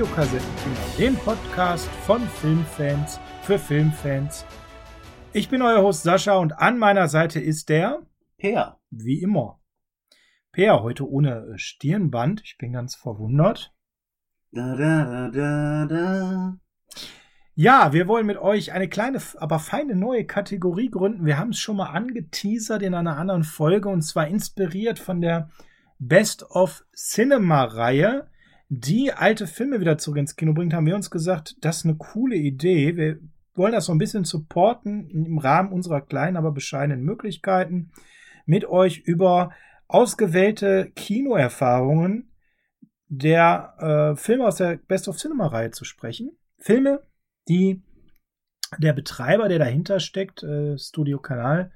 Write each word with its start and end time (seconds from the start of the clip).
Zu 0.00 0.06
den 0.98 1.14
Podcast 1.14 1.86
von 2.06 2.22
Filmfans 2.26 3.20
für 3.42 3.58
Filmfans. 3.58 4.46
Ich 5.34 5.50
bin 5.50 5.60
euer 5.60 5.82
Host 5.82 6.04
Sascha 6.04 6.38
und 6.38 6.58
an 6.58 6.78
meiner 6.78 7.06
Seite 7.06 7.38
ist 7.38 7.68
der 7.68 8.00
Peer. 8.38 8.78
wie 8.88 9.20
immer. 9.20 9.60
Peer, 10.52 10.82
heute 10.82 11.06
ohne 11.06 11.52
äh, 11.52 11.58
Stirnband. 11.58 12.40
Ich 12.42 12.56
bin 12.56 12.72
ganz 12.72 12.94
verwundert. 12.94 13.74
Da, 14.52 14.74
da, 14.74 15.04
da, 15.04 15.28
da, 15.28 15.86
da. 15.86 16.56
Ja, 17.54 17.92
wir 17.92 18.08
wollen 18.08 18.24
mit 18.24 18.38
euch 18.38 18.72
eine 18.72 18.88
kleine, 18.88 19.20
aber 19.36 19.58
feine 19.58 19.96
neue 19.96 20.24
Kategorie 20.24 20.88
gründen. 20.88 21.26
Wir 21.26 21.36
haben 21.36 21.50
es 21.50 21.58
schon 21.58 21.76
mal 21.76 21.90
angeteasert 21.90 22.80
in 22.80 22.94
einer 22.94 23.18
anderen 23.18 23.44
Folge 23.44 23.90
und 23.90 24.00
zwar 24.00 24.28
inspiriert 24.28 24.98
von 24.98 25.20
der 25.20 25.50
Best 25.98 26.50
of 26.50 26.86
Cinema 26.94 27.64
Reihe, 27.64 28.29
die 28.72 29.12
alte 29.12 29.48
Filme 29.48 29.80
wieder 29.80 29.98
zurück 29.98 30.18
ins 30.18 30.36
Kino 30.36 30.54
bringt, 30.54 30.72
haben 30.72 30.86
wir 30.86 30.94
uns 30.94 31.10
gesagt, 31.10 31.56
das 31.60 31.78
ist 31.78 31.86
eine 31.86 31.96
coole 31.96 32.36
Idee. 32.36 32.96
Wir 32.96 33.18
wollen 33.54 33.72
das 33.72 33.86
so 33.86 33.92
ein 33.92 33.98
bisschen 33.98 34.24
supporten 34.24 35.10
im 35.10 35.38
Rahmen 35.38 35.72
unserer 35.72 36.00
kleinen, 36.00 36.36
aber 36.36 36.52
bescheidenen 36.52 37.02
Möglichkeiten 37.02 37.90
mit 38.46 38.64
euch 38.64 38.98
über 38.98 39.50
ausgewählte 39.88 40.92
Kinoerfahrungen 40.94 42.30
der 43.08 43.74
äh, 44.14 44.16
Filme 44.16 44.46
aus 44.46 44.56
der 44.56 44.76
Best 44.76 45.08
of 45.08 45.16
Cinema 45.16 45.48
Reihe 45.48 45.72
zu 45.72 45.84
sprechen. 45.84 46.38
Filme, 46.58 47.02
die 47.48 47.82
der 48.78 48.92
Betreiber, 48.92 49.48
der 49.48 49.58
dahinter 49.58 49.98
steckt, 49.98 50.44
äh, 50.44 50.78
Studio 50.78 51.18
Kanal, 51.18 51.72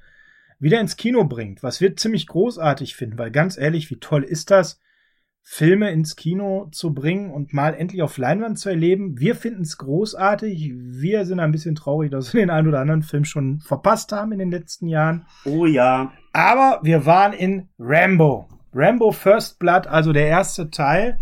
wieder 0.60 0.80
ins 0.80 0.96
Kino 0.96 1.24
bringt. 1.24 1.64
Was 1.64 1.80
wir 1.80 1.96
ziemlich 1.96 2.28
großartig 2.28 2.94
finden, 2.94 3.18
weil 3.18 3.32
ganz 3.32 3.58
ehrlich, 3.58 3.90
wie 3.90 3.98
toll 3.98 4.22
ist 4.22 4.52
das, 4.52 4.80
Filme 5.46 5.90
ins 5.90 6.16
Kino 6.16 6.68
zu 6.72 6.94
bringen 6.94 7.30
und 7.30 7.52
mal 7.52 7.74
endlich 7.74 8.00
auf 8.02 8.16
Leinwand 8.16 8.58
zu 8.58 8.70
erleben. 8.70 9.20
Wir 9.20 9.36
finden 9.36 9.60
es 9.60 9.76
großartig. 9.76 10.72
Wir 10.74 11.26
sind 11.26 11.38
ein 11.38 11.52
bisschen 11.52 11.74
traurig, 11.74 12.10
dass 12.10 12.32
wir 12.32 12.40
den 12.40 12.48
einen 12.48 12.66
oder 12.66 12.80
anderen 12.80 13.02
Film 13.02 13.26
schon 13.26 13.60
verpasst 13.60 14.10
haben 14.10 14.32
in 14.32 14.38
den 14.38 14.50
letzten 14.50 14.88
Jahren. 14.88 15.26
Oh 15.44 15.66
ja. 15.66 16.12
Aber 16.32 16.80
wir 16.82 17.04
waren 17.04 17.34
in 17.34 17.68
Rambo. 17.78 18.48
Rambo 18.72 19.12
First 19.12 19.58
Blood, 19.58 19.86
also 19.86 20.14
der 20.14 20.28
erste 20.28 20.70
Teil. 20.70 21.18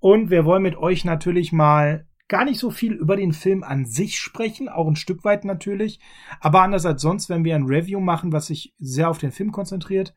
Und 0.00 0.30
wir 0.30 0.44
wollen 0.44 0.64
mit 0.64 0.76
euch 0.76 1.04
natürlich 1.04 1.52
mal 1.52 2.04
gar 2.26 2.44
nicht 2.44 2.58
so 2.58 2.70
viel 2.70 2.94
über 2.94 3.14
den 3.14 3.32
Film 3.32 3.62
an 3.62 3.84
sich 3.84 4.18
sprechen, 4.18 4.68
auch 4.68 4.88
ein 4.88 4.96
Stück 4.96 5.22
weit 5.22 5.44
natürlich. 5.44 6.00
Aber 6.40 6.62
anders 6.62 6.84
als 6.84 7.00
sonst, 7.00 7.30
wenn 7.30 7.44
wir 7.44 7.54
ein 7.54 7.66
Review 7.66 8.00
machen, 8.00 8.32
was 8.32 8.48
sich 8.48 8.74
sehr 8.80 9.08
auf 9.08 9.18
den 9.18 9.30
Film 9.30 9.52
konzentriert, 9.52 10.16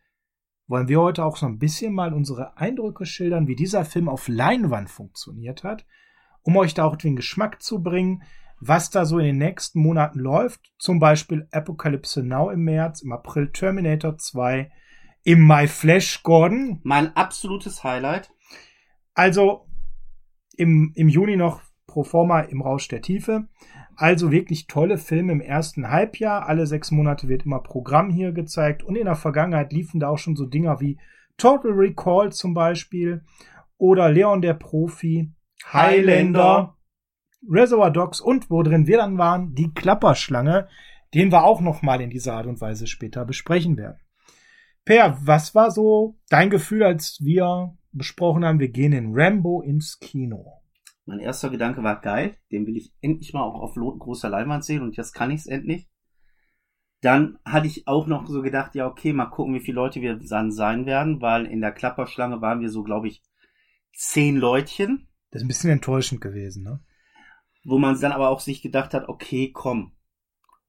wollen 0.68 0.88
wir 0.88 1.00
heute 1.00 1.24
auch 1.24 1.38
so 1.38 1.46
ein 1.46 1.60
bisschen 1.60 1.94
mal 1.94 2.14
unsere 2.14 2.58
Eindrücke 2.58 3.06
schildern, 3.06 3.48
wie 3.48 3.56
dieser 3.56 3.86
Film 3.86 4.10
auf 4.10 4.28
Leinwand 4.28 4.90
funktioniert 4.90 5.64
hat, 5.64 5.86
um 6.42 6.58
euch 6.58 6.74
da 6.74 6.86
auch 6.86 6.96
den 6.96 7.16
Geschmack 7.16 7.62
zu 7.62 7.84
bringen, 7.84 8.24
was 8.60 8.90
da 8.90 9.06
so 9.06 9.20
in 9.20 9.26
den 9.26 9.38
nächsten 9.38 9.80
Monaten 9.80 10.20
läuft. 10.20 10.74
Zum 10.80 11.00
Beispiel 11.00 11.48
Apocalypse 11.52 12.24
Now 12.24 12.50
im 12.50 12.64
März, 12.64 13.02
im 13.02 13.12
April 13.12 13.52
Terminator 13.52 14.18
2, 14.18 14.72
im 15.24 15.42
Mai 15.42 15.68
Flash 15.68 16.24
Gordon. 16.24 16.80
Mein 16.84 17.16
absolutes 17.16 17.84
Highlight. 17.84 18.32
Also 19.14 19.68
im, 20.58 20.94
im 20.96 21.10
Juni 21.10 21.36
noch 21.36 21.62
pro 21.88 22.04
forma 22.04 22.42
im 22.42 22.62
Rausch 22.62 22.88
der 22.88 23.02
Tiefe. 23.02 23.48
Also 23.98 24.32
wirklich 24.32 24.68
tolle 24.68 24.98
Filme 24.98 25.32
im 25.32 25.42
ersten 25.42 25.90
Halbjahr. 25.90 26.48
Alle 26.48 26.68
sechs 26.68 26.92
Monate 26.92 27.28
wird 27.28 27.46
immer 27.46 27.60
Programm 27.60 28.10
hier 28.10 28.32
gezeigt. 28.32 28.84
Und 28.84 28.96
in 28.96 29.06
der 29.06 29.16
Vergangenheit 29.16 29.72
liefen 29.72 30.00
da 30.00 30.10
auch 30.10 30.18
schon 30.18 30.36
so 30.36 30.46
Dinger 30.46 30.82
wie 30.82 30.98
Total 31.38 31.72
Recall 31.72 32.32
zum 32.32 32.54
Beispiel 32.54 33.24
oder 33.78 34.10
Leon 34.10 34.42
der 34.42 34.54
Profi, 34.54 35.32
Highlander, 35.72 36.78
Reservoir 37.50 37.92
Dogs 37.92 38.22
und 38.22 38.50
wo 38.50 38.64
drin 38.64 38.88
wir 38.88 38.98
dann 38.98 39.18
waren, 39.18 39.54
die 39.54 39.74
Klapperschlange, 39.74 40.68
den 41.14 41.32
wir 41.32 41.44
auch 41.44 41.62
noch 41.62 41.82
mal 41.82 42.02
in 42.02 42.10
dieser 42.10 42.36
Art 42.36 42.48
und 42.48 42.62
Weise 42.62 42.88
später 42.88 43.26
besprechen 43.26 43.78
werden. 43.78 44.00
Per, 44.86 45.18
was 45.22 45.56
war 45.56 45.72
so 45.72 46.18
dein 46.30 46.50
Gefühl, 46.50 46.84
als 46.84 47.20
wir 47.22 47.76
besprochen 47.92 48.46
haben, 48.46 48.60
wir 48.60 48.70
gehen 48.70 48.94
in 48.94 49.14
Rambo 49.14 49.62
ins 49.62 50.00
Kino? 50.00 50.62
Mein 51.06 51.20
erster 51.20 51.50
Gedanke 51.50 51.84
war 51.84 52.02
geil. 52.02 52.36
Den 52.52 52.66
will 52.66 52.78
ich 52.78 52.92
endlich 53.02 53.34
mal 53.34 53.44
auch 53.44 53.62
auf 53.62 53.76
großer 53.76 54.30
Leinwand 54.30 54.66
sehen 54.66 54.82
und 54.82 54.98
jetzt 54.98 55.14
kann 55.14 55.32
ich 55.32 55.42
es 55.42 55.48
endlich. 55.48 55.88
Dann 57.02 57.38
hatte 57.46 57.68
ich 57.68 57.88
auch 57.88 58.08
noch 58.08 58.28
so 58.28 58.42
gedacht, 58.42 58.74
ja, 58.74 58.88
okay, 58.88 59.14
mal 59.14 59.26
gucken, 59.26 59.54
wie 59.54 59.60
viele 59.60 59.76
Leute 59.76 60.02
wir 60.02 60.16
dann 60.16 60.52
sein 60.52 60.86
werden, 60.86 61.22
weil 61.22 61.46
in 61.46 61.62
der 61.62 61.72
Klapperschlange 61.72 62.42
waren 62.42 62.62
wir 62.62 62.70
so, 62.70 62.84
glaube 62.84 63.08
ich, 63.08 63.22
zehn 63.94 64.38
Leutchen, 64.38 65.08
Das 65.30 65.42
ist 65.42 65.46
ein 65.46 65.48
bisschen 65.48 65.70
enttäuschend 65.70 66.22
gewesen, 66.22 66.64
ne? 66.64 66.84
wo 67.66 67.80
man 67.80 68.00
dann 68.00 68.12
aber 68.12 68.30
auch 68.30 68.40
sich 68.40 68.62
gedacht 68.62 68.94
hat, 68.94 69.10
okay, 69.10 69.52
komm, 69.52 69.92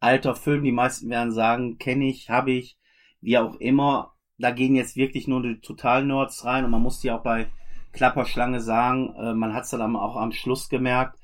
alter 0.01 0.35
Film, 0.35 0.65
die 0.65 0.73
meisten 0.73 1.09
werden 1.11 1.33
sagen, 1.33 1.79
kenne 1.79 2.09
ich, 2.09 2.31
habe 2.31 2.53
ich, 2.53 2.79
wie 3.21 3.39
auch 3.39 3.55
immer. 3.57 4.15
Da 4.39 4.51
gehen 4.51 4.75
jetzt 4.75 4.97
wirklich 4.97 5.29
nur 5.29 5.43
die 5.43 5.61
Total-Nerds 5.61 6.45
rein 6.45 6.65
und 6.65 6.71
man 6.71 6.83
muss 6.83 7.03
ja 7.03 7.19
auch 7.19 7.23
bei 7.23 7.51
Klapperschlange 7.97 8.61
sagen, 8.61 9.15
äh, 9.17 9.35
man 9.35 9.55
hat 9.55 9.65
es 9.65 9.71
dann 9.71 9.97
auch 9.97 10.17
am 10.17 10.33
Schluss 10.33 10.69
gemerkt, 10.69 11.19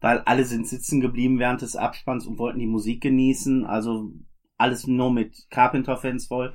weil 0.00 0.18
alle 0.20 0.44
sind 0.44 0.66
sitzen 0.66 1.00
geblieben 1.00 1.38
während 1.38 1.62
des 1.62 1.76
Abspanns 1.76 2.26
und 2.26 2.38
wollten 2.38 2.58
die 2.58 2.66
Musik 2.66 3.00
genießen, 3.00 3.64
also 3.64 4.10
alles 4.56 4.86
nur 4.86 5.12
mit 5.12 5.46
Carpenter-Fans 5.50 6.26
voll. 6.26 6.52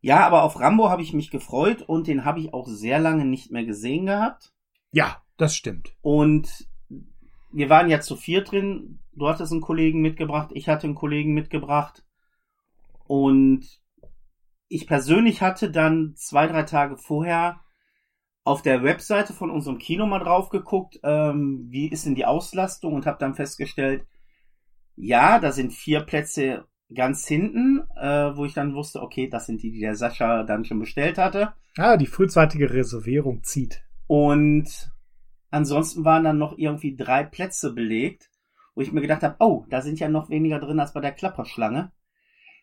Ja, 0.00 0.26
aber 0.26 0.42
auf 0.42 0.58
Rambo 0.58 0.90
habe 0.90 1.02
ich 1.02 1.12
mich 1.12 1.30
gefreut 1.30 1.82
und 1.82 2.06
den 2.06 2.24
habe 2.24 2.40
ich 2.40 2.52
auch 2.52 2.66
sehr 2.66 2.98
lange 2.98 3.24
nicht 3.24 3.52
mehr 3.52 3.64
gesehen 3.64 4.06
gehabt. 4.06 4.52
Ja, 4.92 5.22
das 5.36 5.54
stimmt. 5.54 5.94
Und 6.02 6.68
wir 7.52 7.68
waren 7.70 7.88
ja 7.88 8.00
zu 8.00 8.16
vier 8.16 8.42
drin. 8.42 8.98
Du 9.12 9.28
hattest 9.28 9.52
einen 9.52 9.60
Kollegen 9.60 10.00
mitgebracht, 10.00 10.50
ich 10.54 10.68
hatte 10.68 10.86
einen 10.86 10.94
Kollegen 10.94 11.32
mitgebracht. 11.32 12.04
Und 13.06 13.66
ich 14.68 14.86
persönlich 14.86 15.42
hatte 15.42 15.70
dann 15.70 16.14
zwei, 16.16 16.46
drei 16.46 16.62
Tage 16.62 16.96
vorher 16.96 17.60
auf 18.44 18.62
der 18.62 18.82
Webseite 18.82 19.32
von 19.32 19.50
unserem 19.50 19.78
Kino 19.78 20.06
mal 20.06 20.18
drauf 20.18 20.48
geguckt, 20.48 20.98
ähm, 21.02 21.66
wie 21.68 21.88
ist 21.88 22.06
denn 22.06 22.14
die 22.14 22.24
Auslastung 22.24 22.94
und 22.94 23.06
habe 23.06 23.18
dann 23.18 23.34
festgestellt, 23.34 24.06
ja, 24.96 25.38
da 25.38 25.52
sind 25.52 25.72
vier 25.72 26.00
Plätze 26.00 26.64
ganz 26.94 27.26
hinten, 27.26 27.82
äh, 27.96 28.36
wo 28.36 28.44
ich 28.44 28.54
dann 28.54 28.74
wusste, 28.74 29.02
okay, 29.02 29.28
das 29.28 29.46
sind 29.46 29.62
die, 29.62 29.70
die 29.70 29.80
der 29.80 29.94
Sascha 29.94 30.42
dann 30.42 30.64
schon 30.64 30.80
bestellt 30.80 31.18
hatte. 31.18 31.52
Ah, 31.76 31.96
die 31.96 32.06
frühzeitige 32.06 32.72
Reservierung 32.72 33.42
zieht. 33.44 33.82
Und 34.06 34.90
ansonsten 35.50 36.04
waren 36.04 36.24
dann 36.24 36.38
noch 36.38 36.58
irgendwie 36.58 36.96
drei 36.96 37.22
Plätze 37.22 37.72
belegt, 37.72 38.30
wo 38.74 38.80
ich 38.80 38.92
mir 38.92 39.00
gedacht 39.00 39.22
habe, 39.22 39.36
oh, 39.38 39.64
da 39.70 39.82
sind 39.82 40.00
ja 40.00 40.08
noch 40.08 40.30
weniger 40.30 40.58
drin 40.58 40.80
als 40.80 40.92
bei 40.92 41.00
der 41.00 41.12
Klapperschlange. 41.12 41.92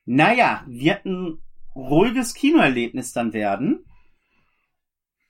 Naja, 0.05 0.63
wird 0.67 1.05
ein 1.05 1.39
ruhiges 1.75 2.33
Kinoerlebnis 2.33 3.13
dann 3.13 3.33
werden. 3.33 3.85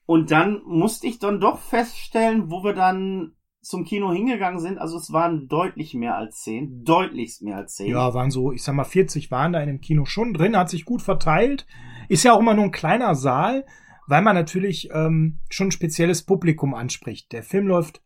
Und 0.07 0.31
dann 0.31 0.62
musste 0.66 1.06
ich 1.06 1.19
dann 1.19 1.41
doch 1.41 1.59
feststellen, 1.59 2.50
wo 2.50 2.63
wir 2.63 2.73
dann 2.73 3.34
zum 3.62 3.84
Kino 3.84 4.12
hingegangen 4.13 4.62
sind. 4.62 4.78
Also 4.78 4.97
es 4.97 5.12
waren 5.12 5.50
deutlich 5.50 5.94
mehr 5.94 6.16
als 6.16 6.41
zehn. 6.41 6.85
Deutlichst 6.85 7.41
mehr 7.41 7.57
als 7.57 7.75
zehn. 7.75 7.91
Ja, 7.91 8.13
waren 8.13 8.31
so, 8.31 8.53
ich 8.53 8.63
sag 8.63 8.73
mal, 8.73 8.85
40 8.85 9.29
waren 9.31 9.51
da 9.51 9.59
in 9.59 9.68
dem 9.68 9.81
Kino 9.81 10.06
schon 10.06 10.34
drin, 10.34 10.56
hat 10.56 10.69
sich 10.69 10.85
gut 10.85 11.01
verteilt. 11.01 11.68
Ist 12.07 12.23
ja 12.23 12.34
auch 12.34 12.40
immer 12.40 12.53
nur 12.53 12.63
ein 12.63 12.72
kleiner 12.72 13.16
Saal, 13.16 13.66
weil 14.07 14.22
man 14.22 14.34
natürlich 14.34 14.90
ähm, 14.94 15.41
schon 15.50 15.68
ein 15.68 15.72
spezielles 15.72 16.24
Publikum 16.24 16.74
anspricht. 16.74 17.33
Der 17.33 17.44
Film 17.44 17.68
läuft 17.68 18.01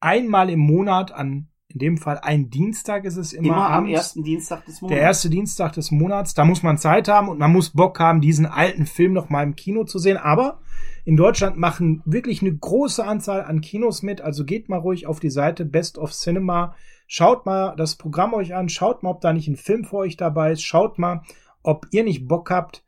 einmal 0.00 0.50
im 0.50 0.58
Monat 0.58 1.12
an, 1.12 1.50
in 1.68 1.78
dem 1.78 1.98
Fall 1.98 2.18
ein 2.18 2.50
Dienstag 2.50 3.04
ist 3.04 3.16
es 3.16 3.32
immer, 3.32 3.46
Immer 3.46 3.70
am 3.70 3.86
ersten 3.86 4.24
Dienstag 4.24 4.64
des 4.64 4.80
Monats. 4.80 4.96
Der 4.96 5.06
erste 5.06 5.30
Dienstag 5.30 5.72
des 5.74 5.92
Monats, 5.92 6.34
da 6.34 6.44
muss 6.44 6.64
man 6.64 6.78
Zeit 6.78 7.06
haben 7.06 7.28
und 7.28 7.38
man 7.38 7.52
muss 7.52 7.70
Bock 7.70 8.00
haben, 8.00 8.20
diesen 8.20 8.46
alten 8.46 8.86
Film 8.86 9.12
noch 9.12 9.30
mal 9.30 9.44
im 9.44 9.54
Kino 9.54 9.84
zu 9.84 10.00
sehen. 10.00 10.16
Aber 10.16 10.60
in 11.04 11.16
Deutschland 11.16 11.56
machen 11.56 12.02
wirklich 12.04 12.42
eine 12.42 12.54
große 12.54 13.04
Anzahl 13.04 13.42
an 13.42 13.60
Kinos 13.60 14.02
mit. 14.02 14.20
Also 14.20 14.44
geht 14.44 14.68
mal 14.68 14.78
ruhig 14.78 15.06
auf 15.06 15.20
die 15.20 15.30
Seite 15.30 15.64
Best 15.64 15.98
of 15.98 16.12
Cinema. 16.12 16.74
Schaut 17.06 17.46
mal 17.46 17.74
das 17.76 17.96
Programm 17.96 18.34
euch 18.34 18.54
an. 18.54 18.68
Schaut 18.68 19.02
mal, 19.02 19.10
ob 19.10 19.20
da 19.20 19.32
nicht 19.32 19.48
ein 19.48 19.56
Film 19.56 19.84
für 19.84 19.96
euch 19.96 20.16
dabei 20.16 20.52
ist. 20.52 20.62
Schaut 20.62 20.98
mal, 20.98 21.22
ob 21.62 21.86
ihr 21.90 22.04
nicht 22.04 22.28
Bock 22.28 22.50
habt, 22.50 22.84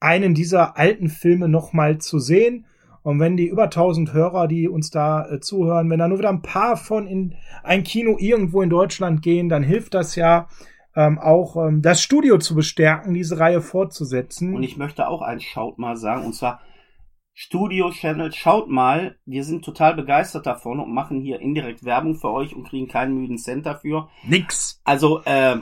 einen 0.00 0.34
dieser 0.34 0.76
alten 0.76 1.08
Filme 1.08 1.48
noch 1.48 1.72
mal 1.72 1.98
zu 1.98 2.18
sehen. 2.18 2.66
Und 3.02 3.20
wenn 3.20 3.36
die 3.36 3.46
über 3.46 3.64
1000 3.64 4.12
Hörer, 4.12 4.48
die 4.48 4.68
uns 4.68 4.90
da 4.90 5.30
äh, 5.30 5.40
zuhören, 5.40 5.88
wenn 5.90 6.00
da 6.00 6.08
nur 6.08 6.18
wieder 6.18 6.30
ein 6.30 6.42
paar 6.42 6.76
von 6.76 7.06
in 7.06 7.34
ein 7.62 7.84
Kino 7.84 8.16
irgendwo 8.18 8.62
in 8.62 8.70
Deutschland 8.70 9.22
gehen, 9.22 9.48
dann 9.48 9.62
hilft 9.62 9.94
das 9.94 10.16
ja 10.16 10.48
ähm, 10.96 11.18
auch 11.18 11.56
ähm, 11.56 11.82
das 11.82 12.00
Studio 12.02 12.38
zu 12.38 12.54
bestärken, 12.56 13.14
diese 13.14 13.38
Reihe 13.38 13.60
fortzusetzen. 13.60 14.54
Und 14.54 14.62
ich 14.64 14.76
möchte 14.76 15.06
auch 15.06 15.22
ein 15.22 15.40
Schaut 15.40 15.78
mal 15.78 15.96
sagen, 15.96 16.24
und 16.24 16.34
zwar 16.34 16.60
Studio 17.38 17.90
Channel, 17.90 18.32
schaut 18.32 18.70
mal, 18.70 19.18
wir 19.26 19.44
sind 19.44 19.62
total 19.62 19.94
begeistert 19.94 20.46
davon 20.46 20.80
und 20.80 20.94
machen 20.94 21.20
hier 21.20 21.38
indirekt 21.38 21.84
Werbung 21.84 22.16
für 22.16 22.30
euch 22.30 22.56
und 22.56 22.66
kriegen 22.66 22.88
keinen 22.88 23.14
müden 23.14 23.36
Cent 23.36 23.66
dafür. 23.66 24.08
Nix. 24.26 24.80
Also, 24.84 25.20
äh, 25.26 25.58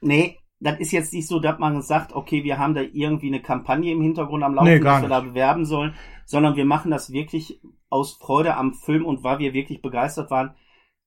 nee, 0.00 0.38
das 0.58 0.80
ist 0.80 0.90
jetzt 0.90 1.12
nicht 1.12 1.28
so, 1.28 1.38
dass 1.38 1.60
man 1.60 1.82
sagt, 1.82 2.16
okay, 2.16 2.42
wir 2.42 2.58
haben 2.58 2.74
da 2.74 2.80
irgendwie 2.80 3.28
eine 3.28 3.40
Kampagne 3.40 3.92
im 3.92 4.02
Hintergrund 4.02 4.42
am 4.42 4.54
Laufen, 4.54 4.70
nee, 4.70 4.80
dass 4.80 5.02
wir 5.02 5.08
da 5.08 5.20
bewerben 5.20 5.66
sollen, 5.66 5.94
sondern 6.26 6.56
wir 6.56 6.64
machen 6.64 6.90
das 6.90 7.12
wirklich 7.12 7.60
aus 7.88 8.14
Freude 8.14 8.56
am 8.56 8.74
Film 8.74 9.06
und 9.06 9.22
weil 9.22 9.38
wir 9.38 9.52
wirklich 9.52 9.80
begeistert 9.80 10.32
waren, 10.32 10.56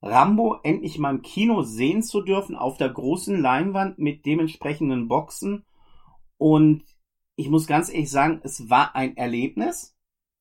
Rambo 0.02 0.56
endlich 0.64 1.00
mal 1.00 1.14
im 1.14 1.22
Kino 1.22 1.64
sehen 1.64 2.02
zu 2.02 2.22
dürfen, 2.22 2.56
auf 2.56 2.78
der 2.78 2.90
großen 2.90 3.38
Leinwand 3.42 4.00
mit 4.00 4.26
dementsprechenden 4.26 5.10
Boxen. 5.10 5.66
Und 6.38 6.86
ich 7.42 7.50
muss 7.50 7.68
ganz 7.68 7.90
ehrlich 7.90 8.12
sagen, 8.12 8.40
es 8.44 8.70
war 8.70 8.96
ein 8.96 9.18
Erlebnis. 9.18 9.98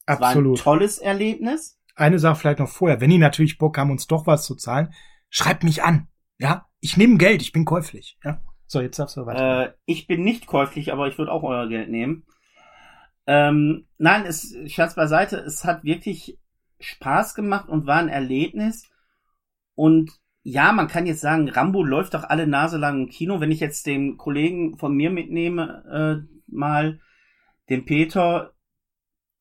Absolut. 0.07 0.59
Es 0.59 0.67
war 0.67 0.73
ein 0.73 0.79
tolles 0.79 0.99
Erlebnis. 0.99 1.81
Eine 1.95 2.19
Sache 2.19 2.39
vielleicht 2.39 2.59
noch 2.59 2.69
vorher. 2.69 3.01
Wenn 3.01 3.11
die 3.11 3.19
natürlich 3.19 3.59
Bock 3.59 3.79
haben, 3.79 3.91
uns 3.91 4.07
doch 4.07 4.27
was 4.27 4.45
zu 4.45 4.55
zahlen, 4.55 4.93
schreibt 5.31 5.65
mich 5.65 5.83
an. 5.83 6.09
Ja, 6.39 6.67
ich 6.81 6.97
nehme 6.97 7.17
Geld, 7.17 7.43
ich 7.43 7.53
bin 7.53 7.65
käuflich. 7.65 8.19
Ja. 8.25 8.43
So, 8.67 8.81
jetzt 8.81 8.99
darfst 8.99 9.17
du 9.17 9.27
weiter. 9.27 9.67
Äh, 9.67 9.73
ich 9.85 10.07
bin 10.07 10.23
nicht 10.23 10.47
käuflich, 10.47 10.93
aber 10.93 11.09
ich 11.09 11.19
würde 11.19 11.33
auch 11.33 11.43
euer 11.43 11.69
Geld 11.69 11.91
nehmen. 11.91 12.25
Ähm, 13.27 13.89
nein, 13.99 14.25
es, 14.27 14.55
Scherz 14.67 14.95
beiseite, 14.95 15.37
es 15.39 15.65
hat 15.65 15.85
wirklich 15.85 16.39
Spaß 16.79 17.35
gemacht 17.35 17.69
und 17.69 17.87
war 17.87 17.99
ein 17.99 18.09
Erlebnis. 18.09 18.89
Und 19.75 20.13
ja, 20.43 20.73
man 20.73 20.89
kann 20.89 21.07
jetzt 21.07 21.21
sagen, 21.21 21.49
Rambo 21.49 21.83
läuft 21.83 22.15
doch 22.15 22.25
alle 22.25 22.47
Nase 22.47 22.79
lang 22.79 23.03
im 23.03 23.09
Kino. 23.09 23.41
Wenn 23.41 23.51
ich 23.51 23.61
jetzt 23.61 23.87
den 23.87 24.17
Kollegen 24.17 24.79
von 24.79 24.95
mir 24.95 25.11
mitnehme, 25.11 26.27
äh, 26.27 26.40
mal, 26.53 27.01
den 27.69 27.85
Peter, 27.85 28.53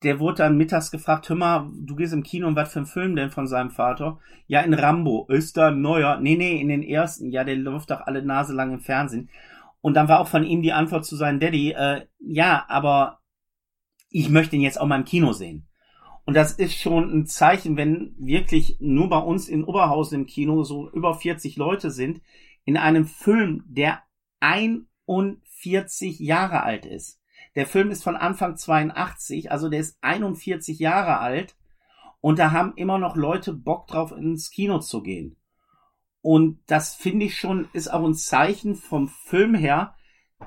der 0.02 0.18
wurde 0.18 0.38
dann 0.38 0.56
mittags 0.56 0.90
gefragt, 0.90 1.28
hör 1.28 1.36
mal, 1.36 1.70
du 1.74 1.94
gehst 1.96 2.12
im 2.12 2.22
Kino 2.22 2.46
und 2.46 2.56
was 2.56 2.72
für 2.72 2.80
ein 2.80 2.86
Film 2.86 3.16
denn 3.16 3.30
von 3.30 3.46
seinem 3.46 3.70
Vater? 3.70 4.18
Ja, 4.46 4.60
in 4.62 4.74
Rambo. 4.74 5.26
Ist 5.28 5.56
da 5.56 5.68
ein 5.68 5.80
neuer? 5.80 6.18
Nee, 6.20 6.36
nee, 6.36 6.60
in 6.60 6.68
den 6.68 6.82
ersten. 6.82 7.30
Ja, 7.30 7.44
der 7.44 7.56
läuft 7.56 7.90
doch 7.90 8.00
alle 8.00 8.22
Nase 8.22 8.54
lang 8.54 8.72
im 8.72 8.80
Fernsehen. 8.80 9.28
Und 9.80 9.94
dann 9.94 10.08
war 10.08 10.20
auch 10.20 10.28
von 10.28 10.44
ihm 10.44 10.62
die 10.62 10.72
Antwort 10.72 11.04
zu 11.04 11.16
seinem 11.16 11.40
Daddy, 11.40 11.72
äh, 11.72 12.06
ja, 12.18 12.64
aber 12.68 13.20
ich 14.10 14.28
möchte 14.28 14.56
ihn 14.56 14.62
jetzt 14.62 14.80
auch 14.80 14.86
mal 14.86 14.98
im 14.98 15.04
Kino 15.04 15.32
sehen. 15.32 15.66
Und 16.24 16.34
das 16.34 16.52
ist 16.52 16.74
schon 16.74 17.10
ein 17.10 17.26
Zeichen, 17.26 17.76
wenn 17.76 18.14
wirklich 18.18 18.76
nur 18.78 19.08
bei 19.08 19.18
uns 19.18 19.48
in 19.48 19.64
Oberhausen 19.64 20.20
im 20.20 20.26
Kino 20.26 20.62
so 20.64 20.90
über 20.90 21.14
40 21.14 21.56
Leute 21.56 21.90
sind, 21.90 22.20
in 22.64 22.76
einem 22.76 23.06
Film, 23.06 23.64
der 23.66 24.02
41 25.64 26.18
Jahre 26.18 26.62
alt 26.62 26.86
ist. 26.86 27.20
Der 27.54 27.66
Film 27.66 27.90
ist 27.90 28.04
von 28.04 28.16
Anfang 28.16 28.56
82, 28.56 29.50
also 29.50 29.68
der 29.68 29.80
ist 29.80 29.98
41 30.02 30.78
Jahre 30.78 31.18
alt. 31.18 31.56
Und 32.20 32.38
da 32.38 32.52
haben 32.52 32.74
immer 32.76 32.98
noch 32.98 33.16
Leute 33.16 33.54
Bock 33.54 33.86
drauf, 33.86 34.12
ins 34.12 34.50
Kino 34.50 34.78
zu 34.78 35.02
gehen. 35.02 35.36
Und 36.20 36.60
das 36.66 36.94
finde 36.94 37.26
ich 37.26 37.38
schon, 37.38 37.68
ist 37.72 37.88
auch 37.88 38.04
ein 38.04 38.14
Zeichen 38.14 38.74
vom 38.74 39.08
Film 39.08 39.54
her, 39.54 39.94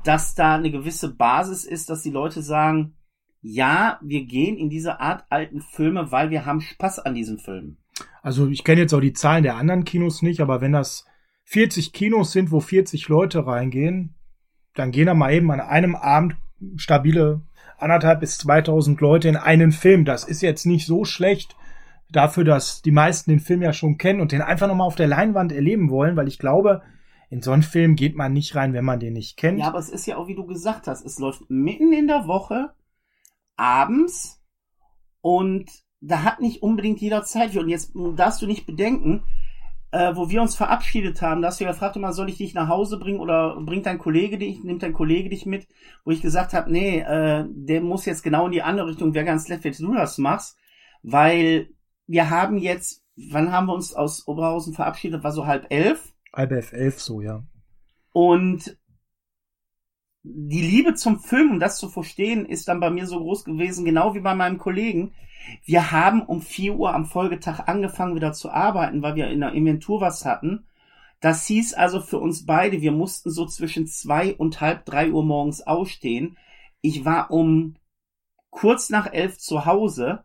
dass 0.03 0.35
da 0.35 0.55
eine 0.55 0.71
gewisse 0.71 1.15
Basis 1.15 1.65
ist, 1.65 1.89
dass 1.89 2.03
die 2.03 2.11
Leute 2.11 2.43
sagen, 2.43 2.95
ja, 3.41 3.99
wir 4.03 4.25
gehen 4.25 4.55
in 4.55 4.69
diese 4.69 4.99
Art 4.99 5.25
alten 5.29 5.61
Filme, 5.61 6.11
weil 6.11 6.29
wir 6.29 6.45
haben 6.45 6.61
Spaß 6.61 6.99
an 6.99 7.15
diesen 7.15 7.39
Filmen. 7.39 7.77
Also 8.21 8.47
ich 8.47 8.63
kenne 8.63 8.81
jetzt 8.81 8.93
auch 8.93 9.01
die 9.01 9.13
Zahlen 9.13 9.43
der 9.43 9.57
anderen 9.57 9.83
Kinos 9.83 10.21
nicht, 10.21 10.41
aber 10.41 10.61
wenn 10.61 10.71
das 10.71 11.05
40 11.45 11.91
Kinos 11.91 12.31
sind, 12.31 12.51
wo 12.51 12.59
40 12.59 13.09
Leute 13.09 13.45
reingehen, 13.45 14.15
dann 14.75 14.91
gehen 14.91 15.05
da 15.05 15.13
mal 15.13 15.33
eben 15.33 15.51
an 15.51 15.59
einem 15.59 15.95
Abend 15.95 16.35
stabile 16.77 17.41
anderthalb 17.77 18.21
bis 18.21 18.37
2000 18.37 18.99
Leute 19.01 19.27
in 19.27 19.35
einen 19.35 19.71
Film. 19.71 20.05
Das 20.05 20.23
ist 20.23 20.41
jetzt 20.41 20.65
nicht 20.65 20.85
so 20.85 21.05
schlecht 21.05 21.55
dafür, 22.09 22.43
dass 22.43 22.81
die 22.81 22.91
meisten 22.91 23.31
den 23.31 23.39
Film 23.39 23.61
ja 23.61 23.73
schon 23.73 23.97
kennen 23.97 24.21
und 24.21 24.31
den 24.31 24.41
einfach 24.41 24.67
nochmal 24.67 24.87
auf 24.87 24.95
der 24.95 25.07
Leinwand 25.07 25.51
erleben 25.51 25.89
wollen, 25.89 26.15
weil 26.15 26.27
ich 26.27 26.39
glaube, 26.39 26.81
in 27.29 27.41
so 27.41 27.51
einen 27.51 27.63
Film 27.63 27.95
geht 27.95 28.15
man 28.15 28.31
nicht 28.31 28.55
rein, 28.55 28.73
wenn 28.73 28.85
man 28.85 28.99
den 28.99 29.13
nicht 29.13 29.37
kennt. 29.37 29.59
Ja, 29.59 29.67
aber 29.67 29.79
es 29.79 29.89
ist 29.89 30.05
ja 30.05 30.17
auch, 30.17 30.27
wie 30.27 30.35
du 30.35 30.45
gesagt 30.45 30.87
hast, 30.87 31.03
es 31.03 31.19
läuft 31.19 31.49
mitten 31.49 31.91
in 31.91 32.07
der 32.07 32.27
Woche 32.27 32.71
abends 33.55 34.41
und 35.21 35.69
da 35.99 36.23
hat 36.23 36.41
nicht 36.41 36.61
unbedingt 36.61 37.01
jeder 37.01 37.23
Zeit. 37.23 37.55
Und 37.57 37.69
jetzt 37.69 37.93
darfst 38.15 38.41
du 38.41 38.45
nicht 38.45 38.65
bedenken, 38.65 39.23
äh, 39.93 40.15
wo 40.15 40.27
wir 40.27 40.41
uns 40.41 40.55
verabschiedet 40.55 41.21
haben, 41.21 41.43
da 41.43 41.49
hast 41.49 41.59
du 41.59 41.65
ja 41.65 41.71
gefragt, 41.71 41.95
immer, 41.95 42.13
soll 42.13 42.27
ich 42.27 42.37
dich 42.37 42.55
nach 42.55 42.67
Hause 42.67 42.97
bringen 42.97 43.19
oder 43.19 43.61
bringt 43.61 43.85
dein 43.85 43.99
Kollege 43.99 44.39
dich, 44.39 44.63
nimmt 44.63 44.81
dein 44.81 44.91
Kollege 44.91 45.29
dich 45.29 45.45
mit, 45.45 45.67
wo 46.03 46.09
ich 46.09 46.23
gesagt 46.23 46.53
habe, 46.53 46.71
nee, 46.71 47.01
äh, 47.01 47.45
der 47.47 47.81
muss 47.81 48.05
jetzt 48.05 48.23
genau 48.23 48.47
in 48.47 48.53
die 48.53 48.63
andere 48.63 48.87
Richtung, 48.87 49.13
wäre 49.13 49.23
ganz 49.23 49.47
nett, 49.49 49.63
wenn 49.63 49.71
du 49.71 49.93
das 49.93 50.17
machst, 50.17 50.57
weil 51.03 51.69
wir 52.07 52.31
haben 52.31 52.57
jetzt, 52.57 53.03
wann 53.29 53.51
haben 53.51 53.67
wir 53.67 53.75
uns 53.75 53.93
aus 53.93 54.27
Oberhausen 54.27 54.73
verabschiedet, 54.73 55.23
war 55.23 55.31
so 55.31 55.45
halb 55.45 55.67
elf. 55.69 56.11
Halb 56.33 56.53
elf, 56.53 56.73
elf 56.73 56.99
so, 56.99 57.21
ja. 57.21 57.43
Und 58.13 58.75
die 60.23 60.61
Liebe 60.61 60.95
zum 60.95 61.19
Film, 61.19 61.51
um 61.51 61.59
das 61.59 61.77
zu 61.77 61.87
verstehen, 61.87 62.47
ist 62.47 62.67
dann 62.67 62.79
bei 62.79 62.89
mir 62.89 63.05
so 63.05 63.19
groß 63.19 63.43
gewesen, 63.43 63.85
genau 63.85 64.15
wie 64.15 64.21
bei 64.21 64.33
meinem 64.33 64.57
Kollegen. 64.57 65.13
Wir 65.65 65.91
haben 65.91 66.21
um 66.21 66.41
vier 66.41 66.75
Uhr 66.75 66.93
am 66.93 67.05
Folgetag 67.05 67.67
angefangen 67.67 68.15
wieder 68.15 68.33
zu 68.33 68.51
arbeiten, 68.51 69.01
weil 69.01 69.15
wir 69.15 69.29
in 69.29 69.41
der 69.41 69.53
Inventur 69.53 70.01
was 70.01 70.25
hatten. 70.25 70.67
Das 71.19 71.47
hieß 71.47 71.73
also 71.73 72.01
für 72.01 72.19
uns 72.19 72.45
beide, 72.45 72.81
wir 72.81 72.91
mussten 72.91 73.31
so 73.31 73.45
zwischen 73.45 73.87
zwei 73.87 74.33
und 74.35 74.61
halb 74.61 74.85
drei 74.85 75.11
Uhr 75.11 75.23
morgens 75.23 75.61
ausstehen. 75.61 76.37
Ich 76.81 77.05
war 77.05 77.31
um 77.31 77.75
kurz 78.49 78.89
nach 78.89 79.11
elf 79.11 79.37
zu 79.37 79.65
Hause. 79.65 80.23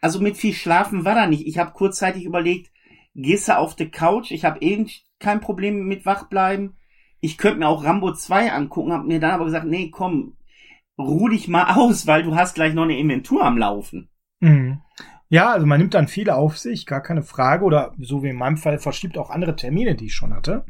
Also 0.00 0.20
mit 0.20 0.36
viel 0.36 0.54
Schlafen 0.54 1.04
war 1.04 1.14
da 1.14 1.26
nicht. 1.26 1.46
Ich 1.46 1.58
habe 1.58 1.72
kurzzeitig 1.72 2.24
überlegt, 2.24 2.72
gehst 3.14 3.48
du 3.48 3.58
auf 3.58 3.76
die 3.76 3.90
Couch? 3.90 4.30
Ich 4.30 4.44
habe 4.44 4.62
eben 4.62 4.88
kein 5.18 5.40
Problem 5.40 5.86
mit 5.86 6.06
wachbleiben 6.06 6.76
ich 7.20 7.38
könnte 7.38 7.58
mir 7.58 7.68
auch 7.68 7.84
Rambo 7.84 8.12
2 8.12 8.52
angucken, 8.52 8.92
hab 8.92 9.04
mir 9.04 9.20
dann 9.20 9.32
aber 9.32 9.44
gesagt, 9.44 9.66
nee, 9.66 9.90
komm, 9.90 10.36
ruh 10.98 11.28
dich 11.28 11.48
mal 11.48 11.76
aus, 11.76 12.06
weil 12.06 12.22
du 12.22 12.34
hast 12.34 12.54
gleich 12.54 12.74
noch 12.74 12.84
eine 12.84 12.98
Inventur 12.98 13.44
am 13.44 13.58
Laufen. 13.58 14.08
Mhm. 14.40 14.80
Ja, 15.28 15.52
also 15.52 15.64
man 15.64 15.78
nimmt 15.78 15.94
dann 15.94 16.08
viele 16.08 16.34
auf 16.34 16.58
sich, 16.58 16.86
gar 16.86 17.02
keine 17.02 17.22
Frage, 17.22 17.64
oder 17.64 17.94
so 18.00 18.22
wie 18.22 18.30
in 18.30 18.36
meinem 18.36 18.56
Fall 18.56 18.78
verschiebt 18.78 19.16
auch 19.16 19.30
andere 19.30 19.54
Termine, 19.54 19.94
die 19.94 20.06
ich 20.06 20.14
schon 20.14 20.34
hatte, 20.34 20.64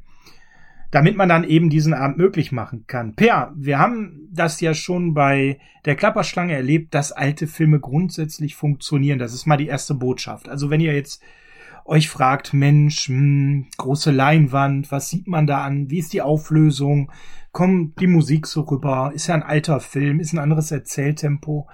damit 0.91 1.17
man 1.17 1.31
dann 1.31 1.45
eben 1.45 1.71
diesen 1.71 1.95
Abend 1.95 2.19
möglich 2.19 2.53
machen 2.53 2.85
kann. 2.87 3.15
Per, 3.15 3.53
wir 3.57 3.79
haben 3.79 4.29
das 4.31 4.61
ja 4.61 4.75
schon 4.75 5.15
bei 5.15 5.59
der 5.87 5.97
Klapperschlange 5.97 6.55
erlebt, 6.55 6.95
dass 6.95 7.13
alte 7.13 7.47
Filme 7.47 7.81
grundsätzlich 7.81 8.55
funktionieren. 8.55 9.19
Das 9.19 9.33
ist 9.33 9.47
mal 9.47 9.57
die 9.57 9.69
erste 9.69 9.95
Botschaft. 9.95 10.49
Also 10.49 10.69
wenn 10.69 10.81
ihr 10.81 10.93
jetzt 10.93 11.23
euch 11.87 12.11
fragt, 12.11 12.53
Mensch, 12.53 13.09
mh, 13.09 13.17
hm, 13.17 13.67
große 13.79 14.11
Leinwand, 14.11 14.93
was 14.93 15.09
sieht 15.09 15.27
man 15.27 15.47
da 15.47 15.65
an? 15.65 15.91
Wie 15.91 15.99
ist 15.99 16.13
die 16.13 16.23
Auflösung? 16.23 17.11
Kommt 17.53 17.99
die 18.01 18.07
Musik 18.07 18.47
so 18.47 18.61
rüber? 18.63 19.11
Ist 19.15 19.29
ja 19.29 19.35
ein 19.35 19.43
alter 19.43 19.81
Film, 19.81 20.21
ist 20.21 20.35
ein 20.35 20.39
anderes 20.39 20.71
Erzähltempo. 20.71 21.67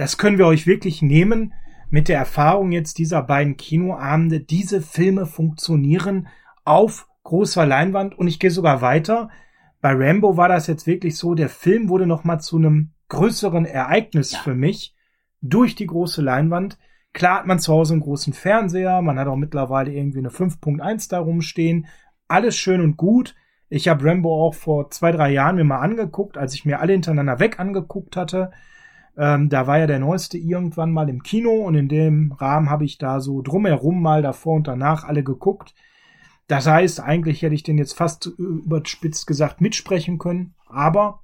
Das 0.00 0.16
können 0.16 0.38
wir 0.38 0.46
euch 0.46 0.66
wirklich 0.66 1.02
nehmen 1.02 1.52
mit 1.90 2.08
der 2.08 2.16
Erfahrung 2.16 2.72
jetzt 2.72 2.96
dieser 2.96 3.20
beiden 3.22 3.58
Kinoabende. 3.58 4.40
Diese 4.40 4.80
Filme 4.80 5.26
funktionieren 5.26 6.28
auf 6.64 7.06
großer 7.22 7.66
Leinwand 7.66 8.18
und 8.18 8.26
ich 8.26 8.38
gehe 8.38 8.50
sogar 8.50 8.80
weiter. 8.80 9.28
Bei 9.82 9.92
Rambo 9.92 10.38
war 10.38 10.48
das 10.48 10.68
jetzt 10.68 10.86
wirklich 10.86 11.18
so, 11.18 11.34
der 11.34 11.50
Film 11.50 11.90
wurde 11.90 12.06
noch 12.06 12.24
mal 12.24 12.38
zu 12.38 12.56
einem 12.56 12.92
größeren 13.10 13.66
Ereignis 13.66 14.32
ja. 14.32 14.38
für 14.38 14.54
mich 14.54 14.94
durch 15.42 15.74
die 15.74 15.86
große 15.86 16.22
Leinwand. 16.22 16.78
Klar 17.12 17.40
hat 17.40 17.46
man 17.46 17.58
zu 17.58 17.70
Hause 17.70 17.92
einen 17.92 18.02
großen 18.02 18.32
Fernseher, 18.32 19.02
man 19.02 19.18
hat 19.18 19.28
auch 19.28 19.36
mittlerweile 19.36 19.92
irgendwie 19.92 20.20
eine 20.20 20.30
5.1 20.30 21.10
da 21.10 21.18
rumstehen. 21.18 21.88
Alles 22.26 22.56
schön 22.56 22.80
und 22.80 22.96
gut. 22.96 23.34
Ich 23.68 23.86
habe 23.86 24.02
Rambo 24.06 24.46
auch 24.46 24.54
vor 24.54 24.88
zwei, 24.88 25.12
drei 25.12 25.30
Jahren 25.30 25.56
mir 25.56 25.64
mal 25.64 25.80
angeguckt, 25.80 26.38
als 26.38 26.54
ich 26.54 26.64
mir 26.64 26.80
alle 26.80 26.94
hintereinander 26.94 27.38
weg 27.38 27.60
angeguckt 27.60 28.16
hatte. 28.16 28.50
Ähm, 29.20 29.50
da 29.50 29.66
war 29.66 29.78
ja 29.78 29.86
der 29.86 29.98
neueste 29.98 30.38
irgendwann 30.38 30.92
mal 30.92 31.10
im 31.10 31.22
Kino 31.22 31.50
und 31.50 31.74
in 31.74 31.90
dem 31.90 32.32
Rahmen 32.32 32.70
habe 32.70 32.86
ich 32.86 32.96
da 32.96 33.20
so 33.20 33.42
drumherum 33.42 34.00
mal 34.00 34.22
davor 34.22 34.56
und 34.56 34.66
danach 34.66 35.04
alle 35.04 35.22
geguckt. 35.22 35.74
Das 36.46 36.66
heißt, 36.66 37.00
eigentlich 37.00 37.42
hätte 37.42 37.54
ich 37.54 37.62
den 37.62 37.76
jetzt 37.76 37.92
fast 37.92 38.24
überspitzt 38.38 39.26
gesagt 39.26 39.60
mitsprechen 39.60 40.16
können, 40.16 40.54
aber 40.64 41.22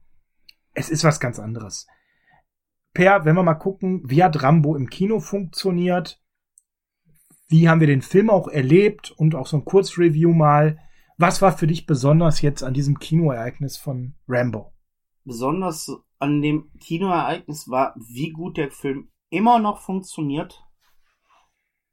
es 0.74 0.90
ist 0.90 1.04
was 1.04 1.20
ganz 1.20 1.38
anderes. 1.38 1.86
Per, 2.92 3.24
wenn 3.24 3.34
wir 3.34 3.42
mal 3.42 3.54
gucken, 3.54 4.02
wie 4.04 4.22
hat 4.22 4.42
Rambo 4.42 4.76
im 4.76 4.90
Kino 4.90 5.18
funktioniert? 5.18 6.22
Wie 7.48 7.66
haben 7.66 7.80
wir 7.80 7.86
den 7.86 8.02
Film 8.02 8.28
auch 8.28 8.48
erlebt 8.48 9.10
und 9.10 9.34
auch 9.34 9.46
so 9.46 9.56
ein 9.56 9.64
Kurzreview 9.64 10.34
mal. 10.34 10.78
Was 11.16 11.40
war 11.40 11.56
für 11.56 11.66
dich 11.66 11.86
besonders 11.86 12.42
jetzt 12.42 12.62
an 12.62 12.74
diesem 12.74 12.98
Kinoereignis 12.98 13.78
von 13.78 14.16
Rambo? 14.28 14.74
Besonders 15.24 15.90
an 16.18 16.42
dem 16.42 16.70
Kinoereignis 16.80 17.68
war, 17.68 17.94
wie 17.96 18.30
gut 18.30 18.56
der 18.56 18.70
Film 18.70 19.10
immer 19.30 19.58
noch 19.58 19.80
funktioniert. 19.80 20.64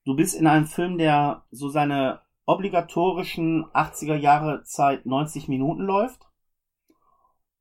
Du 0.06 0.16
bist 0.16 0.36
in 0.36 0.48
einem 0.48 0.66
Film, 0.66 0.98
der 0.98 1.46
so 1.52 1.70
seine 1.70 2.22
obligatorischen 2.46 3.66
80er 3.68 4.16
Jahre 4.16 4.64
Zeit 4.64 5.06
90 5.06 5.48
Minuten 5.48 5.84
läuft. 5.84 6.28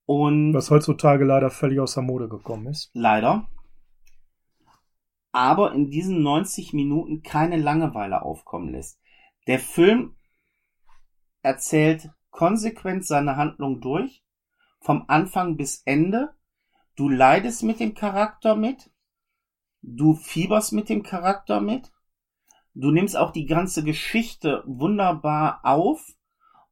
Und 0.07 0.53
Was 0.53 0.71
heutzutage 0.71 1.25
leider 1.25 1.51
völlig 1.51 1.81
aus 1.81 1.95
der 1.95 2.03
Mode 2.03 2.29
gekommen 2.29 2.67
ist. 2.67 2.91
Leider. 2.93 3.47
Aber 5.31 5.73
in 5.73 5.91
diesen 5.91 6.23
90 6.23 6.73
Minuten 6.73 7.23
keine 7.23 7.57
Langeweile 7.57 8.23
aufkommen 8.23 8.73
lässt. 8.73 9.01
Der 9.47 9.59
Film 9.59 10.17
erzählt 11.43 12.11
konsequent 12.31 13.07
seine 13.07 13.37
Handlung 13.37 13.81
durch 13.81 14.23
vom 14.81 15.05
Anfang 15.09 15.57
bis 15.57 15.83
Ende. 15.85 16.35
Du 16.97 17.09
leidest 17.09 17.63
mit 17.63 17.81
dem 17.81 17.95
Charakter 17.95 18.55
mit. 18.55 18.91
Du 19.81 20.15
fieberst 20.15 20.73
mit 20.73 20.89
dem 20.89 21.03
Charakter 21.03 21.61
mit. 21.61 21.91
Du 22.75 22.91
nimmst 22.91 23.17
auch 23.17 23.33
die 23.33 23.47
ganze 23.47 23.83
Geschichte 23.83 24.63
wunderbar 24.67 25.61
auf 25.63 26.15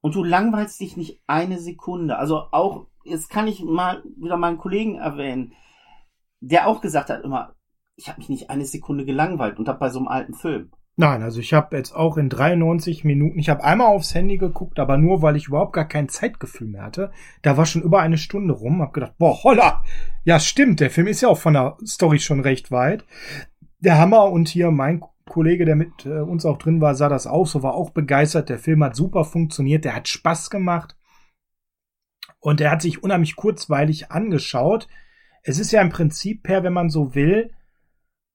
und 0.01 0.15
du 0.15 0.25
langweilst 0.25 0.81
dich 0.81 0.97
nicht 0.97 1.23
eine 1.27 1.59
Sekunde. 1.59 2.17
Also 2.17 2.49
auch, 2.53 2.87
jetzt 3.05 3.29
kann 3.29 3.49
ich 3.49 3.63
mal 3.63 4.03
wieder 4.17 4.37
meinen 4.37 4.59
Kollegen 4.59 4.97
erwähnen, 4.97 5.55
der 6.41 6.67
auch 6.67 6.81
gesagt 6.81 7.11
hat 7.11 7.23
immer, 7.23 7.55
ich 7.97 8.09
habe 8.09 8.19
mich 8.19 8.31
nicht 8.31 8.49
eine 8.49 8.65
Sekunde 8.65 9.05
gelangweilt 9.05 9.59
und 9.59 9.69
habe 9.69 9.79
bei 9.79 9.91
so 9.91 9.99
einem 9.99 10.09
alten 10.09 10.35
Film. 10.35 10.71
Nein, 10.97 11.23
also 11.23 11.41
ich 11.41 11.55
habe 11.55 11.77
jetzt 11.77 11.93
auch 11.93 12.19
in 12.19 12.29
93 12.29 13.05
Minuten, 13.05 13.39
ich 13.39 13.49
habe 13.49 13.65
einmal 13.65 13.87
aufs 13.87 14.15
Handy 14.15 14.37
geguckt, 14.37 14.79
aber 14.79 14.99
nur, 14.99 15.23
weil 15.23 15.37
ich 15.37 15.49
überhaupt 15.49 15.73
gar 15.73 15.89
kein 15.89 16.09
Zeitgefühl 16.09 16.67
mehr 16.67 16.83
hatte. 16.83 17.11
Da 17.43 17.57
war 17.57 17.65
schon 17.65 17.83
über 17.83 18.01
eine 18.01 18.19
Stunde 18.19 18.53
rum, 18.53 18.83
hab 18.83 18.93
gedacht, 18.93 19.15
boah, 19.17 19.43
holla, 19.43 19.83
ja 20.25 20.39
stimmt, 20.39 20.81
der 20.81 20.91
Film 20.91 21.07
ist 21.07 21.23
ja 21.23 21.29
auch 21.29 21.39
von 21.39 21.55
der 21.55 21.77
Story 21.87 22.19
schon 22.19 22.41
recht 22.41 22.71
weit. 22.71 23.05
Der 23.79 23.99
Hammer 23.99 24.31
und 24.31 24.49
hier 24.49 24.71
mein 24.71 25.03
Kollege, 25.27 25.65
der 25.65 25.77
mit 25.77 26.05
äh, 26.05 26.21
uns 26.21 26.45
auch 26.45 26.59
drin 26.59 26.83
war, 26.83 26.95
sah 26.95 27.09
das 27.09 27.27
auch 27.27 27.47
so, 27.47 27.63
war 27.63 27.75
auch 27.75 27.91
begeistert. 27.91 28.51
Der 28.51 28.59
Film 28.59 28.85
hat 28.85 28.95
super 28.95 29.25
funktioniert, 29.25 29.87
der 29.87 29.95
hat 29.95 30.09
Spaß 30.09 30.51
gemacht 30.51 30.97
und 32.41 32.61
er 32.61 32.71
hat 32.71 32.83
sich 32.83 33.03
unheimlich 33.03 33.37
kurzweilig 33.37 34.11
angeschaut. 34.11 34.89
Es 35.43 35.59
ist 35.59 35.73
ja 35.73 35.81
im 35.81 35.91
Prinzip 35.91 36.43
per, 36.43 36.63
wenn 36.63 36.73
man 36.73 36.91
so 36.91 37.15
will, 37.15 37.53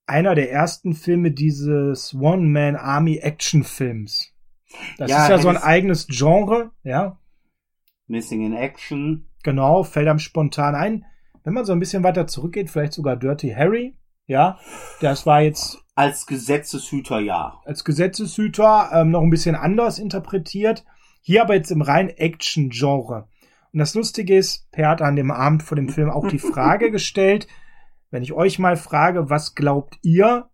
einer 0.05 0.35
der 0.35 0.51
ersten 0.51 0.93
Filme 0.93 1.31
dieses 1.31 2.13
One-Man-Army-Action-Films. 2.13 4.35
Das 4.97 5.09
ja, 5.09 5.23
ist 5.23 5.29
ja 5.29 5.37
so 5.39 5.49
ein 5.49 5.57
eigenes 5.57 6.07
Genre, 6.07 6.71
ja. 6.83 7.17
Missing 8.07 8.45
in 8.45 8.53
Action. 8.53 9.27
Genau, 9.43 9.83
fällt 9.83 10.07
einem 10.07 10.19
spontan 10.19 10.75
ein. 10.75 11.05
Wenn 11.43 11.53
man 11.53 11.65
so 11.65 11.73
ein 11.73 11.79
bisschen 11.79 12.03
weiter 12.03 12.27
zurückgeht, 12.27 12.69
vielleicht 12.69 12.93
sogar 12.93 13.15
Dirty 13.15 13.51
Harry, 13.51 13.95
ja. 14.27 14.59
Das 15.01 15.25
war 15.25 15.41
jetzt. 15.41 15.79
Als 15.95 16.25
Gesetzeshüter, 16.25 17.19
ja. 17.19 17.61
Als 17.65 17.83
Gesetzeshüter 17.83 18.89
ähm, 18.93 19.11
noch 19.11 19.21
ein 19.21 19.29
bisschen 19.29 19.55
anders 19.55 19.99
interpretiert. 19.99 20.85
Hier 21.21 21.41
aber 21.41 21.55
jetzt 21.55 21.71
im 21.71 21.81
rein 21.81 22.09
Action-Genre. 22.09 23.27
Und 23.71 23.79
das 23.79 23.95
Lustige 23.95 24.37
ist, 24.37 24.69
Per 24.71 24.89
hat 24.89 25.01
an 25.01 25.15
dem 25.15 25.31
Abend 25.31 25.63
vor 25.63 25.75
dem 25.75 25.89
Film 25.89 26.09
auch 26.09 26.27
die 26.27 26.39
Frage 26.39 26.91
gestellt, 26.97 27.47
wenn 28.11 28.23
ich 28.23 28.33
euch 28.33 28.59
mal 28.59 28.77
frage, 28.77 29.29
was 29.29 29.55
glaubt 29.55 29.97
ihr, 30.01 30.49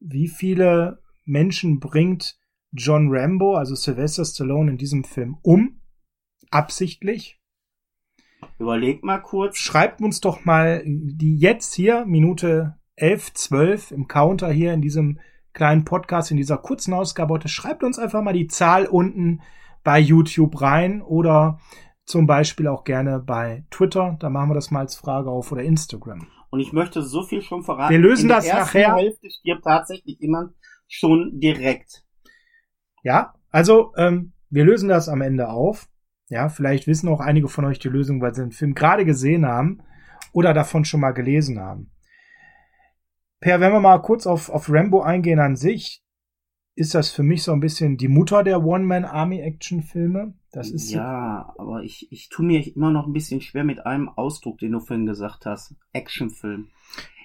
wie 0.00 0.28
viele 0.28 1.02
Menschen 1.24 1.80
bringt 1.80 2.38
John 2.72 3.08
Rambo, 3.10 3.54
also 3.54 3.74
Sylvester 3.74 4.24
Stallone 4.24 4.72
in 4.72 4.78
diesem 4.78 5.04
Film 5.04 5.36
um? 5.42 5.80
Absichtlich? 6.50 7.40
Überlegt 8.58 9.04
mal 9.04 9.18
kurz. 9.18 9.58
Schreibt 9.58 10.00
uns 10.00 10.20
doch 10.20 10.44
mal 10.44 10.82
die 10.84 11.36
jetzt 11.36 11.74
hier, 11.74 12.04
Minute 12.06 12.76
11, 12.96 13.34
12 13.34 13.90
im 13.92 14.08
Counter 14.08 14.50
hier 14.50 14.72
in 14.72 14.82
diesem 14.82 15.18
kleinen 15.52 15.84
Podcast, 15.84 16.30
in 16.30 16.36
dieser 16.36 16.58
kurzen 16.58 16.94
Ausgabe 16.94 17.34
heute. 17.34 17.48
Schreibt 17.48 17.84
uns 17.84 17.98
einfach 17.98 18.22
mal 18.22 18.32
die 18.32 18.46
Zahl 18.46 18.86
unten 18.86 19.40
bei 19.84 19.98
YouTube 19.98 20.60
rein 20.60 21.02
oder 21.02 21.58
zum 22.04 22.26
Beispiel 22.26 22.68
auch 22.68 22.84
gerne 22.84 23.18
bei 23.18 23.64
Twitter. 23.70 24.16
Da 24.20 24.30
machen 24.30 24.50
wir 24.50 24.54
das 24.54 24.70
mal 24.70 24.80
als 24.80 24.96
Frage 24.96 25.30
auf 25.30 25.52
oder 25.52 25.62
Instagram. 25.62 26.26
Und 26.52 26.60
ich 26.60 26.74
möchte 26.74 27.00
so 27.02 27.22
viel 27.22 27.40
schon 27.40 27.62
verraten. 27.62 27.90
Wir 27.90 27.98
lösen 27.98 28.28
das 28.28 28.46
nachher. 28.46 28.94
Hälfte 28.94 29.30
stirbt 29.30 29.64
tatsächlich 29.64 30.18
jemand 30.20 30.52
schon 30.86 31.40
direkt. 31.40 32.04
Ja, 33.02 33.32
also 33.50 33.94
ähm, 33.96 34.34
wir 34.50 34.66
lösen 34.66 34.90
das 34.90 35.08
am 35.08 35.22
Ende 35.22 35.48
auf. 35.48 35.88
Ja, 36.28 36.50
vielleicht 36.50 36.86
wissen 36.86 37.08
auch 37.08 37.20
einige 37.20 37.48
von 37.48 37.64
euch 37.64 37.78
die 37.78 37.88
Lösung, 37.88 38.20
weil 38.20 38.34
sie 38.34 38.42
den 38.42 38.52
Film 38.52 38.74
gerade 38.74 39.06
gesehen 39.06 39.46
haben 39.46 39.82
oder 40.34 40.52
davon 40.52 40.84
schon 40.84 41.00
mal 41.00 41.12
gelesen 41.12 41.58
haben. 41.58 41.90
Per, 43.40 43.58
wenn 43.60 43.72
wir 43.72 43.80
mal 43.80 44.02
kurz 44.02 44.26
auf, 44.26 44.50
auf 44.50 44.70
Rambo 44.70 45.00
eingehen 45.00 45.38
an 45.40 45.56
sich, 45.56 46.04
ist 46.74 46.94
das 46.94 47.10
für 47.10 47.22
mich 47.22 47.42
so 47.42 47.52
ein 47.52 47.60
bisschen 47.60 47.96
die 47.96 48.08
Mutter 48.08 48.42
der 48.42 48.64
One-Man-Army-Action-Filme. 48.64 50.34
Das 50.52 50.70
ist 50.70 50.90
ja, 50.90 51.52
so. 51.54 51.62
aber 51.62 51.82
ich, 51.82 52.10
ich 52.10 52.28
tue 52.28 52.44
mir 52.44 52.66
immer 52.66 52.90
noch 52.90 53.06
ein 53.06 53.12
bisschen 53.12 53.40
schwer 53.40 53.64
mit 53.64 53.84
einem 53.84 54.08
Ausdruck, 54.08 54.58
den 54.58 54.72
du 54.72 54.80
vorhin 54.80 55.06
gesagt 55.06 55.46
hast. 55.46 55.74
Actionfilm. 55.92 56.70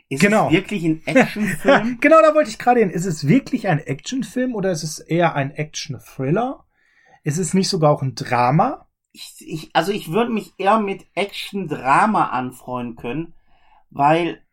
Ist 0.09 0.21
genau. 0.21 0.47
es 0.47 0.53
wirklich 0.53 0.83
ein 0.85 1.05
Actionfilm? 1.05 1.97
genau, 2.01 2.21
da 2.21 2.33
wollte 2.33 2.49
ich 2.49 2.59
gerade 2.59 2.79
hin. 2.79 2.89
Ist 2.89 3.05
es 3.05 3.27
wirklich 3.27 3.67
ein 3.67 3.79
Actionfilm 3.79 4.55
oder 4.55 4.71
ist 4.71 4.83
es 4.83 4.99
eher 4.99 5.35
ein 5.35 5.51
Action-Thriller? 5.51 6.65
Ist 7.23 7.37
es 7.37 7.53
nicht 7.53 7.69
sogar 7.69 7.91
auch 7.91 8.01
ein 8.01 8.15
Drama? 8.15 8.87
Ich, 9.11 9.35
ich, 9.39 9.69
also 9.73 9.91
ich 9.91 10.11
würde 10.11 10.31
mich 10.31 10.53
eher 10.57 10.79
mit 10.79 11.07
Action-Drama 11.13 12.27
anfreuen 12.27 12.95
können, 12.95 13.33
weil 13.89 14.45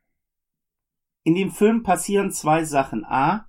in 1.23 1.35
dem 1.35 1.51
Film 1.51 1.83
passieren 1.83 2.31
zwei 2.31 2.65
Sachen. 2.65 3.05
A, 3.05 3.49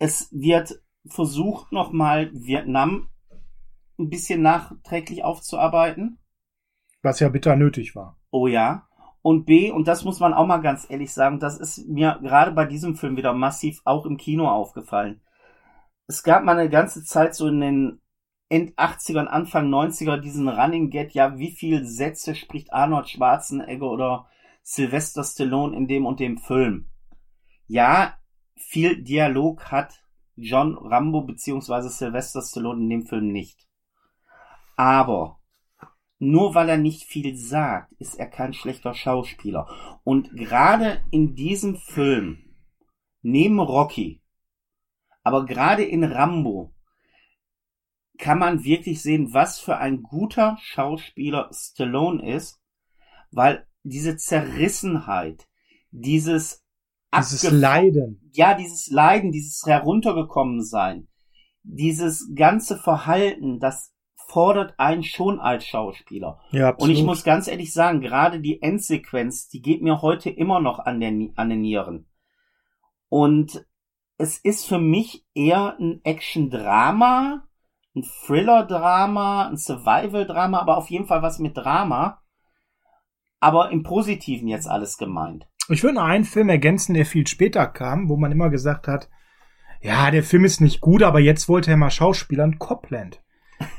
es 0.00 0.28
wird 0.32 0.82
versucht, 1.06 1.72
nochmal 1.72 2.30
Vietnam 2.32 3.10
ein 3.98 4.08
bisschen 4.08 4.42
nachträglich 4.42 5.22
aufzuarbeiten. 5.22 6.18
Was 7.02 7.20
ja 7.20 7.28
bitter 7.28 7.54
nötig 7.54 7.94
war. 7.94 8.18
Oh 8.30 8.46
ja. 8.46 8.88
Und 9.22 9.44
B, 9.44 9.70
und 9.70 9.86
das 9.86 10.04
muss 10.04 10.18
man 10.18 10.32
auch 10.32 10.46
mal 10.46 10.62
ganz 10.62 10.88
ehrlich 10.88 11.12
sagen, 11.12 11.38
das 11.38 11.58
ist 11.58 11.86
mir 11.86 12.18
gerade 12.22 12.52
bei 12.52 12.64
diesem 12.64 12.96
Film 12.96 13.18
wieder 13.18 13.34
massiv 13.34 13.82
auch 13.84 14.06
im 14.06 14.16
Kino 14.16 14.48
aufgefallen. 14.48 15.20
Es 16.06 16.22
gab 16.22 16.44
mal 16.44 16.58
eine 16.58 16.70
ganze 16.70 17.04
Zeit 17.04 17.34
so 17.34 17.46
in 17.46 17.60
den 17.60 18.00
End 18.48 18.76
80ern, 18.78 19.26
Anfang 19.26 19.68
90er 19.68 20.16
diesen 20.16 20.48
Running 20.48 20.88
Get, 20.88 21.12
ja, 21.12 21.38
wie 21.38 21.52
viel 21.52 21.84
Sätze 21.84 22.34
spricht 22.34 22.72
Arnold 22.72 23.10
Schwarzenegger 23.10 23.90
oder 23.90 24.28
Sylvester 24.62 25.22
Stallone 25.22 25.76
in 25.76 25.86
dem 25.86 26.06
und 26.06 26.20
dem 26.20 26.38
Film? 26.38 26.90
Ja, 27.66 28.14
viel 28.62 29.02
Dialog 29.02 29.70
hat 29.72 30.02
John 30.36 30.76
Rambo 30.76 31.22
bzw. 31.22 31.88
Sylvester 31.88 32.42
Stallone 32.42 32.82
in 32.82 32.90
dem 32.90 33.06
Film 33.06 33.32
nicht. 33.32 33.66
Aber 34.76 35.40
nur 36.18 36.54
weil 36.54 36.68
er 36.68 36.76
nicht 36.76 37.04
viel 37.04 37.36
sagt, 37.36 37.92
ist 37.94 38.18
er 38.18 38.26
kein 38.26 38.52
schlechter 38.52 38.94
Schauspieler. 38.94 39.66
Und 40.04 40.36
gerade 40.36 41.02
in 41.10 41.34
diesem 41.34 41.76
Film, 41.76 42.54
neben 43.22 43.58
Rocky, 43.58 44.22
aber 45.22 45.46
gerade 45.46 45.84
in 45.84 46.04
Rambo, 46.04 46.74
kann 48.18 48.38
man 48.38 48.64
wirklich 48.64 49.00
sehen, 49.00 49.32
was 49.32 49.60
für 49.60 49.78
ein 49.78 50.02
guter 50.02 50.58
Schauspieler 50.60 51.48
Stallone 51.52 52.34
ist, 52.34 52.60
weil 53.30 53.66
diese 53.82 54.16
Zerrissenheit, 54.16 55.48
dieses 55.90 56.62
dieses 57.16 57.50
Leiden. 57.50 58.30
Ja, 58.32 58.54
dieses 58.54 58.88
Leiden, 58.90 59.32
dieses 59.32 59.62
heruntergekommen 59.66 60.62
sein, 60.62 61.08
dieses 61.62 62.30
ganze 62.34 62.76
Verhalten, 62.76 63.58
das 63.58 63.92
fordert 64.28 64.78
einen 64.78 65.02
schon 65.02 65.40
als 65.40 65.66
Schauspieler. 65.66 66.40
Ja, 66.52 66.68
absolut. 66.68 66.90
Und 66.90 66.96
ich 66.96 67.04
muss 67.04 67.24
ganz 67.24 67.48
ehrlich 67.48 67.72
sagen, 67.72 68.00
gerade 68.00 68.40
die 68.40 68.62
Endsequenz, 68.62 69.48
die 69.48 69.60
geht 69.60 69.82
mir 69.82 70.02
heute 70.02 70.30
immer 70.30 70.60
noch 70.60 70.78
an, 70.78 71.00
den, 71.00 71.32
an 71.36 71.50
den 71.50 71.62
Nieren. 71.62 72.06
Und 73.08 73.66
es 74.18 74.38
ist 74.38 74.66
für 74.66 74.78
mich 74.78 75.26
eher 75.34 75.76
ein 75.78 76.00
Action-Drama, 76.04 77.44
ein 77.96 78.04
Thriller-Drama, 78.26 79.48
ein 79.48 79.56
Survival-Drama, 79.56 80.60
aber 80.60 80.76
auf 80.76 80.90
jeden 80.90 81.06
Fall 81.06 81.22
was 81.22 81.38
mit 81.40 81.56
Drama. 81.56 82.22
Aber 83.40 83.70
im 83.70 83.82
Positiven 83.82 84.46
jetzt 84.46 84.68
alles 84.68 84.96
gemeint. 84.96 85.48
Ich 85.72 85.82
würde 85.82 85.96
noch 85.96 86.04
einen 86.04 86.24
Film 86.24 86.48
ergänzen, 86.48 86.94
der 86.94 87.06
viel 87.06 87.26
später 87.26 87.66
kam, 87.66 88.08
wo 88.08 88.16
man 88.16 88.32
immer 88.32 88.50
gesagt 88.50 88.88
hat, 88.88 89.08
ja, 89.80 90.10
der 90.10 90.22
Film 90.22 90.44
ist 90.44 90.60
nicht 90.60 90.80
gut, 90.80 91.02
aber 91.02 91.20
jetzt 91.20 91.48
wollte 91.48 91.70
er 91.70 91.76
mal 91.76 91.90
Schauspielern 91.90 92.58
Copland. 92.58 93.22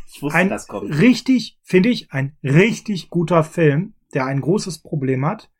Ich 0.08 0.22
wusste, 0.22 0.38
ein 0.38 0.50
das 0.50 0.68
kommt. 0.68 0.98
Richtig, 1.00 1.60
finde 1.64 1.90
ich, 1.90 2.12
ein 2.12 2.38
richtig 2.44 3.10
guter 3.10 3.44
Film, 3.44 3.94
der 4.14 4.26
ein 4.26 4.42
großes 4.42 4.82
Problem 4.82 5.26
hat. 5.26 5.52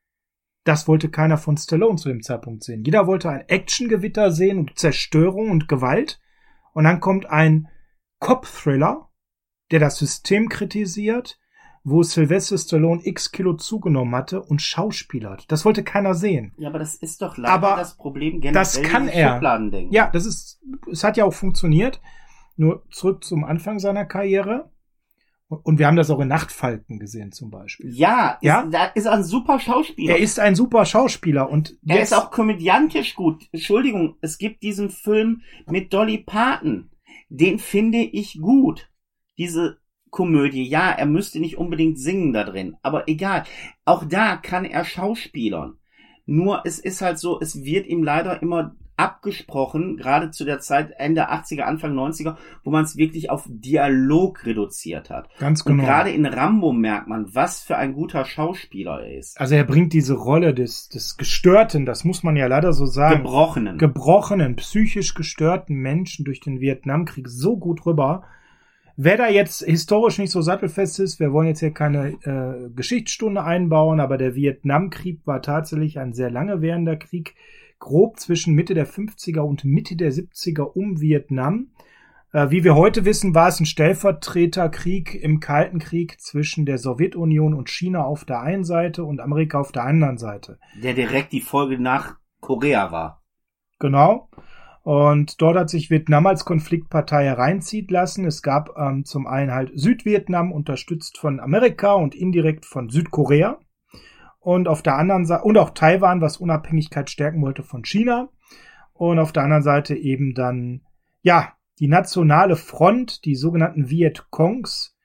Das 0.64 0.88
wollte 0.88 1.10
keiner 1.10 1.38
von 1.38 1.58
Stallone 1.58 1.98
zu 1.98 2.10
dem 2.10 2.22
Zeitpunkt 2.22 2.64
sehen. 2.64 2.84
Jeder 2.84 3.08
wollte 3.08 3.30
ein 3.30 3.48
Actiongewitter 3.48 4.32
sehen 4.32 4.60
und 4.60 4.78
Zerstörung 4.78 5.50
und 5.50 5.68
Gewalt. 5.68 6.20
Und 6.74 6.84
dann 6.84 7.00
kommt 7.00 7.26
ein 7.26 7.68
Cop-Thriller, 8.20 9.10
der 9.72 9.80
das 9.80 9.98
System 9.98 10.50
kritisiert, 10.50 11.40
wo 11.84 12.04
Sylvester 12.04 12.58
Stallone 12.58 13.02
x 13.04 13.32
Kilo 13.32 13.54
zugenommen 13.54 14.14
hatte 14.16 14.42
und 14.42 14.62
schauspielert. 14.62 15.46
Das 15.52 15.66
wollte 15.66 15.84
keiner 15.84 16.14
sehen. 16.14 16.54
Ja, 16.58 16.70
aber 16.70 16.80
das 16.80 16.96
ist 16.96 17.22
doch 17.22 17.38
leider 17.38 17.54
aber 17.54 17.76
das 17.76 17.98
Problem 17.98 18.42
generell. 18.42 18.54
Das 18.54 18.82
kann 18.82 19.08
er. 19.08 19.42
Ja, 19.90 20.10
das 20.10 20.26
ist, 20.26 20.62
es 20.92 21.04
hat 21.04 21.18
ja 21.18 21.26
auch 21.26 21.34
funktioniert. 21.34 22.00
Nur 22.56 22.84
zurück 22.92 23.24
zum 23.24 23.44
Anfang 23.44 23.80
seiner 23.80 24.06
Karriere. 24.06 24.70
Und 25.48 25.80
wir 25.80 25.88
haben 25.88 25.98
das 25.98 26.10
auch 26.10 26.20
in 26.20 26.30
Nachtfalken 26.30 26.98
gesehen 26.98 27.34
zum 27.34 27.50
Beispiel. 27.50 27.92
Ja, 27.94 28.38
ja? 28.42 28.62
Ist, 28.62 28.74
da 28.74 28.86
ist 28.86 29.08
ein 29.08 29.24
super 29.24 29.60
Schauspieler. 29.60 30.14
Er 30.14 30.20
ist 30.20 30.40
ein 30.40 30.56
super 30.56 30.86
Schauspieler 30.86 31.50
und 31.50 31.78
er 31.86 32.02
ist 32.02 32.14
auch 32.14 32.32
komödiantisch 32.32 33.16
gut. 33.16 33.50
Entschuldigung, 33.52 34.16
es 34.22 34.38
gibt 34.38 34.64
diesen 34.64 34.90
Film 34.90 35.42
mit 35.66 35.92
Dolly 35.92 36.20
Parton. 36.20 36.92
Den 37.28 37.60
finde 37.60 37.98
ich 37.98 38.40
gut. 38.40 38.90
Diese 39.38 39.81
Komödie. 40.12 40.64
Ja, 40.64 40.92
er 40.92 41.08
müsste 41.08 41.40
nicht 41.40 41.58
unbedingt 41.58 41.98
singen 41.98 42.34
da 42.34 42.44
drin, 42.44 42.76
aber 42.84 43.08
egal. 43.08 43.44
Auch 43.86 44.04
da 44.06 44.36
kann 44.36 44.66
er 44.66 44.86
Schauspielern. 44.86 45.78
Nur 46.28 46.62
es 46.66 46.78
ist 46.78 47.02
halt 47.02 47.18
so, 47.18 47.40
es 47.42 47.64
wird 47.64 47.88
ihm 47.88 48.04
leider 48.04 48.42
immer 48.42 48.76
abgesprochen, 49.02 49.98
gerade 49.98 50.30
zu 50.30 50.46
der 50.46 50.60
Zeit 50.60 50.92
Ende 50.98 51.32
80er, 51.32 51.62
Anfang 51.62 51.98
90er, 51.98 52.36
wo 52.64 52.70
man 52.70 52.84
es 52.84 52.98
wirklich 52.98 53.32
auf 53.32 53.46
Dialog 53.50 54.46
reduziert 54.46 55.10
hat. 55.10 55.28
Ganz 55.40 55.64
genau. 55.64 55.82
Und 55.82 55.88
gerade 55.88 56.12
in 56.12 56.26
Rambo 56.26 56.72
merkt 56.72 57.08
man, 57.08 57.34
was 57.34 57.62
für 57.62 57.78
ein 57.78 57.94
guter 57.94 58.26
Schauspieler 58.26 59.02
er 59.02 59.18
ist. 59.18 59.40
Also 59.40 59.56
er 59.56 59.64
bringt 59.64 59.94
diese 59.94 60.14
Rolle 60.14 60.54
des, 60.54 60.88
des 60.90 61.18
Gestörten, 61.18 61.88
das 61.88 62.04
muss 62.04 62.22
man 62.22 62.36
ja 62.36 62.46
leider 62.46 62.74
so 62.74 62.86
sagen. 62.86 63.24
Gebrochenen. 63.24 63.78
Gebrochenen, 63.80 64.56
psychisch 64.58 65.16
gestörten 65.16 65.78
Menschen 65.78 66.24
durch 66.24 66.40
den 66.40 66.60
Vietnamkrieg 66.60 67.28
so 67.28 67.58
gut 67.58 67.86
rüber. 67.86 68.24
Wer 68.98 69.18
da 69.18 69.30
jetzt 69.30 69.64
historisch 69.64 70.18
nicht 70.18 70.32
so 70.32 70.42
sattelfest 70.42 71.00
ist, 71.00 71.20
wir 71.20 71.32
wollen 71.32 71.48
jetzt 71.48 71.60
hier 71.60 71.72
keine 71.72 72.10
äh, 72.24 72.70
Geschichtsstunde 72.76 73.44
einbauen, 73.44 74.00
aber 74.00 74.18
der 74.18 74.36
Vietnamkrieg 74.36 75.22
war 75.26 75.42
tatsächlich 75.42 76.00
ein 76.00 76.14
sehr 76.14 76.30
lange 76.30 76.62
währender 76.62 76.96
Krieg, 76.96 77.36
grob 77.80 78.20
zwischen 78.20 78.54
Mitte 78.54 78.74
der 78.74 78.88
50er 78.88 79.40
und 79.40 79.66
Mitte 79.66 79.96
der 79.96 80.12
70er 80.12 80.64
um 80.64 81.02
Vietnam. 81.02 81.72
Äh, 82.34 82.50
wie 82.50 82.64
wir 82.64 82.76
heute 82.76 83.06
wissen, 83.06 83.36
war 83.36 83.50
es 83.50 83.60
ein 83.60 83.66
Stellvertreterkrieg 83.66 85.16
im 85.16 85.40
Kalten 85.40 85.80
Krieg 85.80 86.22
zwischen 86.22 86.66
der 86.66 86.78
Sowjetunion 86.78 87.54
und 87.54 87.70
China 87.70 88.04
auf 88.06 88.24
der 88.24 88.42
einen 88.42 88.64
Seite 88.64 89.04
und 89.04 89.20
Amerika 89.20 89.60
auf 89.60 89.72
der 89.72 89.84
anderen 89.84 90.18
Seite. 90.18 90.60
Der 90.82 90.94
direkt 90.94 91.34
die 91.34 91.42
Folge 91.42 91.80
nach 91.80 92.16
Korea 92.40 92.92
war. 92.92 93.22
Genau. 93.80 94.30
Und 94.84 95.42
dort 95.42 95.58
hat 95.58 95.70
sich 95.70 95.92
Vietnam 95.92 96.26
als 96.26 96.44
Konfliktpartei 96.44 97.26
hereinziehen 97.26 97.88
lassen. 97.90 98.26
Es 98.26 98.42
gab 98.42 98.78
ähm, 98.78 99.06
zum 99.06 99.28
einen 99.28 99.52
halt 99.52 99.72
Südvietnam, 99.76 100.52
unterstützt 100.52 101.20
von 101.20 101.40
Amerika 101.40 101.94
und 101.94 102.16
indirekt 102.16 102.66
von 102.66 102.90
Südkorea. 102.90 103.60
Und 104.40 104.68
auf 104.68 104.82
der 104.82 104.98
anderen 104.98 105.26
Seite, 105.26 105.44
und 105.44 105.58
auch 105.60 105.70
Taiwan, 105.70 106.20
was 106.22 106.38
Unabhängigkeit 106.38 107.12
stärken 107.12 107.44
wollte 107.44 107.62
von 107.62 107.84
China. 107.86 108.30
Und 108.94 109.20
auf 109.20 109.32
der 109.32 109.44
anderen 109.44 109.64
Seite 109.64 109.96
eben 109.96 110.34
dann, 110.34 110.82
ja, 111.22 111.54
die 111.80 111.88
nationale 111.88 112.56
Front, 112.56 113.26
die 113.26 113.36
sogenannten 113.36 113.90
Vietcongs, 113.90 114.96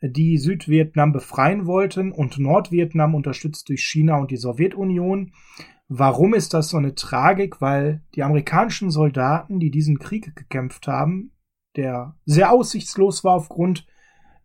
die 0.00 0.38
Südvietnam 0.38 1.12
befreien 1.12 1.66
wollten 1.66 2.12
und 2.12 2.38
Nordvietnam 2.38 3.14
unterstützt 3.14 3.68
durch 3.68 3.82
China 3.82 4.16
und 4.16 4.30
die 4.30 4.36
Sowjetunion. 4.36 5.32
Warum 5.88 6.34
ist 6.34 6.52
das 6.54 6.68
so 6.68 6.76
eine 6.76 6.94
Tragik? 6.94 7.60
Weil 7.60 8.02
die 8.14 8.22
amerikanischen 8.22 8.90
Soldaten, 8.90 9.60
die 9.60 9.70
diesen 9.70 9.98
Krieg 9.98 10.34
gekämpft 10.34 10.88
haben, 10.88 11.32
der 11.76 12.16
sehr 12.24 12.52
aussichtslos 12.52 13.22
war 13.22 13.34
aufgrund 13.34 13.86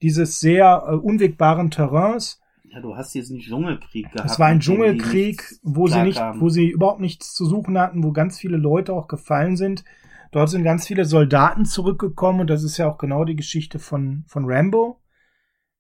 dieses 0.02 0.40
sehr 0.40 0.84
äh, 0.88 0.96
unwegbaren 0.96 1.72
Terrains. 1.72 2.40
Ja, 2.64 2.80
du 2.80 2.96
hast 2.96 3.14
diesen 3.14 3.40
Dschungelkrieg 3.40 4.12
gehabt. 4.12 4.30
Es 4.30 4.40
war 4.40 4.48
ein 4.48 4.60
Dschungelkrieg, 4.60 5.44
wo 5.62 5.88
sie 5.88 6.02
nicht, 6.04 6.16
klarkamen. 6.16 6.42
wo 6.42 6.50
sie 6.50 6.70
überhaupt 6.70 7.02
nichts 7.02 7.34
zu 7.34 7.46
suchen 7.46 7.78
hatten, 7.78 8.04
wo 8.04 8.12
ganz 8.12 8.40
viele 8.40 8.58
Leute 8.58 8.94
auch 8.94 9.08
gefallen 9.08 9.58
sind. 9.58 9.84
Dort 10.32 10.50
sind 10.50 10.64
ganz 10.64 10.88
viele 10.88 11.04
Soldaten 11.04 11.66
zurückgekommen 11.66 12.42
und 12.42 12.50
das 12.50 12.64
ist 12.64 12.78
ja 12.78 12.90
auch 12.90 12.98
genau 12.98 13.26
die 13.26 13.36
Geschichte 13.36 13.80
von, 13.80 14.24
von 14.28 14.46
Rambo, 14.46 15.02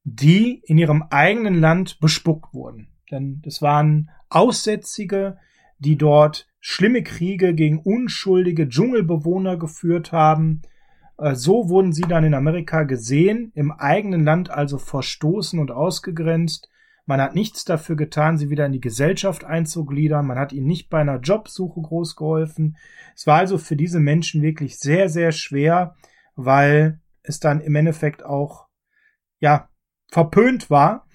die 0.03 0.61
in 0.65 0.77
ihrem 0.77 1.03
eigenen 1.09 1.59
Land 1.61 1.99
bespuckt 2.01 2.53
wurden. 2.53 2.89
Denn 3.09 3.41
das 3.45 3.61
waren 3.61 4.09
Aussätzige, 4.29 5.37
die 5.81 5.97
dort 5.97 6.47
schlimme 6.59 7.03
Kriege 7.03 7.53
gegen 7.55 7.79
unschuldige 7.79 8.69
Dschungelbewohner 8.69 9.57
geführt 9.57 10.11
haben. 10.11 10.61
Äh, 11.17 11.35
So 11.35 11.69
wurden 11.69 11.91
sie 11.91 12.03
dann 12.03 12.23
in 12.23 12.35
Amerika 12.35 12.83
gesehen, 12.83 13.51
im 13.55 13.71
eigenen 13.71 14.23
Land 14.23 14.51
also 14.51 14.77
verstoßen 14.77 15.59
und 15.59 15.71
ausgegrenzt. 15.71 16.69
Man 17.07 17.19
hat 17.19 17.33
nichts 17.33 17.65
dafür 17.65 17.95
getan, 17.95 18.37
sie 18.37 18.51
wieder 18.51 18.67
in 18.67 18.71
die 18.71 18.79
Gesellschaft 18.79 19.43
einzugliedern. 19.43 20.25
Man 20.25 20.37
hat 20.37 20.53
ihnen 20.53 20.67
nicht 20.67 20.89
bei 20.89 21.01
einer 21.01 21.19
Jobsuche 21.19 21.81
groß 21.81 22.15
geholfen. 22.15 22.77
Es 23.15 23.25
war 23.25 23.39
also 23.39 23.57
für 23.57 23.75
diese 23.75 23.99
Menschen 23.99 24.43
wirklich 24.43 24.77
sehr, 24.77 25.09
sehr 25.09 25.31
schwer, 25.31 25.95
weil 26.35 27.01
es 27.23 27.39
dann 27.39 27.59
im 27.59 27.75
Endeffekt 27.75 28.23
auch, 28.23 28.67
ja, 29.39 29.69
verpönt 30.11 30.69
war, 30.69 31.07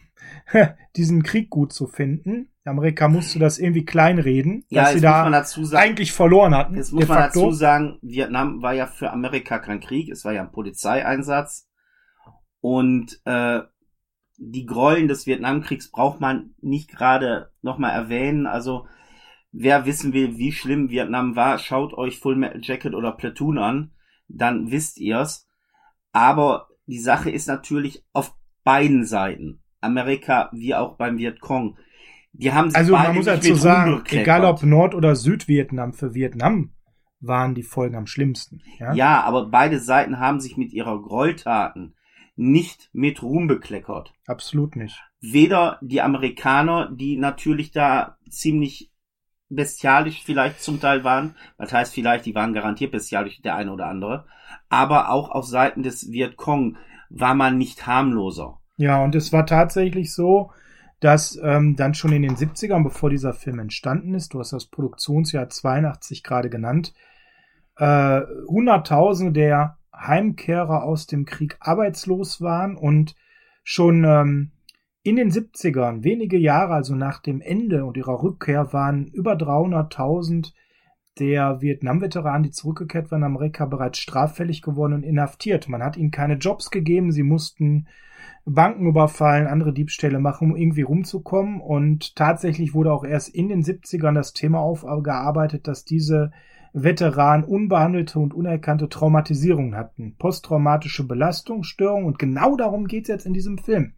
diesen 0.97 1.23
Krieg 1.23 1.51
gut 1.51 1.73
zu 1.73 1.87
finden. 1.87 2.51
Amerika 2.67 3.09
musste 3.09 3.39
das 3.39 3.59
irgendwie 3.59 3.85
kleinreden, 3.85 4.65
Ja, 4.69 4.85
dass 4.85 4.93
sie 4.95 5.01
da 5.01 5.29
dazu 5.31 5.65
sagen, 5.65 5.83
eigentlich 5.85 6.13
verloren 6.13 6.55
hatten. 6.55 6.77
jetzt 6.77 6.93
muss 6.93 7.07
man 7.07 7.19
facto. 7.19 7.41
dazu 7.41 7.53
sagen, 7.53 7.99
Vietnam 8.03 8.63
war 8.63 8.75
ja 8.75 8.87
für 8.87 9.11
Amerika 9.11 9.59
kein 9.59 9.81
Krieg, 9.81 10.11
es 10.11 10.25
war 10.25 10.33
ja 10.33 10.43
ein 10.43 10.53
Polizeieinsatz. 10.53 11.69
Und 12.61 13.21
äh, 13.25 13.61
die 14.39 14.67
Gräueln 14.67 15.09
des 15.09 15.27
Vietnamkriegs 15.27 15.91
braucht 15.91 16.21
man 16.21 16.55
nicht 16.61 16.91
gerade 16.91 17.51
nochmal 17.63 17.93
erwähnen. 17.93 18.47
Also 18.47 18.87
wer 19.53 19.87
wissen 19.87 20.13
will, 20.13 20.37
wie 20.37 20.53
schlimm 20.53 20.91
Vietnam 20.91 21.37
war, 21.37 21.59
schaut 21.59 21.95
euch 21.95 22.19
Full 22.19 22.37
Metal 22.37 22.61
Jacket 22.63 22.95
oder 22.95 23.13
Platoon 23.13 23.59
an, 23.59 23.93
dann 24.29 24.71
wisst 24.71 24.99
ihr's. 24.99 25.49
Aber 26.13 26.69
die 26.87 26.99
Sache 26.99 27.31
ist 27.31 27.47
natürlich 27.47 28.05
auf 28.13 28.35
beiden 28.65 29.05
Seiten, 29.05 29.63
Amerika 29.81 30.51
wie 30.53 30.75
auch 30.75 30.97
beim 30.97 31.19
Vietcong, 31.19 31.79
die 32.39 32.53
haben 32.53 32.71
sich 32.71 32.77
Also 32.77 32.93
man 32.93 33.15
muss 33.15 33.27
dazu 33.27 33.55
sagen, 33.55 34.03
egal 34.11 34.45
ob 34.45 34.63
Nord- 34.63 34.95
oder 34.95 35.17
Südvietnam, 35.17 35.93
für 35.93 36.15
Vietnam 36.15 36.73
waren 37.21 37.55
die 37.55 37.63
Folgen 37.63 37.97
am 37.97 38.07
schlimmsten. 38.07 38.61
Ja, 38.79 38.93
Ja, 38.93 39.21
aber 39.23 39.47
beide 39.51 39.81
Seiten 39.81 40.19
haben 40.19 40.41
sich 40.41 40.57
mit 40.57 40.73
ihrer 40.73 41.01
Gräueltaten 41.01 41.95
nicht 42.37 42.91
mit 42.93 43.23
Ruhm 43.23 43.47
bekleckert. 43.47 44.13
absolut 44.27 44.77
nicht. 44.77 45.03
Weder 45.21 45.79
die 45.81 46.03
Amerikaner, 46.03 46.91
die 46.93 47.17
natürlich 47.17 47.73
da 47.73 48.19
ziemlich 48.29 48.93
bestialisch 49.49 50.23
vielleicht 50.23 50.61
zum 50.61 50.81
Teil 50.81 51.05
waren, 51.05 51.35
was 51.57 51.73
heißt 51.73 51.95
vielleicht, 51.95 52.27
die 52.27 52.35
waren 52.35 52.53
garantiert 52.53 52.93
bestialisch, 52.93 53.41
der 53.41 53.55
eine 53.57 53.73
oder 53.73 53.87
andere, 53.87 54.27
aber 54.69 55.11
auch 55.11 55.31
auf 55.31 55.47
Seiten 55.47 55.83
des 55.83 56.11
Vietcong 56.11 56.77
war 57.09 57.35
man 57.35 57.57
nicht 57.57 57.87
harmloser. 57.87 58.61
Ja, 58.77 59.03
und 59.03 59.15
es 59.15 59.33
war 59.33 59.47
tatsächlich 59.47 60.13
so, 60.13 60.51
dass 61.01 61.39
ähm, 61.43 61.77
dann 61.77 61.95
schon 61.95 62.13
in 62.13 62.23
den 62.23 62.37
70ern, 62.37 62.83
bevor 62.83 63.11
dieser 63.11 63.35
Film 63.35 63.59
entstanden 63.59 64.15
ist, 64.15 64.33
du 64.33 64.41
hast 64.41 64.53
das 64.53 64.67
Produktionsjahr 64.67 65.49
82 65.49 66.23
gerade 66.23 66.49
genannt, 66.49 66.95
äh, 67.77 68.23
Hunderttausende 68.49 69.33
der 69.33 69.79
Heimkehrer 69.95 70.83
aus 70.83 71.07
dem 71.07 71.25
Krieg 71.25 71.57
arbeitslos 71.61 72.41
waren 72.41 72.77
und 72.77 73.15
schon 73.63 74.05
ähm, 74.05 74.53
in 75.03 75.17
den 75.17 75.31
70ern, 75.31 76.03
wenige 76.03 76.37
Jahre 76.37 76.75
also 76.75 76.95
nach 76.95 77.21
dem 77.21 77.41
Ende 77.41 77.85
und 77.85 77.97
ihrer 77.97 78.23
Rückkehr, 78.23 78.73
waren 78.73 79.07
über 79.07 79.35
300.000 79.35 80.53
der 81.19 81.61
Vietnam-Veteranen, 81.61 82.43
die 82.43 82.51
zurückgekehrt 82.51 83.11
waren 83.11 83.21
in 83.21 83.27
Amerika, 83.27 83.67
bereits 83.67 83.99
straffällig 83.99 84.63
geworden 84.63 84.93
und 84.95 85.03
inhaftiert. 85.03 85.69
Man 85.69 85.83
hat 85.83 85.97
ihnen 85.97 86.11
keine 86.11 86.35
Jobs 86.35 86.71
gegeben, 86.71 87.13
sie 87.13 87.23
mussten 87.23 87.87
Banken 88.47 88.87
überfallen, 88.87 89.49
andere 89.49 89.73
Diebstähle 89.73 90.21
machen, 90.21 90.53
um 90.53 90.57
irgendwie 90.57 90.83
rumzukommen. 90.83 91.61
Und 91.61 92.15
tatsächlich 92.15 92.75
wurde 92.75 92.93
auch 92.93 93.05
erst 93.05 93.29
in 93.29 93.49
den 93.49 93.63
70ern 93.63 94.15
das 94.15 94.33
Thema 94.33 94.61
aufgearbeitet, 94.61 95.67
dass 95.67 95.85
diese 95.85 96.31
Veteranen 96.73 97.45
unbehandelte 97.45 98.19
und 98.19 98.35
unerkannte 98.35 98.89
Traumatisierungen 98.89 99.75
hatten. 99.75 100.15
Posttraumatische 100.17 101.07
Belastungsstörungen. 101.07 102.07
Und 102.07 102.19
genau 102.19 102.57
darum 102.57 102.87
geht 102.87 103.05
es 103.05 103.09
jetzt 103.09 103.27
in 103.27 103.33
diesem 103.33 103.59
Film. 103.59 103.95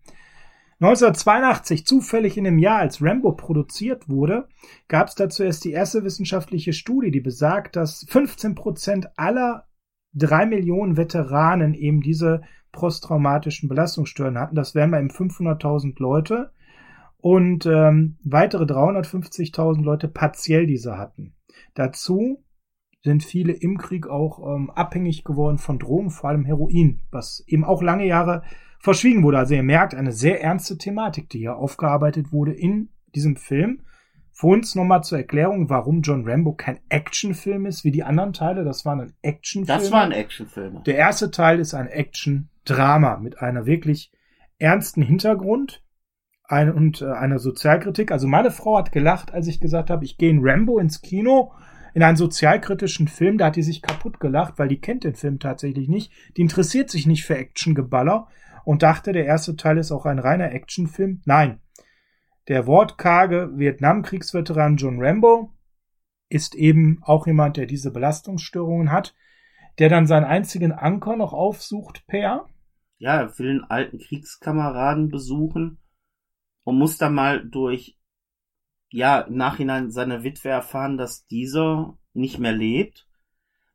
1982, 0.80 1.84
zufällig 1.84 2.38
in 2.38 2.44
dem 2.44 2.58
Jahr, 2.58 2.78
als 2.78 3.02
Rambo 3.02 3.32
produziert 3.32 4.08
wurde, 4.08 4.46
gab 4.87 5.08
es 5.08 5.16
dazu 5.16 5.42
erst 5.42 5.64
die 5.64 5.72
erste 5.72 6.04
wissenschaftliche 6.04 6.72
Studie, 6.72 7.11
die 7.11 7.20
besagt, 7.20 7.74
dass 7.74 8.06
15 8.08 8.54
Prozent 8.54 9.08
aller 9.16 9.66
drei 10.14 10.46
Millionen 10.46 10.96
Veteranen 10.96 11.74
eben 11.74 12.00
diese 12.00 12.42
posttraumatischen 12.72 13.68
Belastungsstörungen 13.68 14.38
hatten. 14.40 14.57
Das 14.57 14.74
wären 14.74 14.90
mal 14.90 15.00
eben 15.00 15.11
500.000 15.11 15.94
Leute 15.98 16.52
und 17.18 17.66
ähm, 17.66 18.18
weitere 18.22 18.64
350.000 18.64 19.83
Leute 19.83 20.09
partiell 20.09 20.66
diese 20.66 20.96
hatten. 20.96 21.35
Dazu 21.74 22.44
sind 23.02 23.24
viele 23.24 23.52
im 23.52 23.78
Krieg 23.78 24.09
auch 24.09 24.54
ähm, 24.54 24.70
abhängig 24.70 25.24
geworden 25.24 25.59
von 25.59 25.78
Drogen, 25.78 26.11
vor 26.11 26.31
allem 26.31 26.44
Heroin, 26.44 27.00
was 27.11 27.44
eben 27.46 27.64
auch 27.64 27.83
lange 27.83 28.07
Jahre 28.07 28.42
verschwiegen 28.81 29.22
wurde. 29.22 29.38
Also 29.38 29.54
ihr 29.54 29.62
merkt, 29.62 29.94
eine 29.94 30.12
sehr 30.12 30.42
ernste 30.42 30.78
Thematik, 30.78 31.28
die 31.31 31.38
hier 31.38 31.57
aufgearbeitet 31.57 32.33
wurde 32.33 32.52
in 32.52 32.90
diesem 33.14 33.37
Film. 33.37 33.83
Für 34.31 34.48
uns 34.48 34.76
nochmal 34.76 35.02
zur 35.02 35.18
Erklärung, 35.18 35.68
warum 35.68 36.00
John 36.02 36.24
Rambo 36.24 36.52
kein 36.52 36.78
Actionfilm 36.88 37.66
ist, 37.66 37.83
wie 37.83 37.90
die 37.90 38.04
anderen 38.04 38.33
Teile. 38.33 38.64
Das 38.64 38.85
waren 38.85 39.00
ein 39.00 39.14
Actionfilm. 39.22 39.78
Das 39.78 39.90
waren 39.90 40.12
Actionfilme. 40.12 40.83
Der 40.87 40.96
erste 40.96 41.33
Teil 41.33 41.59
ist 41.59 41.74
ein 41.74 41.88
Action-Drama 42.68 43.18
mit 43.18 43.40
einer 43.40 43.66
wirklich 43.66 44.12
ernsten 44.59 45.02
Hintergrund 45.02 45.83
ein, 46.44 46.72
und 46.72 47.02
äh, 47.02 47.07
einer 47.07 47.38
Sozialkritik. 47.38 48.11
Also 48.11 48.26
meine 48.26 48.50
Frau 48.50 48.78
hat 48.78 48.92
gelacht, 48.92 49.33
als 49.33 49.46
ich 49.46 49.61
gesagt 49.61 49.90
habe, 49.90 50.04
ich 50.04 50.16
gehe 50.16 50.31
in 50.31 50.40
Rambo 50.42 50.78
ins 50.78 51.02
Kino 51.02 51.52
in 51.94 52.02
einen 52.02 52.16
sozialkritischen 52.16 53.09
Film. 53.09 53.38
Da 53.38 53.46
hat 53.46 53.57
die 53.57 53.62
sich 53.62 53.83
kaputt 53.83 54.20
gelacht, 54.20 54.54
weil 54.59 54.68
die 54.68 54.81
kennt 54.81 55.04
den 55.04 55.14
Film 55.14 55.38
tatsächlich 55.38 55.88
nicht. 55.88 56.12
Die 56.37 56.42
interessiert 56.42 56.90
sich 56.90 57.07
nicht 57.07 57.24
für 57.24 57.37
Actiongeballer. 57.37 58.28
und 58.64 58.83
dachte, 58.83 59.12
der 59.12 59.24
erste 59.24 59.57
Teil 59.57 59.78
ist 59.78 59.92
auch 59.92 60.04
ein 60.04 60.18
reiner 60.18 60.52
Actionfilm. 60.52 61.22
Nein. 61.24 61.61
Der 62.48 62.66
wortkarge 62.66 63.50
Vietnamkriegsveteran 63.54 64.76
John 64.76 65.02
Rambo 65.02 65.54
ist 66.28 66.54
eben 66.54 67.00
auch 67.02 67.26
jemand, 67.26 67.57
der 67.57 67.64
diese 67.64 67.90
Belastungsstörungen 67.90 68.92
hat, 68.92 69.14
der 69.78 69.88
dann 69.88 70.07
seinen 70.07 70.24
einzigen 70.24 70.72
Anker 70.72 71.16
noch 71.16 71.33
aufsucht, 71.33 72.07
Per. 72.07 72.46
Ja, 72.98 73.16
er 73.16 73.38
will 73.38 73.50
einen 73.50 73.64
alten 73.64 73.98
Kriegskameraden 73.98 75.08
besuchen 75.08 75.78
und 76.64 76.78
muss 76.78 76.98
dann 76.98 77.14
mal 77.14 77.46
durch, 77.46 77.96
ja, 78.90 79.20
im 79.20 79.37
Nachhinein 79.37 79.90
seine 79.90 80.24
Witwe 80.24 80.48
erfahren, 80.48 80.96
dass 80.96 81.26
dieser 81.26 81.96
nicht 82.12 82.38
mehr 82.38 82.52
lebt, 82.52 83.08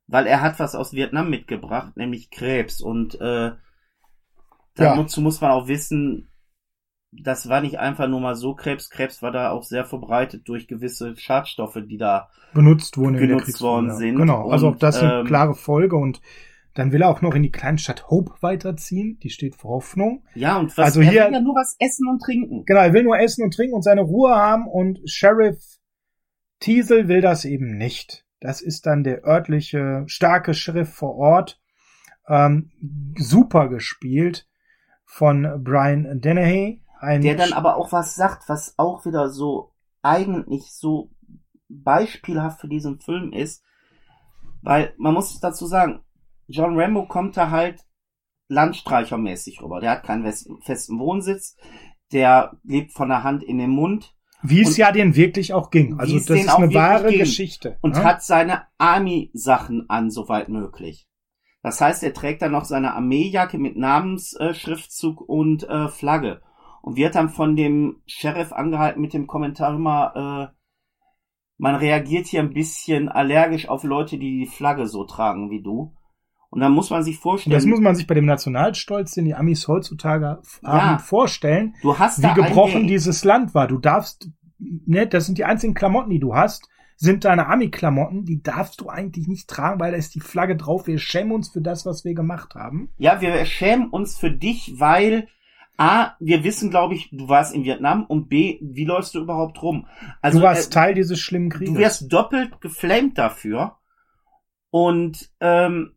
weil 0.07 0.27
er 0.27 0.41
hat 0.41 0.59
was 0.59 0.75
aus 0.75 0.93
Vietnam 0.93 1.29
mitgebracht, 1.29 1.95
nämlich 1.95 2.29
Krebs 2.29 2.81
und 2.81 3.19
äh, 3.21 3.53
dazu 4.75 5.19
ja. 5.19 5.23
muss 5.23 5.41
man 5.41 5.51
auch 5.51 5.67
wissen, 5.67 6.29
das 7.21 7.47
war 7.47 7.62
nicht 7.62 7.79
einfach 7.79 8.07
nur 8.07 8.19
mal 8.19 8.36
so 8.36 8.55
Krebs. 8.55 8.89
Krebs 8.89 9.21
war 9.21 9.31
da 9.31 9.51
auch 9.51 9.63
sehr 9.63 9.86
verbreitet 9.86 10.47
durch 10.47 10.67
gewisse 10.67 11.15
Schadstoffe, 11.15 11.77
die 11.88 11.97
da 11.97 12.29
benutzt 12.53 12.97
wurden, 12.97 13.17
genutzt 13.17 13.62
worden 13.62 13.95
sind. 13.95 14.17
Genau, 14.17 14.49
also 14.49 14.69
auch 14.69 14.75
das 14.75 15.01
eine 15.01 15.19
ähm, 15.19 15.25
klare 15.25 15.53
Folge 15.53 15.95
und 15.95 16.21
dann 16.73 16.91
will 16.91 17.03
er 17.03 17.09
auch 17.09 17.21
noch 17.21 17.36
in 17.36 17.43
die 17.43 17.51
Kleinstadt 17.51 18.09
Hope 18.09 18.33
weiterziehen. 18.41 19.19
Die 19.21 19.29
steht 19.29 19.55
für 19.55 19.67
Hoffnung. 19.67 20.23
Ja, 20.33 20.57
und 20.57 20.75
was, 20.77 20.86
also 20.86 21.01
er 21.01 21.09
hier, 21.12 21.25
will 21.25 21.33
ja 21.33 21.41
nur 21.41 21.55
was 21.55 21.75
essen 21.79 22.07
und 22.09 22.19
trinken. 22.19 22.65
Genau, 22.65 22.81
er 22.81 22.93
will 22.93 23.03
nur 23.03 23.19
essen 23.19 23.43
und 23.43 23.53
trinken 23.53 23.75
und 23.75 23.83
seine 23.83 24.01
Ruhe 24.01 24.36
haben 24.36 24.67
und 24.67 24.99
Sheriff 25.05 25.79
Teasel 26.59 27.07
will 27.07 27.21
das 27.21 27.45
eben 27.45 27.77
nicht. 27.77 28.25
Das 28.39 28.62
ist 28.62 28.86
dann 28.86 29.03
der 29.03 29.23
örtliche 29.25 30.03
starke 30.07 30.53
Sheriff 30.53 30.93
vor 30.93 31.15
Ort. 31.15 31.62
Ähm, 32.27 32.71
super 33.17 33.67
gespielt 33.67 34.47
von 35.05 35.62
Brian 35.63 36.21
Dennehy. 36.21 36.81
Der 37.01 37.36
dann 37.36 37.51
aber 37.51 37.75
auch 37.75 37.91
was 37.91 38.15
sagt, 38.15 38.47
was 38.47 38.75
auch 38.77 39.05
wieder 39.05 39.29
so 39.29 39.73
eigentlich 40.01 40.71
so 40.71 41.12
beispielhaft 41.67 42.62
für 42.62 42.69
diesen 42.69 42.99
Film 42.99 43.33
ist. 43.33 43.63
Weil 44.62 44.93
man 44.97 45.13
muss 45.13 45.39
dazu 45.41 45.65
sagen, 45.65 46.01
John 46.47 46.79
Rambo 46.79 47.06
kommt 47.06 47.38
da 47.38 47.49
halt 47.49 47.86
landstreichermäßig 48.47 49.62
rüber. 49.62 49.79
Der 49.79 49.91
hat 49.91 50.03
keinen 50.03 50.23
festen 50.62 50.99
Wohnsitz. 50.99 51.56
Der 52.12 52.58
lebt 52.63 52.91
von 52.91 53.10
der 53.10 53.23
Hand 53.23 53.43
in 53.43 53.58
den 53.58 53.71
Mund. 53.71 54.15
Wie 54.43 54.62
es 54.62 54.75
ja 54.75 54.91
den 54.91 55.15
wirklich 55.15 55.53
auch 55.53 55.71
ging. 55.71 55.97
Also 55.99 56.17
das 56.17 56.29
ist 56.29 56.49
eine 56.49 56.73
wahre 56.73 57.10
ging. 57.10 57.19
Geschichte. 57.19 57.77
Und 57.82 57.95
ja? 57.95 58.03
hat 58.03 58.23
seine 58.23 58.63
Army-Sachen 58.77 59.89
an, 59.89 60.12
soweit 60.12 60.49
möglich. 60.49 61.08
Das 61.62 61.79
heißt, 61.79 62.03
er 62.03 62.13
trägt 62.13 62.41
dann 62.41 62.51
noch 62.51 62.65
seine 62.65 62.93
Armeejacke 62.93 63.58
mit 63.58 63.77
Namensschriftzug 63.77 65.21
äh, 65.21 65.23
und 65.23 65.63
äh, 65.63 65.88
Flagge 65.88 66.41
und 66.82 66.97
wird 66.97 67.15
dann 67.15 67.29
von 67.29 67.56
dem 67.56 68.01
Sheriff 68.06 68.51
angehalten 68.51 69.01
mit 69.01 69.13
dem 69.13 69.25
Kommentar 69.25 69.73
immer, 69.73 70.51
äh, 70.51 70.56
man 71.58 71.75
reagiert 71.75 72.27
hier 72.27 72.41
ein 72.41 72.53
bisschen 72.53 73.08
allergisch 73.08 73.69
auf 73.69 73.86
Leute, 73.86 74.17
die 74.17 74.39
die 74.39 74.45
Flagge 74.45 74.86
so 74.88 75.06
tragen 75.06 75.49
wie 75.49 75.63
du. 75.63 75.95
Und 76.53 76.59
dann 76.59 76.71
muss 76.71 76.91
man 76.91 77.01
sich 77.01 77.17
vorstellen. 77.17 77.51
Das 77.51 77.65
muss 77.65 77.79
man 77.79 77.95
sich 77.95 78.05
bei 78.05 78.13
dem 78.13 78.27
Nationalstolz, 78.27 79.15
den 79.15 79.25
die 79.25 79.33
Amis 79.33 79.67
heutzutage 79.67 80.39
haben, 80.63 80.91
ja, 80.91 80.97
vorstellen, 80.99 81.73
du 81.81 81.97
hast 81.97 82.21
wie 82.21 82.31
gebrochen 82.35 82.85
dieses 82.85 83.23
Land 83.23 83.55
war. 83.55 83.67
Du 83.67 83.79
darfst, 83.79 84.29
ne, 84.59 85.07
das 85.07 85.25
sind 85.25 85.39
die 85.39 85.45
einzigen 85.45 85.73
Klamotten, 85.73 86.11
die 86.11 86.19
du 86.19 86.35
hast, 86.35 86.69
sind 86.95 87.25
deine 87.25 87.47
Ami-Klamotten, 87.47 88.23
die 88.23 88.43
darfst 88.43 88.81
du 88.81 88.89
eigentlich 88.89 89.27
nicht 89.27 89.49
tragen, 89.49 89.79
weil 89.79 89.93
da 89.93 89.97
ist 89.97 90.13
die 90.13 90.19
Flagge 90.19 90.55
drauf. 90.55 90.85
Wir 90.85 90.99
schämen 90.99 91.31
uns 91.31 91.49
für 91.49 91.61
das, 91.61 91.87
was 91.87 92.05
wir 92.05 92.13
gemacht 92.13 92.53
haben. 92.53 92.89
Ja, 92.99 93.19
wir 93.19 93.43
schämen 93.45 93.89
uns 93.89 94.19
für 94.19 94.29
dich, 94.29 94.75
weil 94.77 95.27
A, 95.75 96.11
wir 96.19 96.43
wissen, 96.43 96.69
glaube 96.69 96.93
ich, 96.93 97.09
du 97.11 97.29
warst 97.29 97.55
in 97.55 97.63
Vietnam 97.63 98.05
und 98.05 98.29
B, 98.29 98.59
wie 98.61 98.85
läufst 98.85 99.15
du 99.15 99.21
überhaupt 99.21 99.59
rum? 99.63 99.87
Also, 100.21 100.37
du 100.37 100.45
warst 100.45 100.67
äh, 100.67 100.73
Teil 100.75 100.93
dieses 100.93 101.19
schlimmen 101.19 101.49
Krieges. 101.49 101.73
Du 101.73 101.79
wirst 101.79 102.13
doppelt 102.13 102.61
geflamed 102.61 103.17
dafür. 103.17 103.77
Und 104.69 105.31
ähm, 105.39 105.93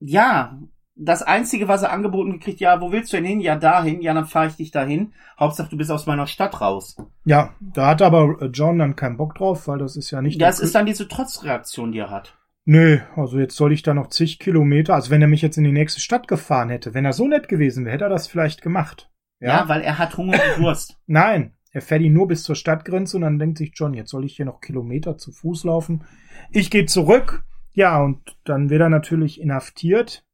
ja, 0.00 0.58
das 0.96 1.22
Einzige, 1.22 1.66
was 1.66 1.82
er 1.82 1.92
angeboten 1.92 2.32
gekriegt, 2.32 2.60
ja, 2.60 2.80
wo 2.80 2.92
willst 2.92 3.12
du 3.12 3.16
denn 3.16 3.26
hin? 3.26 3.40
Ja, 3.40 3.56
dahin. 3.56 4.00
Ja, 4.00 4.14
dann 4.14 4.26
fahre 4.26 4.46
ich 4.46 4.56
dich 4.56 4.70
dahin. 4.70 5.12
Hauptsache, 5.38 5.68
du 5.68 5.76
bist 5.76 5.90
aus 5.90 6.06
meiner 6.06 6.26
Stadt 6.26 6.60
raus. 6.60 6.96
Ja, 7.24 7.54
da 7.60 7.88
hat 7.88 8.02
aber 8.02 8.40
äh, 8.40 8.46
John 8.46 8.78
dann 8.78 8.96
keinen 8.96 9.16
Bock 9.16 9.34
drauf, 9.34 9.66
weil 9.66 9.78
das 9.78 9.96
ist 9.96 10.10
ja 10.10 10.22
nicht. 10.22 10.40
Das 10.40 10.60
ist 10.60 10.74
dann 10.74 10.86
diese 10.86 11.08
Trotzreaktion, 11.08 11.92
die 11.92 11.98
er 11.98 12.10
hat. 12.10 12.36
Nö, 12.66 13.00
also 13.16 13.38
jetzt 13.38 13.56
soll 13.56 13.72
ich 13.72 13.82
da 13.82 13.92
noch 13.92 14.08
zig 14.08 14.38
Kilometer, 14.38 14.94
also 14.94 15.10
wenn 15.10 15.20
er 15.20 15.28
mich 15.28 15.42
jetzt 15.42 15.58
in 15.58 15.64
die 15.64 15.72
nächste 15.72 16.00
Stadt 16.00 16.28
gefahren 16.28 16.70
hätte, 16.70 16.94
wenn 16.94 17.04
er 17.04 17.12
so 17.12 17.28
nett 17.28 17.48
gewesen 17.48 17.84
wäre, 17.84 17.94
hätte 17.94 18.04
er 18.04 18.10
das 18.10 18.26
vielleicht 18.26 18.62
gemacht. 18.62 19.10
Ja, 19.40 19.48
ja 19.48 19.68
weil 19.68 19.82
er 19.82 19.98
hat 19.98 20.16
Hunger 20.16 20.32
und 20.32 20.56
Durst. 20.64 20.96
Nein, 21.06 21.52
er 21.72 21.82
fährt 21.82 22.00
ihn 22.00 22.14
nur 22.14 22.26
bis 22.26 22.42
zur 22.42 22.54
Stadtgrenze 22.54 23.16
und 23.16 23.22
dann 23.22 23.38
denkt 23.38 23.58
sich 23.58 23.72
John, 23.74 23.92
jetzt 23.92 24.10
soll 24.10 24.24
ich 24.24 24.36
hier 24.36 24.46
noch 24.46 24.60
Kilometer 24.60 25.18
zu 25.18 25.30
Fuß 25.32 25.64
laufen. 25.64 26.04
Ich 26.52 26.70
gehe 26.70 26.86
zurück. 26.86 27.44
Ja, 27.74 28.00
und 28.00 28.36
dann 28.44 28.70
wird 28.70 28.80
er 28.80 28.88
natürlich 28.88 29.40
inhaftiert, 29.40 30.24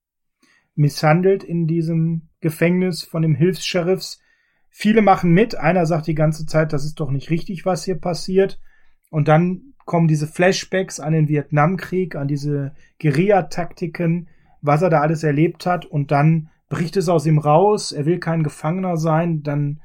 misshandelt 0.75 1.43
in 1.43 1.67
diesem 1.67 2.29
Gefängnis 2.41 3.03
von 3.03 3.23
dem 3.23 3.35
Hilfs-Sheriffs. 3.35 4.21
Viele 4.69 5.03
machen 5.03 5.33
mit. 5.33 5.57
Einer 5.57 5.87
sagt 5.87 6.07
die 6.07 6.15
ganze 6.15 6.47
Zeit, 6.47 6.73
das 6.73 6.85
ist 6.85 7.01
doch 7.01 7.11
nicht 7.11 7.31
richtig, 7.31 7.65
was 7.65 7.85
hier 7.85 7.99
passiert. 7.99 8.61
Und 9.11 9.29
dann 9.29 9.75
kommen 9.87 10.07
diese 10.07 10.27
Flashbacks 10.27 11.01
an 11.01 11.13
den 11.15 11.29
Vietnamkrieg, 11.29 12.15
an 12.15 12.29
diese 12.29 12.75
Guerilla-Taktiken, 13.01 14.29
was 14.61 14.83
er 14.83 14.91
da 14.91 15.01
alles 15.01 15.25
erlebt 15.25 15.67
hat 15.67 15.87
und 15.87 16.11
dann 16.11 16.51
bricht 16.69 16.97
es 16.97 17.09
aus 17.09 17.27
ihm 17.27 17.39
raus, 17.39 17.91
er 17.91 18.07
will 18.07 18.21
kein 18.21 18.43
Gefangener 18.43 18.97
sein, 18.97 19.43
dann 19.43 19.81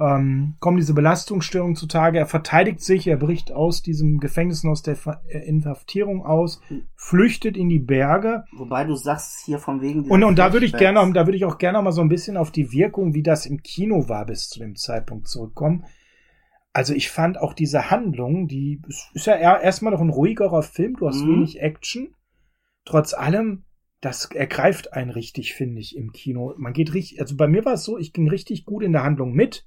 ähm, 0.00 0.54
kommen 0.60 0.76
diese 0.76 0.94
Belastungsstörungen 0.94 1.74
zutage, 1.74 2.18
er 2.18 2.26
verteidigt 2.26 2.80
sich, 2.80 3.06
er 3.08 3.16
bricht 3.16 3.50
aus 3.50 3.82
diesem 3.82 4.18
Gefängnis 4.18 4.62
und 4.62 4.70
aus 4.70 4.82
der 4.82 4.96
äh, 5.26 5.38
Inhaftierung 5.38 6.24
aus, 6.24 6.60
flüchtet 6.94 7.56
in 7.56 7.68
die 7.68 7.80
Berge. 7.80 8.44
Wobei 8.56 8.84
du 8.84 8.94
sagst 8.94 9.44
hier 9.44 9.58
von 9.58 9.80
wegen 9.80 10.08
und 10.08 10.22
und 10.22 10.38
da 10.38 10.52
würde 10.52 10.66
ich 10.66 10.76
gerne, 10.76 11.12
da 11.12 11.26
würde 11.26 11.36
ich 11.36 11.44
auch 11.44 11.58
gerne 11.58 11.82
mal 11.82 11.92
so 11.92 12.00
ein 12.00 12.08
bisschen 12.08 12.36
auf 12.36 12.52
die 12.52 12.70
Wirkung, 12.70 13.14
wie 13.14 13.24
das 13.24 13.44
im 13.44 13.62
Kino 13.62 14.08
war 14.08 14.24
bis 14.26 14.48
zu 14.48 14.60
dem 14.60 14.76
Zeitpunkt 14.76 15.26
zurückkommen. 15.26 15.84
Also 16.72 16.94
ich 16.94 17.10
fand 17.10 17.38
auch 17.38 17.54
diese 17.54 17.90
Handlung, 17.90 18.46
die 18.46 18.80
ist 19.14 19.26
ja 19.26 19.34
erstmal 19.34 19.92
noch 19.92 20.00
ein 20.00 20.10
ruhigerer 20.10 20.62
Film, 20.62 20.94
du 20.96 21.08
hast 21.08 21.24
mhm. 21.24 21.32
wenig 21.32 21.60
Action. 21.60 22.14
Trotz 22.84 23.14
allem, 23.14 23.64
das 24.00 24.26
ergreift 24.26 24.92
einen 24.92 25.10
richtig, 25.10 25.54
finde 25.54 25.80
ich, 25.80 25.96
im 25.96 26.12
Kino. 26.12 26.54
Man 26.56 26.72
geht 26.72 26.94
richtig, 26.94 27.20
also 27.20 27.36
bei 27.36 27.48
mir 27.48 27.64
war 27.64 27.72
es 27.72 27.84
so, 27.84 27.98
ich 27.98 28.12
ging 28.12 28.28
richtig 28.28 28.64
gut 28.64 28.84
in 28.84 28.92
der 28.92 29.02
Handlung 29.02 29.32
mit. 29.32 29.66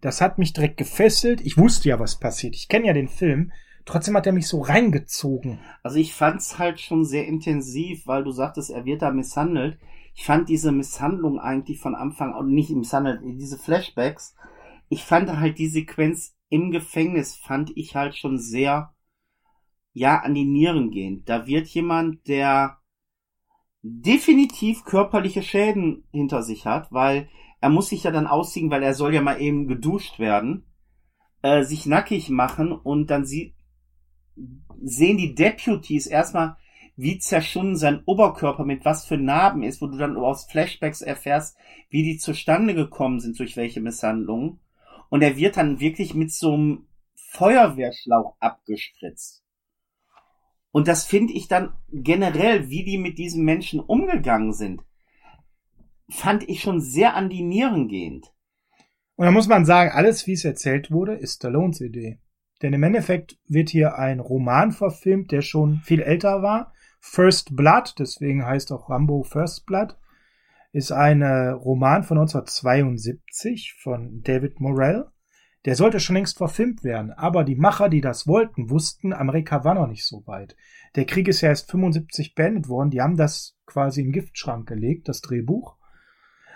Das 0.00 0.20
hat 0.20 0.38
mich 0.38 0.52
direkt 0.52 0.76
gefesselt. 0.76 1.40
Ich 1.40 1.58
wusste 1.58 1.88
ja, 1.88 1.98
was 1.98 2.18
passiert. 2.18 2.54
Ich 2.54 2.68
kenne 2.68 2.86
ja 2.86 2.92
den 2.92 3.08
Film. 3.08 3.52
Trotzdem 3.84 4.16
hat 4.16 4.26
er 4.26 4.32
mich 4.32 4.46
so 4.46 4.60
reingezogen. 4.60 5.58
Also 5.82 5.98
ich 5.98 6.12
fand's 6.12 6.58
halt 6.58 6.78
schon 6.78 7.04
sehr 7.04 7.26
intensiv, 7.26 8.06
weil 8.06 8.22
du 8.22 8.30
sagtest, 8.30 8.70
er 8.70 8.84
wird 8.84 9.02
da 9.02 9.10
misshandelt. 9.10 9.78
Ich 10.14 10.24
fand 10.24 10.48
diese 10.48 10.72
Misshandlung 10.72 11.38
eigentlich 11.38 11.80
von 11.80 11.94
Anfang 11.94 12.34
an, 12.34 12.48
nicht 12.48 12.70
misshandelt, 12.70 13.20
diese 13.24 13.58
Flashbacks. 13.58 14.34
Ich 14.88 15.04
fand 15.04 15.30
halt 15.30 15.58
die 15.58 15.68
Sequenz 15.68 16.36
im 16.48 16.70
Gefängnis 16.70 17.36
fand 17.36 17.76
ich 17.76 17.94
halt 17.94 18.16
schon 18.16 18.38
sehr, 18.38 18.94
ja, 19.92 20.18
an 20.20 20.34
die 20.34 20.46
Nieren 20.46 20.90
gehend. 20.90 21.28
Da 21.28 21.46
wird 21.46 21.68
jemand, 21.68 22.26
der 22.26 22.78
definitiv 23.82 24.84
körperliche 24.84 25.42
Schäden 25.42 26.04
hinter 26.10 26.42
sich 26.42 26.66
hat, 26.66 26.90
weil 26.90 27.28
er 27.60 27.70
muss 27.70 27.88
sich 27.88 28.04
ja 28.04 28.10
dann 28.10 28.26
ausziehen, 28.26 28.70
weil 28.70 28.82
er 28.82 28.94
soll 28.94 29.14
ja 29.14 29.20
mal 29.20 29.40
eben 29.40 29.66
geduscht 29.66 30.18
werden, 30.18 30.64
äh, 31.42 31.64
sich 31.64 31.86
nackig 31.86 32.30
machen 32.30 32.72
und 32.72 33.08
dann 33.08 33.24
sie 33.24 33.54
sehen 34.80 35.16
die 35.16 35.34
Deputies 35.34 36.06
erstmal, 36.06 36.56
wie 36.96 37.18
zerschunden 37.18 37.76
sein 37.76 38.02
Oberkörper 38.06 38.64
mit 38.64 38.84
was 38.84 39.04
für 39.04 39.18
Narben 39.18 39.62
ist, 39.62 39.80
wo 39.80 39.86
du 39.86 39.98
dann 39.98 40.16
aus 40.16 40.46
Flashbacks 40.46 41.00
erfährst, 41.00 41.56
wie 41.90 42.02
die 42.02 42.18
zustande 42.18 42.74
gekommen 42.74 43.20
sind, 43.20 43.38
durch 43.38 43.56
welche 43.56 43.80
Misshandlungen 43.80 44.60
und 45.08 45.22
er 45.22 45.36
wird 45.36 45.56
dann 45.56 45.80
wirklich 45.80 46.14
mit 46.14 46.32
so 46.32 46.54
einem 46.54 46.86
Feuerwehrschlauch 47.14 48.36
abgespritzt. 48.40 49.44
Und 50.70 50.88
das 50.88 51.06
finde 51.06 51.32
ich 51.32 51.48
dann 51.48 51.72
generell, 51.90 52.68
wie 52.68 52.84
die 52.84 52.98
mit 52.98 53.18
diesen 53.18 53.44
Menschen 53.44 53.80
umgegangen 53.80 54.52
sind, 54.52 54.82
fand 56.10 56.48
ich 56.48 56.60
schon 56.60 56.80
sehr 56.80 57.14
an 57.14 57.28
die 57.28 57.42
Nieren 57.42 57.88
gehend. 57.88 58.32
Und 59.16 59.26
da 59.26 59.30
muss 59.30 59.48
man 59.48 59.64
sagen, 59.64 59.90
alles, 59.92 60.26
wie 60.26 60.32
es 60.32 60.44
erzählt 60.44 60.90
wurde, 60.90 61.14
ist 61.14 61.36
Stallones 61.36 61.80
Idee. 61.80 62.20
Denn 62.62 62.72
im 62.72 62.82
Endeffekt 62.82 63.38
wird 63.46 63.68
hier 63.68 63.98
ein 63.98 64.20
Roman 64.20 64.72
verfilmt, 64.72 65.32
der 65.32 65.42
schon 65.42 65.80
viel 65.84 66.00
älter 66.00 66.42
war. 66.42 66.72
First 67.00 67.56
Blood, 67.56 67.94
deswegen 67.98 68.44
heißt 68.44 68.72
auch 68.72 68.90
Rambo 68.90 69.22
First 69.22 69.66
Blood 69.66 69.96
ist 70.72 70.92
ein 70.92 71.22
Roman 71.22 72.02
von 72.02 72.18
1972 72.18 73.74
von 73.82 74.22
David 74.22 74.60
Morrell. 74.60 75.06
Der 75.64 75.74
sollte 75.74 75.98
schon 75.98 76.14
längst 76.14 76.38
verfilmt 76.38 76.84
werden, 76.84 77.10
aber 77.10 77.42
die 77.44 77.56
Macher, 77.56 77.88
die 77.88 78.00
das 78.00 78.26
wollten, 78.26 78.70
wussten, 78.70 79.12
Amerika 79.12 79.64
war 79.64 79.74
noch 79.74 79.88
nicht 79.88 80.06
so 80.06 80.26
weit. 80.26 80.56
Der 80.94 81.04
Krieg 81.04 81.26
ist 81.26 81.40
ja 81.40 81.48
erst 81.48 81.70
75 81.70 82.34
beendet 82.34 82.68
worden, 82.68 82.90
die 82.90 83.00
haben 83.00 83.16
das 83.16 83.58
quasi 83.66 84.00
in 84.00 84.08
den 84.08 84.12
Giftschrank 84.12 84.68
gelegt, 84.68 85.08
das 85.08 85.20
Drehbuch. 85.20 85.76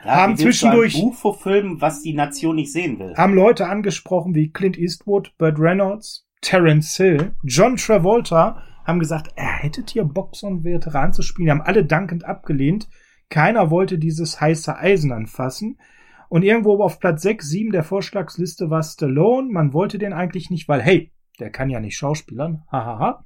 Ja, 0.04 0.16
haben 0.16 0.36
du 0.36 0.42
ein 0.42 0.44
zwischendurch 0.44 0.94
Buch 0.94 1.14
verfilmen, 1.14 1.80
was 1.80 2.02
die 2.02 2.14
Nation 2.14 2.56
nicht 2.56 2.72
sehen 2.72 2.98
will. 2.98 3.14
haben 3.16 3.34
Leute 3.34 3.68
angesprochen 3.68 4.34
wie 4.34 4.50
Clint 4.50 4.78
Eastwood, 4.78 5.32
Burt 5.38 5.58
Reynolds, 5.58 6.26
Terence 6.40 6.96
Hill, 6.96 7.34
John 7.44 7.76
Travolta, 7.76 8.62
haben 8.84 8.98
gesagt, 8.98 9.30
er 9.36 9.58
hättet 9.58 9.90
hier 9.90 10.04
Bock, 10.04 10.34
so 10.36 10.46
einen 10.46 10.64
Veteran 10.64 11.12
zu 11.12 11.22
spielen. 11.22 11.46
Die 11.46 11.50
haben 11.50 11.62
alle 11.62 11.84
dankend 11.84 12.24
abgelehnt. 12.24 12.88
Keiner 13.28 13.70
wollte 13.70 13.98
dieses 13.98 14.40
heiße 14.40 14.76
Eisen 14.76 15.12
anfassen. 15.12 15.78
Und 16.28 16.42
irgendwo 16.42 16.82
auf 16.82 16.98
Platz 16.98 17.22
6, 17.22 17.48
7 17.48 17.72
der 17.72 17.84
Vorschlagsliste 17.84 18.70
war 18.70 18.82
Stallone. 18.82 19.52
Man 19.52 19.72
wollte 19.72 19.98
den 19.98 20.12
eigentlich 20.12 20.50
nicht, 20.50 20.66
weil, 20.68 20.82
hey, 20.82 21.12
der 21.38 21.50
kann 21.50 21.70
ja 21.70 21.78
nicht 21.78 21.96
schauspielern. 21.96 22.64
Hahaha. 22.70 23.24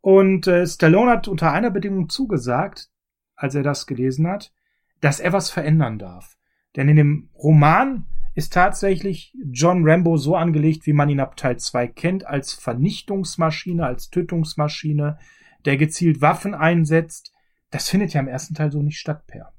Und 0.00 0.46
äh, 0.46 0.66
Stallone 0.66 1.10
hat 1.10 1.28
unter 1.28 1.52
einer 1.52 1.70
Bedingung 1.70 2.08
zugesagt, 2.08 2.90
als 3.36 3.54
er 3.54 3.62
das 3.62 3.86
gelesen 3.86 4.26
hat, 4.26 4.52
dass 5.00 5.20
er 5.20 5.32
was 5.32 5.50
verändern 5.50 5.98
darf. 5.98 6.36
Denn 6.76 6.88
in 6.88 6.96
dem 6.96 7.30
Roman 7.34 8.06
ist 8.34 8.52
tatsächlich 8.52 9.32
John 9.52 9.88
Rambo 9.88 10.16
so 10.16 10.34
angelegt, 10.34 10.86
wie 10.86 10.92
man 10.92 11.08
ihn 11.08 11.20
ab 11.20 11.36
Teil 11.36 11.56
2 11.56 11.86
kennt, 11.88 12.26
als 12.26 12.52
Vernichtungsmaschine, 12.52 13.86
als 13.86 14.10
Tötungsmaschine, 14.10 15.18
der 15.64 15.76
gezielt 15.76 16.20
Waffen 16.20 16.54
einsetzt. 16.54 17.32
Das 17.70 17.88
findet 17.88 18.12
ja 18.12 18.20
im 18.20 18.28
ersten 18.28 18.54
Teil 18.54 18.72
so 18.72 18.82
nicht 18.82 18.98
statt, 18.98 19.26
Per. 19.26 19.52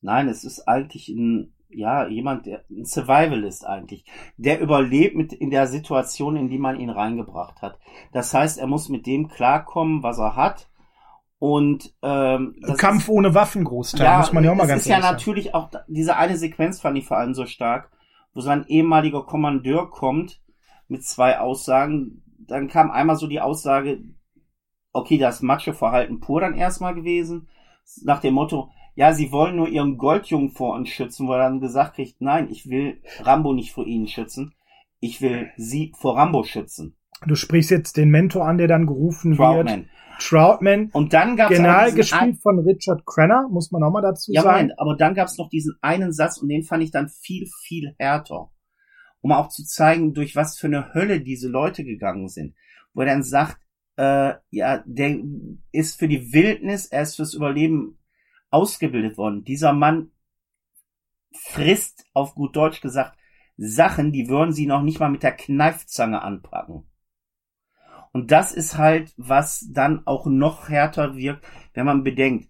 Nein, 0.00 0.28
es 0.28 0.44
ist 0.44 0.66
eigentlich 0.66 1.08
ein, 1.08 1.52
ja, 1.68 2.08
jemand, 2.08 2.46
der, 2.46 2.64
ein 2.70 2.84
Survivalist 2.84 3.66
eigentlich. 3.66 4.04
Der 4.36 4.60
überlebt 4.60 5.16
mit 5.16 5.32
in 5.32 5.50
der 5.50 5.66
Situation, 5.66 6.36
in 6.36 6.48
die 6.48 6.58
man 6.58 6.78
ihn 6.78 6.90
reingebracht 6.90 7.62
hat. 7.62 7.78
Das 8.12 8.32
heißt, 8.32 8.58
er 8.58 8.66
muss 8.66 8.88
mit 8.88 9.06
dem 9.06 9.28
klarkommen, 9.28 10.02
was 10.02 10.18
er 10.18 10.36
hat. 10.36 10.69
Und 11.40 11.94
ähm, 12.02 12.54
das 12.60 12.76
Kampf 12.76 13.04
ist, 13.04 13.08
ohne 13.08 13.34
Waffen 13.34 13.64
Großteil, 13.64 14.18
muss 14.18 14.32
man 14.32 14.44
ja 14.44 14.52
auch 14.52 14.56
mal 14.56 14.66
ganz 14.66 14.82
ist 14.82 14.88
ja 14.88 14.96
ehrlich 14.96 15.06
sagen. 15.06 15.16
natürlich 15.16 15.54
auch, 15.54 15.70
diese 15.88 16.18
eine 16.18 16.36
Sequenz 16.36 16.80
fand 16.80 16.98
ich 16.98 17.06
vor 17.06 17.16
allem 17.16 17.32
so 17.32 17.46
stark, 17.46 17.90
wo 18.34 18.42
sein 18.42 18.66
ehemaliger 18.68 19.22
Kommandeur 19.22 19.90
kommt 19.90 20.42
mit 20.86 21.02
zwei 21.02 21.40
Aussagen. 21.40 22.22
Dann 22.38 22.68
kam 22.68 22.90
einmal 22.90 23.16
so 23.16 23.26
die 23.26 23.40
Aussage, 23.40 24.02
okay, 24.92 25.16
das 25.16 25.40
Macho-Verhalten 25.40 26.20
pur 26.20 26.42
dann 26.42 26.54
erstmal 26.54 26.94
gewesen, 26.94 27.48
nach 28.02 28.20
dem 28.20 28.34
Motto, 28.34 28.70
ja, 28.94 29.14
sie 29.14 29.32
wollen 29.32 29.56
nur 29.56 29.68
ihren 29.68 29.96
Goldjungen 29.96 30.50
vor 30.50 30.74
uns 30.74 30.90
schützen, 30.90 31.26
wo 31.26 31.32
er 31.32 31.38
dann 31.38 31.60
gesagt 31.60 31.94
kriegt, 31.94 32.20
nein, 32.20 32.50
ich 32.50 32.68
will 32.68 33.02
Rambo 33.20 33.54
nicht 33.54 33.72
vor 33.72 33.86
ihnen 33.86 34.08
schützen, 34.08 34.54
ich 34.98 35.22
will 35.22 35.50
sie 35.56 35.94
vor 35.96 36.18
Rambo 36.18 36.44
schützen. 36.44 36.99
Du 37.26 37.34
sprichst 37.34 37.70
jetzt 37.70 37.96
den 37.96 38.10
Mentor 38.10 38.46
an, 38.46 38.58
der 38.58 38.68
dann 38.68 38.86
gerufen 38.86 39.38
wird. 39.38 39.68
Troutman. 39.68 39.88
Troutman, 40.20 40.90
Und 40.92 41.12
dann 41.12 41.36
gab 41.36 41.50
es 41.50 41.56
genial 41.56 41.92
gespielt 41.92 42.42
von 42.42 42.58
Richard 42.58 43.06
Crenner, 43.06 43.48
muss 43.50 43.70
man 43.70 43.82
auch 43.82 43.90
mal 43.90 44.02
dazu 44.02 44.32
Ja, 44.32 44.42
sagen. 44.42 44.56
Moment, 44.56 44.78
aber 44.78 44.96
dann 44.96 45.14
gab 45.14 45.28
es 45.28 45.38
noch 45.38 45.48
diesen 45.48 45.76
einen 45.80 46.12
Satz 46.12 46.38
und 46.38 46.48
den 46.48 46.62
fand 46.62 46.82
ich 46.82 46.90
dann 46.90 47.08
viel, 47.08 47.46
viel 47.64 47.94
härter. 47.98 48.50
Um 49.22 49.32
auch 49.32 49.48
zu 49.48 49.64
zeigen, 49.64 50.14
durch 50.14 50.36
was 50.36 50.58
für 50.58 50.66
eine 50.66 50.94
Hölle 50.94 51.20
diese 51.20 51.48
Leute 51.48 51.84
gegangen 51.84 52.28
sind. 52.28 52.54
Wo 52.92 53.00
er 53.00 53.06
dann 53.06 53.22
sagt, 53.22 53.58
äh, 53.96 54.34
ja, 54.50 54.82
der 54.86 55.18
ist 55.72 55.98
für 55.98 56.08
die 56.08 56.32
Wildnis, 56.32 56.86
er 56.86 57.02
ist 57.02 57.16
fürs 57.16 57.34
Überleben 57.34 57.98
ausgebildet 58.50 59.16
worden. 59.16 59.44
Dieser 59.44 59.72
Mann 59.72 60.10
frisst, 61.34 62.04
auf 62.12 62.34
gut 62.34 62.56
Deutsch 62.56 62.80
gesagt, 62.80 63.16
Sachen, 63.56 64.12
die 64.12 64.28
würden 64.28 64.52
sie 64.52 64.66
noch 64.66 64.82
nicht 64.82 65.00
mal 65.00 65.10
mit 65.10 65.22
der 65.22 65.32
Kneifzange 65.32 66.22
anpacken. 66.22 66.89
Und 68.12 68.30
das 68.32 68.52
ist 68.52 68.76
halt, 68.76 69.12
was 69.16 69.68
dann 69.72 70.06
auch 70.06 70.26
noch 70.26 70.68
härter 70.68 71.16
wirkt, 71.16 71.46
wenn 71.74 71.86
man 71.86 72.02
bedenkt, 72.02 72.48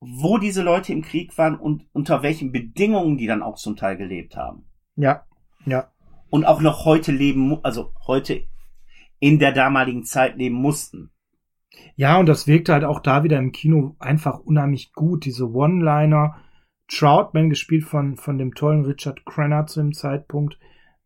wo 0.00 0.38
diese 0.38 0.62
Leute 0.62 0.92
im 0.92 1.02
Krieg 1.02 1.36
waren 1.38 1.58
und 1.58 1.86
unter 1.92 2.22
welchen 2.22 2.52
Bedingungen 2.52 3.18
die 3.18 3.26
dann 3.26 3.42
auch 3.42 3.56
zum 3.56 3.76
Teil 3.76 3.96
gelebt 3.96 4.36
haben. 4.36 4.64
Ja, 4.96 5.24
ja. 5.64 5.92
Und 6.30 6.44
auch 6.44 6.60
noch 6.60 6.84
heute 6.84 7.12
leben, 7.12 7.58
also 7.64 7.94
heute 8.06 8.44
in 9.18 9.38
der 9.38 9.52
damaligen 9.52 10.04
Zeit 10.04 10.36
leben 10.36 10.56
mussten. 10.56 11.10
Ja, 11.96 12.18
und 12.18 12.26
das 12.26 12.46
wirkte 12.46 12.72
halt 12.72 12.84
auch 12.84 13.00
da 13.00 13.24
wieder 13.24 13.38
im 13.38 13.52
Kino 13.52 13.96
einfach 13.98 14.38
unheimlich 14.40 14.92
gut. 14.92 15.24
Diese 15.24 15.50
One-Liner. 15.50 16.36
Troutman, 16.88 17.50
gespielt 17.50 17.84
von, 17.84 18.16
von 18.16 18.38
dem 18.38 18.54
tollen 18.54 18.84
Richard 18.84 19.24
Crenner 19.26 19.66
zu 19.66 19.80
dem 19.80 19.92
Zeitpunkt, 19.92 20.58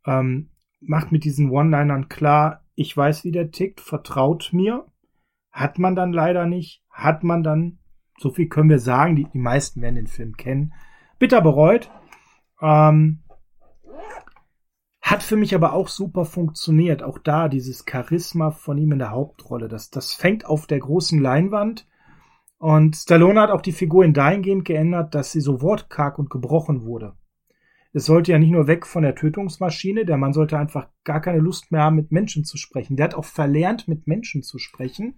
ähm, 0.07 0.51
macht 0.81 1.12
mit 1.12 1.25
diesen 1.25 1.51
One-Linern 1.51 2.09
klar, 2.09 2.62
ich 2.75 2.97
weiß, 2.97 3.25
wie 3.25 3.33
der 3.33 3.51
tickt, 3.51 3.81
vertraut 3.81 4.51
mir. 4.53 4.87
Hat 5.51 5.79
man 5.79 5.95
dann 5.95 6.13
leider 6.13 6.47
nicht. 6.47 6.83
Hat 6.91 7.23
man 7.23 7.43
dann, 7.43 7.79
so 8.19 8.31
viel 8.31 8.49
können 8.49 8.71
wir 8.71 8.79
sagen, 8.79 9.17
die, 9.17 9.27
die 9.33 9.39
meisten 9.39 9.83
werden 9.83 9.97
den 9.97 10.07
Film 10.07 10.37
kennen, 10.37 10.73
bitter 11.19 11.41
bereut. 11.41 11.91
Ähm, 12.61 13.23
hat 15.01 15.23
für 15.23 15.37
mich 15.37 15.55
aber 15.55 15.73
auch 15.75 15.89
super 15.89 16.25
funktioniert. 16.25 17.03
Auch 17.03 17.19
da 17.19 17.49
dieses 17.49 17.85
Charisma 17.89 18.51
von 18.51 18.79
ihm 18.79 18.93
in 18.93 18.99
der 18.99 19.11
Hauptrolle. 19.11 19.69
Das, 19.69 19.91
das 19.91 20.15
fängt 20.15 20.47
auf 20.47 20.67
der 20.67 20.79
großen 20.79 21.21
Leinwand. 21.21 21.87
Und 22.59 22.95
Stallone 22.95 23.41
hat 23.41 23.51
auch 23.51 23.61
die 23.61 23.73
Figur 23.73 24.05
in 24.05 24.15
dahingehend 24.15 24.65
geändert, 24.65 25.15
dass 25.15 25.33
sie 25.33 25.41
so 25.41 25.61
wortkarg 25.61 26.19
und 26.19 26.31
gebrochen 26.31 26.85
wurde. 26.85 27.17
Es 27.93 28.07
sollte 28.07 28.33
ja 28.33 28.39
nicht 28.39 28.51
nur 28.51 28.67
weg 28.67 28.87
von 28.87 29.03
der 29.03 29.15
Tötungsmaschine, 29.15 30.07
der 30.07 30.17
Mann 30.17 30.33
sollte 30.33 30.59
einfach 30.59 30.89
gar 31.05 31.21
keine 31.21 31.39
Lust 31.39 31.73
mehr 31.73 31.83
haben, 31.83 31.97
mit 31.97 32.11
Menschen 32.11 32.45
zu 32.45 32.57
sprechen. 32.57 32.97
Der 32.97 33.05
hat 33.05 33.15
auch 33.15 33.25
verlernt, 33.25 33.87
mit 33.87 34.07
Menschen 34.07 34.43
zu 34.43 34.59
sprechen, 34.59 35.15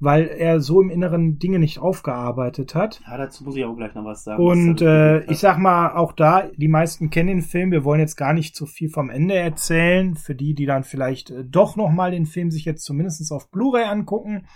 weil 0.00 0.26
er 0.26 0.60
so 0.60 0.82
im 0.82 0.90
Inneren 0.90 1.38
Dinge 1.38 1.58
nicht 1.58 1.78
aufgearbeitet 1.78 2.74
hat. 2.74 3.00
Ja, 3.06 3.16
dazu 3.16 3.44
muss 3.44 3.56
ich 3.56 3.64
auch 3.64 3.74
gleich 3.74 3.94
noch 3.94 4.04
was 4.04 4.24
sagen. 4.24 4.42
Und 4.42 4.82
äh, 4.82 5.24
ich 5.30 5.38
sag 5.38 5.58
mal, 5.58 5.94
auch 5.94 6.12
da, 6.12 6.48
die 6.56 6.68
meisten 6.68 7.08
kennen 7.08 7.28
den 7.28 7.42
Film. 7.42 7.70
Wir 7.70 7.84
wollen 7.84 8.00
jetzt 8.00 8.16
gar 8.16 8.34
nicht 8.34 8.54
zu 8.54 8.66
viel 8.66 8.90
vom 8.90 9.08
Ende 9.08 9.34
erzählen. 9.34 10.14
Für 10.14 10.34
die, 10.34 10.54
die 10.54 10.66
dann 10.66 10.84
vielleicht 10.84 11.30
äh, 11.30 11.44
doch 11.44 11.76
noch 11.76 11.90
mal 11.90 12.10
den 12.10 12.26
Film 12.26 12.50
sich 12.50 12.66
jetzt 12.66 12.84
zumindest 12.84 13.30
auf 13.32 13.50
Blu-ray 13.50 13.84
angucken. 13.84 14.46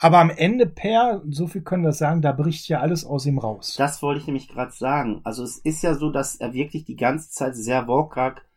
Aber 0.00 0.18
am 0.18 0.30
Ende, 0.30 0.66
Per, 0.66 1.22
so 1.28 1.48
viel 1.48 1.62
können 1.62 1.84
wir 1.84 1.92
sagen, 1.92 2.22
da 2.22 2.32
bricht 2.32 2.68
ja 2.68 2.80
alles 2.80 3.04
aus 3.04 3.26
ihm 3.26 3.38
raus. 3.38 3.74
Das 3.76 4.00
wollte 4.00 4.20
ich 4.20 4.26
nämlich 4.26 4.48
gerade 4.48 4.72
sagen. 4.72 5.20
Also 5.24 5.42
es 5.42 5.58
ist 5.58 5.82
ja 5.82 5.94
so, 5.94 6.10
dass 6.10 6.36
er 6.36 6.52
wirklich 6.52 6.84
die 6.84 6.96
ganze 6.96 7.30
Zeit 7.30 7.56
sehr 7.56 7.88
wortkarg 7.88 8.48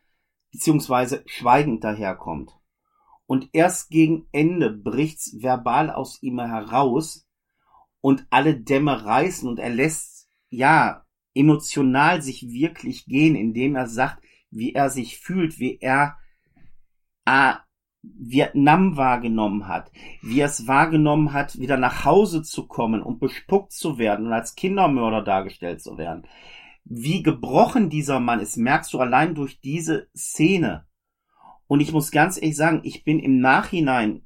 beziehungsweise 0.52 1.24
schweigend 1.26 1.84
daherkommt. 1.84 2.52
Und 3.26 3.50
erst 3.54 3.90
gegen 3.90 4.28
Ende 4.32 4.70
bricht's 4.70 5.42
verbal 5.42 5.90
aus 5.90 6.22
ihm 6.22 6.40
heraus 6.40 7.28
und 8.02 8.28
alle 8.30 8.60
Dämme 8.60 9.06
reißen 9.06 9.48
und 9.48 9.58
er 9.58 9.70
lässt, 9.70 10.28
ja, 10.50 11.06
emotional 11.34 12.22
sich 12.22 12.50
wirklich 12.50 13.06
gehen, 13.06 13.36
indem 13.36 13.76
er 13.76 13.88
sagt, 13.88 14.22
wie 14.50 14.74
er 14.74 14.90
sich 14.90 15.18
fühlt, 15.20 15.60
wie 15.60 15.78
er 15.80 16.18
äh, 17.26 17.54
Vietnam 18.04 18.98
wahrgenommen 18.98 19.68
hat, 19.68 19.92
wie 20.22 20.40
er 20.40 20.48
es 20.48 20.68
wahrgenommen 20.68 21.34
hat, 21.34 21.60
wieder 21.60 21.78
nach 21.78 22.06
Hause 22.06 22.42
zu 22.42 22.68
kommen 22.68 23.02
und 23.02 23.20
bespuckt 23.20 23.72
zu 23.72 23.98
werden 23.98 24.28
und 24.28 24.34
als 24.34 24.56
Kindermörder 24.56 25.22
dargestellt 25.22 25.82
zu 25.82 25.98
werden. 25.98 26.28
Wie 26.84 27.22
gebrochen 27.22 27.90
dieser 27.90 28.20
Mann 28.20 28.40
ist, 28.40 28.58
merkst 28.58 28.92
du 28.94 29.00
allein 29.00 29.36
durch 29.36 29.62
diese 29.62 30.10
Szene. 30.16 30.88
Und 31.68 31.80
ich 31.80 31.94
muss 31.94 32.12
ganz 32.12 32.38
ehrlich 32.38 32.58
sagen, 32.58 32.82
ich 32.84 33.04
bin 33.04 33.20
im 33.20 33.40
Nachhinein 33.40 34.26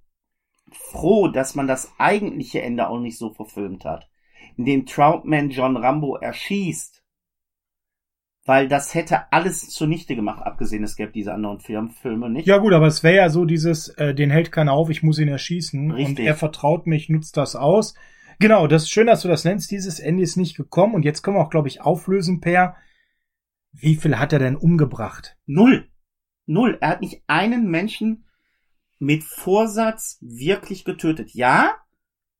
froh, 0.71 1.27
dass 1.27 1.55
man 1.55 1.67
das 1.67 1.93
eigentliche 1.97 2.61
Ende 2.61 2.89
auch 2.89 2.99
nicht 2.99 3.17
so 3.17 3.33
verfilmt 3.33 3.85
hat, 3.85 4.09
in 4.57 4.65
dem 4.65 4.85
Troutman 4.85 5.49
John 5.49 5.77
Rambo 5.77 6.15
erschießt. 6.15 7.04
Weil 8.47 8.67
das 8.67 8.93
hätte 8.93 9.31
alles 9.33 9.71
zunichte 9.71 10.15
gemacht, 10.15 10.43
abgesehen, 10.43 10.83
es 10.83 10.95
gäbe 10.95 11.11
diese 11.11 11.33
anderen 11.33 11.59
Film, 11.59 11.89
Filme 11.89 12.29
nicht. 12.29 12.47
Ja 12.47 12.59
gut, 12.59 12.73
aber 12.73 12.85
es 12.85 13.01
wäre 13.01 13.15
ja 13.15 13.29
so 13.29 13.43
dieses, 13.43 13.89
äh, 13.89 14.13
den 14.13 14.29
hält 14.29 14.51
keiner 14.51 14.73
auf, 14.73 14.91
ich 14.91 15.01
muss 15.01 15.17
ihn 15.17 15.27
erschießen. 15.27 15.91
Und 15.91 15.97
Richtig. 15.97 16.25
er 16.25 16.35
vertraut 16.35 16.85
mich, 16.85 17.09
nutzt 17.09 17.37
das 17.37 17.55
aus. 17.55 17.95
Genau, 18.39 18.67
das 18.67 18.83
ist 18.83 18.91
schön, 18.91 19.07
dass 19.07 19.23
du 19.23 19.27
das 19.27 19.45
nennst. 19.45 19.71
Dieses 19.71 19.99
Ende 19.99 20.21
ist 20.21 20.35
nicht 20.35 20.55
gekommen. 20.55 20.93
Und 20.93 21.05
jetzt 21.05 21.23
können 21.23 21.37
wir 21.37 21.41
auch, 21.41 21.49
glaube 21.49 21.69
ich, 21.69 21.81
auflösen, 21.81 22.39
Per. 22.39 22.75
Wie 23.71 23.95
viel 23.95 24.19
hat 24.19 24.31
er 24.31 24.39
denn 24.39 24.55
umgebracht? 24.55 25.37
Null. 25.47 25.89
Null. 26.45 26.77
Er 26.81 26.89
hat 26.89 27.01
nicht 27.01 27.23
einen 27.27 27.69
Menschen 27.69 28.25
mit 28.99 29.23
Vorsatz 29.23 30.19
wirklich 30.21 30.85
getötet. 30.85 31.31
Ja, 31.33 31.75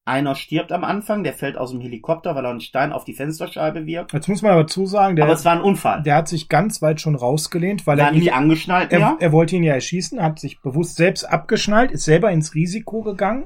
einer 0.08 0.36
stirbt 0.36 0.72
am 0.72 0.84
Anfang, 0.84 1.24
der 1.24 1.34
fällt 1.34 1.58
aus 1.58 1.72
dem 1.72 1.82
Helikopter, 1.82 2.36
weil 2.36 2.46
er 2.46 2.52
einen 2.52 2.62
Stein 2.62 2.94
auf 2.94 3.06
die 3.06 3.14
Fensterscheibe 3.14 3.88
wirft. 3.88 4.14
Jetzt 4.14 4.28
muss 4.30 4.44
man 4.44 4.52
aber 4.52 4.68
zusagen, 4.68 5.16
der, 5.16 5.26
Aber 5.26 5.34
es 5.34 5.44
war 5.46 5.54
ein 5.54 5.62
Unfall. 5.62 6.04
der 6.04 6.16
hat 6.16 6.28
sich 6.28 6.48
ganz 6.48 6.82
weit 6.84 7.02
schon 7.02 7.16
rausgelehnt, 7.16 7.88
weil 7.88 7.98
war 7.98 8.06
er 8.08 8.14
ihn 8.14 8.20
nicht 8.20 8.34
angeschnallt 8.34 8.92
Er, 8.92 9.00
mehr. 9.00 9.18
er 9.20 9.32
wollte 9.32 9.56
ihn 9.56 9.64
ja 9.64 9.74
erschießen, 9.74 10.22
hat 10.22 10.40
sich 10.40 10.62
bewusst 10.62 10.96
selbst 10.98 11.24
abgeschnallt, 11.24 11.92
ist 11.92 12.04
selber 12.06 12.32
ins 12.32 12.54
Risiko 12.54 13.02
gegangen, 13.02 13.46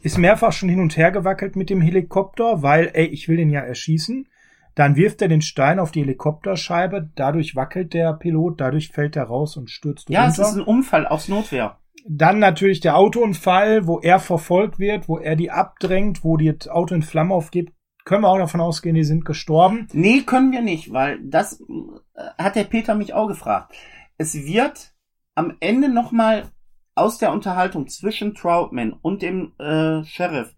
ist 0.00 0.18
mehrfach 0.18 0.52
schon 0.52 0.68
hin 0.68 0.80
und 0.80 0.96
her 0.96 1.12
gewackelt 1.12 1.54
mit 1.54 1.70
dem 1.70 1.80
Helikopter, 1.80 2.62
weil, 2.62 2.90
ey, 2.94 3.06
ich 3.06 3.28
will 3.28 3.38
ihn 3.38 3.50
ja 3.50 3.60
erschießen. 3.60 4.26
Dann 4.74 4.94
wirft 4.96 5.22
er 5.22 5.28
den 5.28 5.42
Stein 5.42 5.78
auf 5.80 5.90
die 5.92 6.00
Helikopterscheibe, 6.02 7.08
dadurch 7.16 7.56
wackelt 7.56 7.94
der 7.94 8.12
Pilot, 8.14 8.60
dadurch 8.60 8.88
fällt 8.90 9.16
er 9.16 9.24
raus 9.24 9.56
und 9.56 9.70
stürzt 9.70 10.08
ja, 10.08 10.26
es 10.26 10.38
runter. 10.38 10.50
ist 10.50 10.56
ein 10.56 10.62
Unfall 10.62 11.06
aus 11.06 11.28
Notwehr. 11.28 11.76
Dann 12.06 12.38
natürlich 12.38 12.80
der 12.80 12.96
Autounfall, 12.96 13.86
wo 13.86 14.00
er 14.00 14.18
verfolgt 14.20 14.78
wird, 14.78 15.08
wo 15.08 15.18
er 15.18 15.36
die 15.36 15.50
abdrängt, 15.50 16.24
wo 16.24 16.36
das 16.36 16.68
Auto 16.68 16.94
in 16.94 17.02
Flammen 17.02 17.32
aufgibt, 17.32 17.72
können 18.04 18.22
wir 18.22 18.28
auch 18.28 18.38
davon 18.38 18.60
ausgehen, 18.60 18.94
die 18.94 19.04
sind 19.04 19.24
gestorben. 19.24 19.86
Nee, 19.92 20.22
können 20.22 20.50
wir 20.50 20.62
nicht, 20.62 20.92
weil 20.92 21.20
das 21.22 21.60
äh, 21.60 22.22
hat 22.38 22.56
der 22.56 22.64
Peter 22.64 22.94
mich 22.94 23.12
auch 23.12 23.28
gefragt. 23.28 23.74
Es 24.16 24.34
wird 24.34 24.94
am 25.34 25.56
Ende 25.60 25.88
nochmal 25.88 26.44
aus 26.94 27.18
der 27.18 27.32
Unterhaltung 27.32 27.86
zwischen 27.88 28.34
Troutman 28.34 28.92
und 28.92 29.22
dem 29.22 29.52
äh, 29.58 30.04
Sheriff 30.04 30.56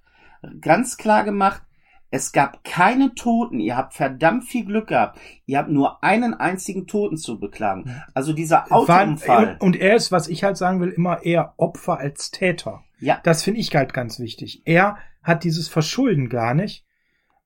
ganz 0.61 0.97
klar 0.97 1.25
gemacht, 1.25 1.63
es 2.11 2.33
gab 2.33 2.65
keine 2.65 3.15
Toten. 3.15 3.61
Ihr 3.61 3.77
habt 3.77 3.95
verdammt 3.95 4.45
viel 4.45 4.65
Glück 4.65 4.89
gehabt. 4.89 5.19
Ihr 5.47 5.59
habt 5.59 5.71
nur 5.71 6.03
einen 6.03 6.35
einzigen 6.35 6.87
Toten 6.87 7.17
zu 7.17 7.39
beklagen. 7.39 8.03
Also 8.15 8.33
dieser 8.33 8.73
Autounfall. 8.73 9.57
Und 9.61 9.77
er 9.77 9.95
ist, 9.95 10.11
was 10.11 10.29
ich 10.29 10.43
halt 10.45 10.57
sagen 10.57 10.81
will, 10.81 10.91
immer 10.91 11.25
eher 11.25 11.55
Opfer 11.57 11.99
als 11.99 12.31
Täter. 12.31 12.83
Ja. 12.99 13.21
Das 13.23 13.43
finde 13.43 13.61
ich 13.61 13.75
halt 13.75 13.95
ganz 13.95 14.19
wichtig. 14.19 14.63
Er 14.65 14.97
hat 15.23 15.45
dieses 15.45 15.69
Verschulden 15.69 16.29
gar 16.29 16.55
nicht. 16.55 16.85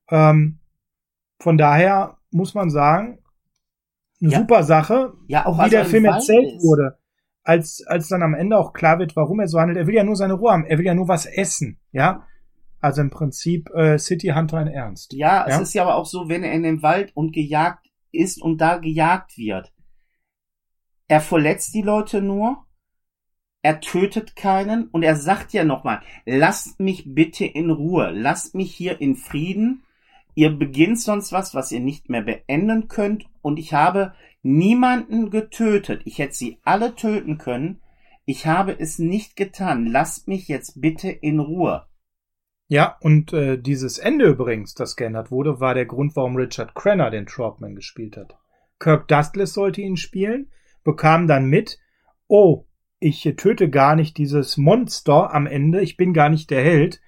Ähm, 0.09 0.59
von 1.39 1.57
daher 1.57 2.17
muss 2.31 2.53
man 2.53 2.69
sagen, 2.69 3.19
eine 4.21 4.31
Ja. 4.31 4.39
super 4.39 4.63
Sache, 4.63 5.13
Ja, 5.27 5.45
auch 5.45 5.63
wie 5.63 5.69
der 5.69 5.81
er 5.81 5.85
Film 5.85 6.05
Wald 6.05 6.15
erzählt 6.15 6.53
ist. 6.55 6.63
wurde. 6.63 6.97
Als, 7.43 7.83
als 7.85 8.07
dann 8.07 8.23
am 8.23 8.33
Ende 8.33 8.57
auch 8.57 8.73
klar 8.73 8.97
wird, 8.97 9.15
warum 9.15 9.39
er 9.39 9.47
so 9.47 9.59
handelt. 9.59 9.77
Er 9.77 9.85
will 9.85 9.93
ja 9.93 10.03
nur 10.03 10.15
seine 10.15 10.33
Ruhe 10.33 10.51
haben. 10.51 10.65
Er 10.65 10.77
will 10.79 10.85
ja 10.85 10.95
nur 10.95 11.07
was 11.07 11.25
essen. 11.27 11.79
Ja. 11.91 12.25
Also 12.85 13.01
im 13.01 13.09
Prinzip 13.09 13.71
äh, 13.71 13.97
City 13.97 14.27
Hunter 14.35 14.61
in 14.61 14.67
Ernst. 14.67 15.13
Ja, 15.13 15.43
es 15.47 15.55
Ja. 15.55 15.61
ist 15.61 15.73
ja 15.73 15.81
aber 15.81 15.95
auch 15.95 16.05
so, 16.05 16.29
wenn 16.29 16.43
er 16.43 16.51
in 16.53 16.61
dem 16.61 16.83
Wald 16.83 17.11
und 17.15 17.31
gejagt 17.33 17.83
ist 18.11 18.39
und 18.39 18.61
da 18.61 18.77
gejagt 18.77 19.39
wird. 19.39 19.73
Er 21.07 21.19
verletzt 21.19 21.73
die 21.73 21.81
Leute 21.81 22.21
nur, 22.21 22.63
er 23.63 23.79
tötet 23.79 24.35
keinen 24.35 24.87
und 24.89 25.01
er 25.01 25.15
sagt 25.15 25.51
ja 25.51 25.63
nochmal, 25.63 26.03
lasst 26.27 26.79
mich 26.79 27.05
bitte 27.07 27.43
in 27.43 27.71
Ruhe, 27.71 28.11
lasst 28.11 28.53
mich 28.53 28.71
hier 28.75 29.01
in 29.01 29.15
Frieden. 29.15 29.83
Ihr 30.35 30.51
beginnt 30.51 31.01
sonst 31.01 31.31
was, 31.31 31.55
was 31.55 31.71
ihr 31.71 31.79
nicht 31.79 32.07
mehr 32.11 32.21
beenden 32.21 32.87
könnt 32.87 33.25
und 33.41 33.57
ich 33.57 33.73
habe 33.73 34.13
niemanden 34.43 35.31
getötet. 35.31 36.03
Ich 36.05 36.19
hätte 36.19 36.35
sie 36.35 36.59
alle 36.63 36.93
töten 36.93 37.39
können. 37.39 37.81
Ich 38.25 38.45
habe 38.45 38.79
es 38.79 38.99
nicht 38.99 39.35
getan. 39.35 39.87
Lasst 39.87 40.27
mich 40.27 40.47
jetzt 40.47 40.79
bitte 40.79 41.09
in 41.09 41.39
Ruhe. 41.39 41.87
Ja, 42.67 42.97
und 43.01 43.31
äh, 43.31 43.57
dieses 43.57 43.99
Ende 43.99 44.25
übrigens, 44.25 44.73
das 44.73 44.95
geändert 44.95 45.29
wurde, 45.29 45.59
war 45.59 45.75
der 45.75 45.85
Grund, 45.85 46.15
warum 46.15 46.35
Richard 46.35 46.73
Crenna 46.73 47.09
den 47.09 47.27
Troutman 47.27 47.75
gespielt 47.75 48.17
hat. 48.17 48.37
Kirk 48.79 49.07
Douglas 49.07 49.53
sollte 49.53 49.81
ihn 49.81 49.97
spielen, 49.97 50.51
bekam 50.83 51.27
dann 51.27 51.45
mit, 51.45 51.79
oh, 52.27 52.65
ich 52.99 53.21
töte 53.37 53.69
gar 53.69 53.95
nicht 53.95 54.17
dieses 54.17 54.57
Monster 54.57 55.33
am 55.33 55.45
Ende, 55.45 55.81
ich 55.81 55.95
bin 55.95 56.13
gar 56.13 56.29
nicht 56.29 56.49
der 56.49 56.63
Held, 56.63 57.01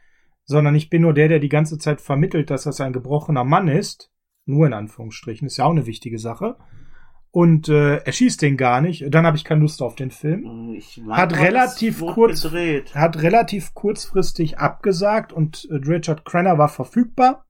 sondern 0.43 0.75
ich 0.75 0.89
bin 0.89 1.01
nur 1.01 1.13
der, 1.13 1.27
der 1.27 1.39
die 1.39 1.49
ganze 1.49 1.77
Zeit 1.77 2.01
vermittelt, 2.01 2.49
dass 2.49 2.63
das 2.63 2.79
ein 2.79 2.93
gebrochener 2.93 3.43
Mann 3.43 3.67
ist. 3.67 4.11
Nur 4.45 4.67
in 4.67 4.73
Anführungsstrichen, 4.73 5.47
ist 5.47 5.57
ja 5.57 5.65
auch 5.65 5.71
eine 5.71 5.87
wichtige 5.87 6.19
Sache. 6.19 6.57
Und 7.31 7.69
äh, 7.69 7.97
er 7.97 8.11
schießt 8.11 8.41
den 8.41 8.57
gar 8.57 8.81
nicht. 8.81 9.05
Dann 9.13 9.25
habe 9.25 9.37
ich 9.37 9.43
keine 9.43 9.61
Lust 9.61 9.81
auf 9.81 9.95
den 9.95 10.11
Film. 10.11 10.73
Ich 10.75 11.01
mein, 11.03 11.17
Hat 11.17 11.37
relativ 11.37 11.99
kurz- 11.99 12.43
gedreht. 12.43 12.95
hat 12.95 13.21
relativ 13.21 13.73
kurzfristig 13.73 14.57
abgesagt 14.59 15.33
und 15.33 15.67
äh, 15.69 15.75
Richard 15.75 16.25
Crenna 16.25 16.57
war 16.57 16.69
verfügbar 16.69 17.45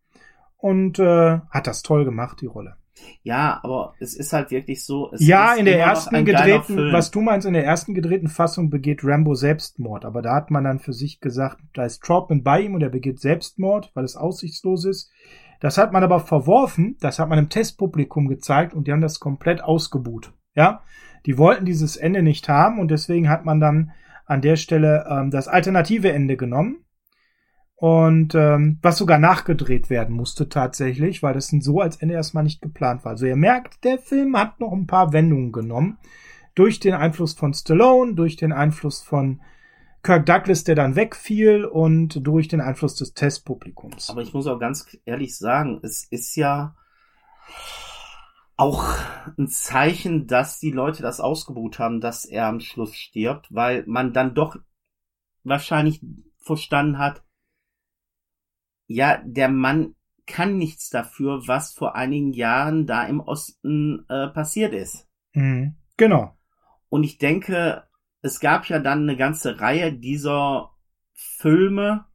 und 0.57 0.99
äh, 0.99 1.39
hat 1.49 1.67
das 1.67 1.83
toll 1.83 2.03
gemacht, 2.05 2.39
die 2.41 2.47
Rolle. 2.47 2.75
Ja, 3.21 3.59
aber 3.61 3.93
es 3.99 4.15
ist 4.15 4.33
halt 4.33 4.49
wirklich 4.49 4.83
so. 4.83 5.11
Es 5.13 5.21
ja, 5.25 5.53
in 5.53 5.65
der 5.65 5.79
ersten 5.79 6.25
gedrehten, 6.25 6.91
was 6.91 7.11
du 7.11 7.21
meinst, 7.21 7.45
in 7.45 7.53
der 7.53 7.63
ersten 7.63 7.93
gedrehten 7.93 8.27
Fassung 8.27 8.71
begeht 8.71 9.01
Rambo 9.03 9.35
Selbstmord, 9.35 10.03
aber 10.03 10.23
da 10.23 10.33
hat 10.33 10.49
man 10.49 10.63
dann 10.63 10.79
für 10.79 10.93
sich 10.93 11.19
gesagt, 11.19 11.59
da 11.75 11.85
ist 11.85 12.01
Troutman 12.01 12.41
bei 12.41 12.61
ihm 12.61 12.73
und 12.73 12.81
er 12.81 12.89
begeht 12.89 13.19
Selbstmord, 13.19 13.91
weil 13.93 14.03
es 14.03 14.15
aussichtslos 14.15 14.85
ist. 14.85 15.11
Das 15.59 15.77
hat 15.77 15.91
man 15.91 16.03
aber 16.03 16.19
verworfen, 16.19 16.97
das 16.99 17.19
hat 17.19 17.29
man 17.29 17.39
im 17.39 17.49
Testpublikum 17.49 18.27
gezeigt 18.27 18.73
und 18.73 18.87
die 18.87 18.91
haben 18.91 19.01
das 19.01 19.19
komplett 19.19 19.63
ausgebuht. 19.63 20.33
Ja, 20.55 20.81
die 21.25 21.37
wollten 21.37 21.65
dieses 21.65 21.97
Ende 21.97 22.21
nicht 22.21 22.49
haben 22.49 22.79
und 22.79 22.89
deswegen 22.89 23.29
hat 23.29 23.45
man 23.45 23.59
dann 23.59 23.91
an 24.25 24.41
der 24.41 24.55
Stelle 24.55 25.05
ähm, 25.09 25.31
das 25.31 25.47
alternative 25.47 26.11
Ende 26.11 26.37
genommen 26.37 26.85
und 27.75 28.33
ähm, 28.33 28.79
was 28.81 28.97
sogar 28.97 29.19
nachgedreht 29.19 29.89
werden 29.89 30.15
musste 30.15 30.49
tatsächlich, 30.49 31.21
weil 31.21 31.33
das 31.33 31.47
so 31.47 31.79
als 31.79 31.97
Ende 31.97 32.15
erstmal 32.15 32.43
nicht 32.43 32.61
geplant 32.61 33.05
war. 33.05 33.11
Also 33.11 33.27
ihr 33.27 33.35
merkt, 33.35 33.83
der 33.83 33.99
Film 33.99 34.35
hat 34.35 34.59
noch 34.59 34.73
ein 34.73 34.87
paar 34.87 35.13
Wendungen 35.13 35.51
genommen 35.51 35.97
durch 36.55 36.79
den 36.79 36.95
Einfluss 36.95 37.33
von 37.33 37.53
Stallone, 37.53 38.15
durch 38.15 38.35
den 38.35 38.51
Einfluss 38.51 39.03
von 39.03 39.41
Kirk 40.07 40.25
Douglas, 40.25 40.63
der 40.63 40.75
dann 40.75 40.95
wegfiel 40.95 41.65
und 41.65 42.25
durch 42.25 42.47
den 42.47 42.61
Einfluss 42.61 42.95
des 42.95 43.13
Testpublikums. 43.13 44.09
Aber 44.09 44.21
ich 44.21 44.33
muss 44.33 44.47
auch 44.47 44.57
ganz 44.57 44.97
ehrlich 45.03 45.37
sagen, 45.37 45.81
es 45.83 46.05
ist 46.05 46.37
ja 46.37 46.77
auch 48.55 48.95
ein 49.37 49.49
Zeichen, 49.49 50.25
dass 50.25 50.59
die 50.59 50.71
Leute 50.71 51.01
das 51.01 51.19
ausgebucht 51.19 51.77
haben, 51.77 51.99
dass 51.99 52.23
er 52.23 52.45
am 52.45 52.61
Schluss 52.61 52.95
stirbt, 52.95 53.53
weil 53.53 53.83
man 53.85 54.13
dann 54.13 54.33
doch 54.33 54.55
wahrscheinlich 55.43 56.01
verstanden 56.37 56.99
hat, 56.99 57.21
ja, 58.85 59.21
der 59.25 59.49
Mann 59.49 59.93
kann 60.25 60.57
nichts 60.57 60.89
dafür, 60.89 61.49
was 61.49 61.73
vor 61.73 61.95
einigen 61.95 62.31
Jahren 62.31 62.87
da 62.87 63.05
im 63.05 63.19
Osten 63.19 64.05
äh, 64.07 64.29
passiert 64.29 64.73
ist. 64.73 65.05
Mhm. 65.33 65.75
Genau. 65.97 66.37
Und 66.87 67.03
ich 67.03 67.17
denke, 67.17 67.86
es 68.27 68.39
gab 68.39 68.65
ja 68.67 68.79
dann 68.79 69.03
eine 69.03 69.17
ganze 69.17 69.59
Reihe 69.59 69.91
dieser 69.93 70.71
Filme. 71.13 72.05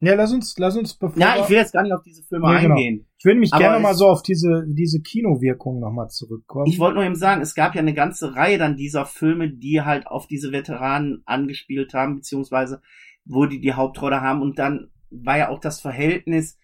Ja, 0.00 0.14
lass 0.14 0.32
uns, 0.32 0.54
lass 0.58 0.76
uns 0.76 0.94
bevor 0.94 1.18
Ja, 1.20 1.36
ich 1.40 1.48
will 1.48 1.56
jetzt 1.56 1.72
gar 1.72 1.82
nicht 1.82 1.92
auf 1.92 2.02
diese 2.02 2.22
Filme 2.24 2.52
Ja, 2.52 2.60
genau. 2.60 2.74
eingehen. 2.74 3.06
ich 3.16 3.24
will 3.24 3.36
mich 3.36 3.50
gerne 3.50 3.78
mal 3.80 3.94
so 3.94 4.06
auf 4.06 4.22
diese, 4.22 4.64
diese 4.68 5.00
Kinowirkung 5.00 5.80
nochmal 5.80 6.08
zurückkommen. 6.10 6.66
Ich 6.66 6.78
wollte 6.78 6.96
nur 6.96 7.04
eben 7.04 7.14
sagen, 7.14 7.40
es 7.40 7.54
gab 7.54 7.74
ja 7.74 7.80
eine 7.80 7.94
ganze 7.94 8.36
Reihe 8.36 8.58
dann 8.58 8.76
dieser 8.76 9.06
Filme, 9.06 9.50
die 9.50 9.80
halt 9.80 10.06
auf 10.06 10.26
diese 10.26 10.52
Veteranen 10.52 11.22
angespielt 11.24 11.94
haben, 11.94 12.16
beziehungsweise 12.16 12.82
wo 13.24 13.46
die 13.46 13.60
die 13.60 13.72
Hauptrolle 13.72 14.20
haben. 14.20 14.42
Und 14.42 14.58
dann 14.58 14.90
war 15.10 15.38
ja 15.38 15.48
auch 15.48 15.60
das 15.60 15.80
Verhältnis 15.80 16.58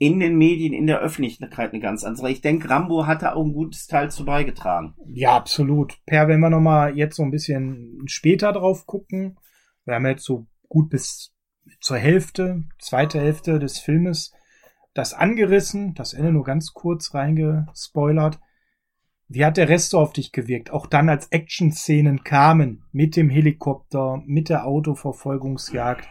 in 0.00 0.18
den 0.18 0.38
Medien, 0.38 0.72
in 0.72 0.86
der 0.86 1.00
Öffentlichkeit 1.00 1.72
eine 1.72 1.80
ganz 1.80 2.04
andere. 2.04 2.30
Ich 2.30 2.40
denke, 2.40 2.70
Rambo 2.70 3.06
hatte 3.06 3.36
auch 3.36 3.44
ein 3.44 3.52
gutes 3.52 3.86
Teil 3.86 4.10
zu 4.10 4.24
beigetragen. 4.24 4.94
Ja, 5.12 5.36
absolut. 5.36 5.98
Per, 6.06 6.26
wenn 6.26 6.40
wir 6.40 6.48
nochmal 6.48 6.96
jetzt 6.96 7.16
so 7.16 7.22
ein 7.22 7.30
bisschen 7.30 8.00
später 8.06 8.52
drauf 8.52 8.86
gucken, 8.86 9.38
wir 9.84 9.96
haben 9.96 10.06
jetzt 10.06 10.24
so 10.24 10.46
gut 10.70 10.88
bis 10.88 11.34
zur 11.82 11.98
Hälfte, 11.98 12.64
zweite 12.78 13.20
Hälfte 13.20 13.58
des 13.58 13.78
Filmes 13.78 14.32
das 14.94 15.12
angerissen, 15.12 15.92
das 15.94 16.14
Ende 16.14 16.32
nur 16.32 16.44
ganz 16.44 16.72
kurz 16.72 17.12
reingespoilert. 17.12 18.40
Wie 19.28 19.44
hat 19.44 19.58
der 19.58 19.68
Rest 19.68 19.90
so 19.90 19.98
auf 19.98 20.14
dich 20.14 20.32
gewirkt? 20.32 20.70
Auch 20.70 20.86
dann, 20.86 21.10
als 21.10 21.26
Action-Szenen 21.26 22.24
kamen, 22.24 22.84
mit 22.90 23.16
dem 23.16 23.28
Helikopter, 23.28 24.22
mit 24.24 24.48
der 24.48 24.66
Autoverfolgungsjagd. 24.66 26.08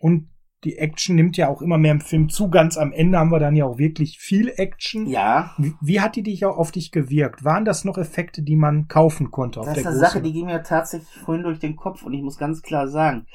Und 0.00 0.30
die 0.66 0.78
Action 0.78 1.14
nimmt 1.14 1.36
ja 1.36 1.48
auch 1.48 1.62
immer 1.62 1.78
mehr 1.78 1.92
im 1.92 2.00
Film 2.00 2.28
zu. 2.28 2.50
Ganz 2.50 2.76
am 2.76 2.92
Ende 2.92 3.18
haben 3.18 3.30
wir 3.30 3.38
dann 3.38 3.54
ja 3.54 3.64
auch 3.64 3.78
wirklich 3.78 4.18
viel 4.18 4.52
Action. 4.56 5.06
Ja, 5.06 5.54
Wie, 5.58 5.74
wie 5.80 6.00
hat 6.00 6.16
die 6.16 6.24
dich 6.24 6.44
auch 6.44 6.56
auf 6.56 6.72
dich 6.72 6.90
gewirkt? 6.90 7.44
Waren 7.44 7.64
das 7.64 7.84
noch 7.84 7.96
Effekte, 7.96 8.42
die 8.42 8.56
man 8.56 8.88
kaufen 8.88 9.30
konnte 9.30 9.60
auf 9.60 9.66
das 9.66 9.78
ist 9.78 9.86
eine? 9.86 9.96
Sache, 9.96 10.20
die 10.20 10.32
ging 10.32 10.46
mir 10.46 10.64
tatsächlich 10.64 11.08
vorhin 11.24 11.44
durch 11.44 11.60
den 11.60 11.76
Kopf 11.76 12.02
und 12.02 12.12
ich 12.12 12.22
muss 12.22 12.36
ganz 12.36 12.62
klar 12.62 12.88
sagen, 12.88 13.26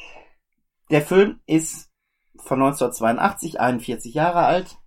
der 0.89 1.01
Film 1.01 1.39
ist 1.45 1.89
von 2.35 2.61
1982, 2.61 3.61
41 3.61 4.13
Jahre 4.13 4.43
alt. 4.43 4.77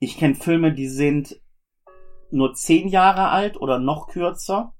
Ich 0.00 0.18
kenne 0.18 0.34
Filme, 0.34 0.74
die 0.74 0.88
sind 0.88 1.40
nur 2.32 2.52
10 2.52 2.88
Jahre 2.88 3.28
alt 3.28 3.56
oder 3.56 3.78
noch 3.78 4.08
kürzer, 4.08 4.74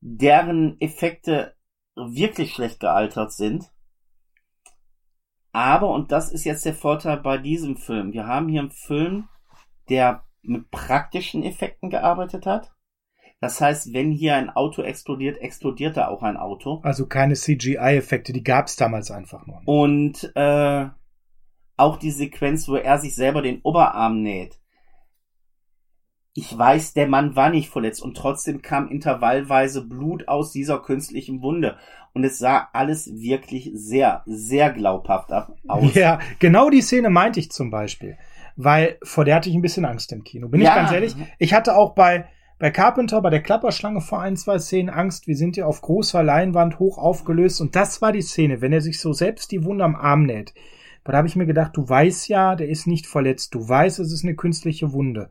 deren 0.00 0.80
Effekte 0.80 1.54
wirklich 1.94 2.54
schlecht 2.54 2.80
gealtert 2.80 3.32
sind. 3.32 3.70
Aber, 5.56 5.88
und 5.88 6.12
das 6.12 6.30
ist 6.30 6.44
jetzt 6.44 6.66
der 6.66 6.74
Vorteil 6.74 7.16
bei 7.16 7.38
diesem 7.38 7.78
Film, 7.78 8.12
wir 8.12 8.26
haben 8.26 8.46
hier 8.46 8.60
einen 8.60 8.70
Film, 8.70 9.26
der 9.88 10.22
mit 10.42 10.70
praktischen 10.70 11.42
Effekten 11.42 11.88
gearbeitet 11.88 12.44
hat. 12.44 12.74
Das 13.40 13.58
heißt, 13.58 13.94
wenn 13.94 14.12
hier 14.12 14.36
ein 14.36 14.50
Auto 14.50 14.82
explodiert, 14.82 15.38
explodiert 15.38 15.96
da 15.96 16.08
auch 16.08 16.22
ein 16.22 16.36
Auto. 16.36 16.80
also 16.82 17.06
keine 17.06 17.36
CGI-Effekte, 17.36 18.34
die 18.34 18.42
gab 18.42 18.66
es 18.66 18.76
damals 18.76 19.10
einfach 19.10 19.46
noch 19.46 19.60
nicht. 19.60 19.66
Und 19.66 20.30
äh, 20.34 20.88
auch 21.78 21.96
die 21.96 22.10
Sequenz, 22.10 22.68
wo 22.68 22.76
er 22.76 22.98
sich 22.98 23.14
selber 23.14 23.40
den 23.40 23.62
Oberarm 23.62 24.20
näht. 24.20 24.60
Ich 26.38 26.56
weiß, 26.56 26.92
der 26.92 27.08
Mann 27.08 27.34
war 27.34 27.48
nicht 27.48 27.70
verletzt 27.70 28.02
und 28.02 28.14
trotzdem 28.14 28.60
kam 28.60 28.88
intervallweise 28.88 29.82
Blut 29.86 30.28
aus 30.28 30.52
dieser 30.52 30.80
künstlichen 30.80 31.40
Wunde. 31.40 31.76
Und 32.12 32.24
es 32.24 32.38
sah 32.38 32.68
alles 32.74 33.10
wirklich 33.20 33.70
sehr, 33.72 34.22
sehr 34.26 34.70
glaubhaft 34.70 35.32
ab 35.32 35.56
aus. 35.66 35.94
Ja, 35.94 36.18
genau 36.38 36.68
die 36.68 36.82
Szene 36.82 37.08
meinte 37.08 37.40
ich 37.40 37.50
zum 37.50 37.70
Beispiel. 37.70 38.18
Weil 38.54 38.98
vor 39.02 39.24
der 39.24 39.36
hatte 39.36 39.48
ich 39.48 39.54
ein 39.54 39.62
bisschen 39.62 39.86
Angst 39.86 40.12
im 40.12 40.24
Kino. 40.24 40.48
Bin 40.48 40.60
Ja. 40.60 40.68
ich 40.68 40.74
ganz 40.76 40.92
ehrlich? 40.92 41.16
Ich 41.38 41.54
hatte 41.54 41.74
auch 41.74 41.94
bei, 41.94 42.26
bei 42.58 42.70
Carpenter, 42.70 43.22
bei 43.22 43.30
der 43.30 43.42
Klapperschlange 43.42 44.02
vor 44.02 44.20
ein, 44.20 44.36
zwei 44.36 44.58
Szenen 44.58 44.90
Angst. 44.90 45.26
Wir 45.26 45.36
sind 45.36 45.56
ja 45.56 45.64
auf 45.64 45.80
großer 45.80 46.22
Leinwand 46.22 46.78
hoch 46.78 46.98
aufgelöst. 46.98 47.62
Und 47.62 47.76
das 47.76 48.02
war 48.02 48.12
die 48.12 48.20
Szene, 48.22 48.60
wenn 48.60 48.74
er 48.74 48.82
sich 48.82 49.00
so 49.00 49.14
selbst 49.14 49.52
die 49.52 49.64
Wunde 49.64 49.84
am 49.84 49.96
Arm 49.96 50.24
näht. 50.24 50.52
Aber 51.02 51.12
da 51.12 51.18
habe 51.18 51.28
ich 51.28 51.36
mir 51.36 51.46
gedacht, 51.46 51.76
du 51.76 51.88
weißt 51.88 52.28
ja, 52.28 52.56
der 52.56 52.68
ist 52.68 52.86
nicht 52.86 53.06
verletzt. 53.06 53.54
Du 53.54 53.66
weißt, 53.66 54.00
es 54.00 54.12
ist 54.12 54.24
eine 54.24 54.34
künstliche 54.34 54.92
Wunde. 54.92 55.30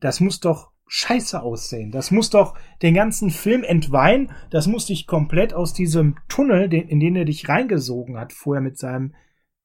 Das 0.00 0.20
muss 0.20 0.40
doch 0.40 0.72
scheiße 0.86 1.42
aussehen. 1.42 1.90
Das 1.90 2.10
muss 2.10 2.30
doch 2.30 2.54
den 2.82 2.94
ganzen 2.94 3.30
Film 3.30 3.64
entweihen. 3.64 4.32
Das 4.50 4.66
muss 4.66 4.86
dich 4.86 5.06
komplett 5.06 5.54
aus 5.54 5.72
diesem 5.72 6.16
Tunnel, 6.28 6.72
in 6.72 7.00
den 7.00 7.16
er 7.16 7.24
dich 7.24 7.48
reingesogen 7.48 8.18
hat, 8.18 8.32
vorher 8.32 8.62
mit 8.62 8.78
seinem 8.78 9.14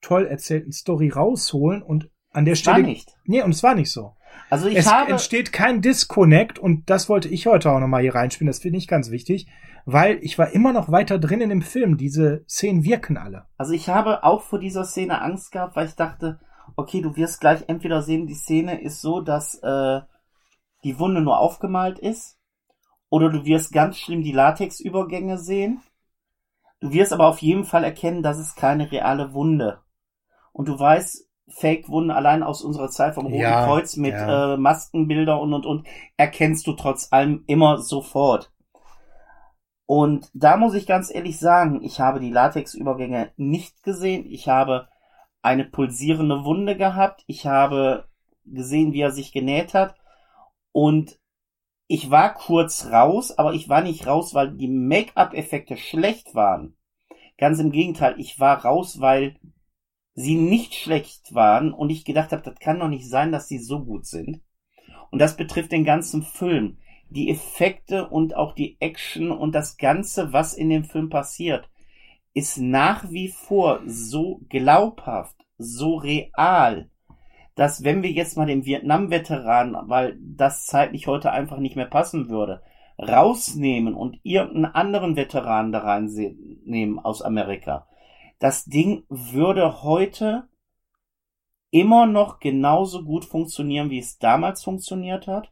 toll 0.02 0.26
erzählten 0.26 0.72
Story 0.72 1.10
rausholen 1.10 1.82
und 1.82 2.10
an 2.32 2.46
der 2.46 2.56
Stelle. 2.56 2.78
War 2.78 2.84
nicht. 2.84 3.10
Nee, 3.26 3.42
und 3.42 3.52
es 3.52 3.64
war 3.64 3.76
nicht 3.76 3.92
so. 3.92 4.16
Also 4.50 4.68
ich 4.68 4.78
es 4.78 4.92
habe, 4.92 5.12
entsteht 5.12 5.52
kein 5.52 5.82
Disconnect 5.82 6.60
und 6.60 6.90
das 6.90 7.10
wollte 7.10 7.28
ich 7.28 7.48
heute 7.48 7.72
auch 7.72 7.80
nochmal 7.80 8.02
hier 8.02 8.16
reinspielen. 8.16 8.48
Das 8.48 8.60
finde 8.60 8.78
ich 8.78 8.88
ganz 8.88 9.12
wichtig, 9.12 9.48
weil 9.86 10.20
ich 10.22 10.38
war 10.38 10.52
immer 10.52 10.72
noch 10.72 10.92
weiter 10.92 11.20
drin 11.20 11.42
in 11.42 11.50
dem 11.50 11.62
Film. 11.62 11.98
Diese 11.98 12.44
Szenen 12.48 12.84
wirken 12.84 13.18
alle. 13.18 13.46
also 13.58 13.74
ich 13.74 13.90
habe 13.90 14.24
auch 14.24 14.44
vor 14.44 14.60
dieser 14.60 14.86
Szene 14.86 15.22
Angst 15.22 15.52
gehabt, 15.52 15.76
weil 15.76 15.88
ich 15.88 15.96
dachte, 15.96 16.40
okay, 16.76 17.02
du 17.02 17.16
wirst 17.16 17.42
gleich 17.42 17.64
entweder 17.68 18.02
sehen, 18.02 18.28
die 18.28 18.36
Szene 18.36 18.82
ist 18.82 19.02
so, 19.02 19.22
dass 19.22 19.56
äh, 19.64 20.02
die 20.84 21.00
Wunde 21.00 21.22
nur 21.22 21.40
aufgemalt 21.40 22.00
ist, 22.00 22.38
oder 23.10 23.30
du 23.30 23.46
wirst 23.46 23.74
ganz 23.74 23.98
schlimm 23.98 24.24
die 24.24 24.32
Latexübergänge 24.32 25.38
sehen. 25.38 25.82
Du 26.80 26.92
wirst 26.94 27.12
aber 27.12 27.28
auf 27.28 27.40
jeden 27.40 27.66
Fall 27.66 27.84
erkennen, 27.84 28.24
dass 28.24 28.38
es 28.38 28.56
keine 28.56 28.92
reale 28.92 29.34
Wunde. 29.34 29.80
Und 30.54 30.68
du 30.68 30.80
weißt, 30.80 31.28
Fake-Wunden 31.50 32.12
allein 32.12 32.44
aus 32.44 32.62
unserer 32.62 32.90
Zeit 32.90 33.16
vom 33.16 33.26
Roten 33.26 33.40
Ja, 33.40 33.66
Kreuz 33.66 33.98
mit 33.98 34.14
ja. 34.14 34.54
äh, 34.54 34.58
Maskenbilder 34.58 35.42
und 35.42 35.54
und 35.54 35.66
und 35.66 35.88
erkennst 36.16 36.68
du 36.68 36.74
trotz 36.74 37.12
allem 37.12 37.44
immer 37.48 37.80
sofort. 37.80 38.52
Und 39.88 40.30
da 40.34 40.56
muss 40.58 40.76
ich 40.76 40.86
ganz 40.86 41.14
ehrlich 41.14 41.40
sagen, 41.40 41.82
ich 41.84 42.00
habe 42.00 42.20
die 42.20 42.30
Latexübergänge 42.30 43.32
nicht 43.38 43.82
gesehen. 43.84 44.28
Ich 44.28 44.48
habe 44.48 44.88
eine 45.42 45.66
pulsierende 45.66 46.44
Wunde 46.44 46.78
gehabt. 46.78 47.24
Ich 47.26 47.48
habe 47.48 48.06
gesehen, 48.46 48.94
wie 48.94 49.02
er 49.02 49.12
sich 49.12 49.32
genäht 49.32 49.74
hat. 49.74 49.96
Und 50.72 51.20
ich 51.88 52.12
war 52.12 52.34
kurz 52.34 52.88
raus, 52.88 53.38
aber 53.38 53.54
ich 53.54 53.68
war 53.68 53.82
nicht 53.82 54.06
raus, 54.06 54.34
weil 54.34 54.52
die 54.52 54.68
Make-up-Effekte 54.68 55.76
schlecht 55.76 56.36
waren. 56.36 56.76
Ganz 57.38 57.60
im 57.60 57.72
Gegenteil, 57.72 58.16
ich 58.20 58.40
war 58.40 58.64
raus, 58.64 59.00
weil 59.00 59.40
sie 60.14 60.36
nicht 60.36 60.76
schlecht 60.76 61.34
waren 61.34 61.74
und 61.74 61.90
ich 61.90 62.06
gedacht 62.06 62.32
habe, 62.32 62.44
das 62.44 62.60
kann 62.60 62.80
doch 62.80 62.90
nicht 62.90 63.08
sein, 63.08 63.32
dass 63.32 63.48
sie 63.48 63.58
so 63.58 63.84
gut 63.84 64.06
sind. 64.06 64.42
Und 65.12 65.20
das 65.20 65.38
betrifft 65.38 65.72
den 65.72 65.86
ganzen 65.86 66.22
Film. 66.22 66.78
Die 67.10 67.32
Effekte 67.32 68.08
und 68.08 68.36
auch 68.36 68.54
die 68.54 68.78
Action 68.80 69.32
und 69.32 69.56
das 69.56 69.78
Ganze, 69.78 70.32
was 70.32 70.54
in 70.54 70.70
dem 70.70 70.84
Film 70.84 71.10
passiert, 71.10 71.70
ist 72.34 72.58
nach 72.58 73.10
wie 73.10 73.30
vor 73.30 73.82
so 73.86 74.42
glaubhaft, 74.50 75.36
so 75.58 75.96
real, 75.96 76.92
dass 77.60 77.84
wenn 77.84 78.04
wir 78.04 78.12
jetzt 78.12 78.38
mal 78.38 78.46
den 78.46 78.64
Vietnam-Veteran, 78.64 79.76
weil 79.90 80.18
das 80.22 80.66
zeitlich 80.66 81.08
heute 81.08 81.34
einfach 81.34 81.58
nicht 81.58 81.76
mehr 81.76 81.88
passen 81.88 82.30
würde, 82.30 82.64
rausnehmen 82.98 83.96
und 83.96 84.18
irgendeinen 84.24 84.74
anderen 84.74 85.18
Veteran 85.18 85.74
da 85.74 85.80
reinnehmen 85.80 87.00
aus 87.00 87.22
Amerika, 87.22 87.86
das 88.40 88.64
Ding 88.64 89.04
würde 89.10 89.84
heute 89.84 90.48
immer 91.70 92.06
noch 92.06 92.40
genauso 92.40 93.04
gut 93.04 93.26
funktionieren, 93.26 93.90
wie 93.90 94.00
es 94.00 94.18
damals 94.20 94.64
funktioniert 94.64 95.28
hat 95.28 95.52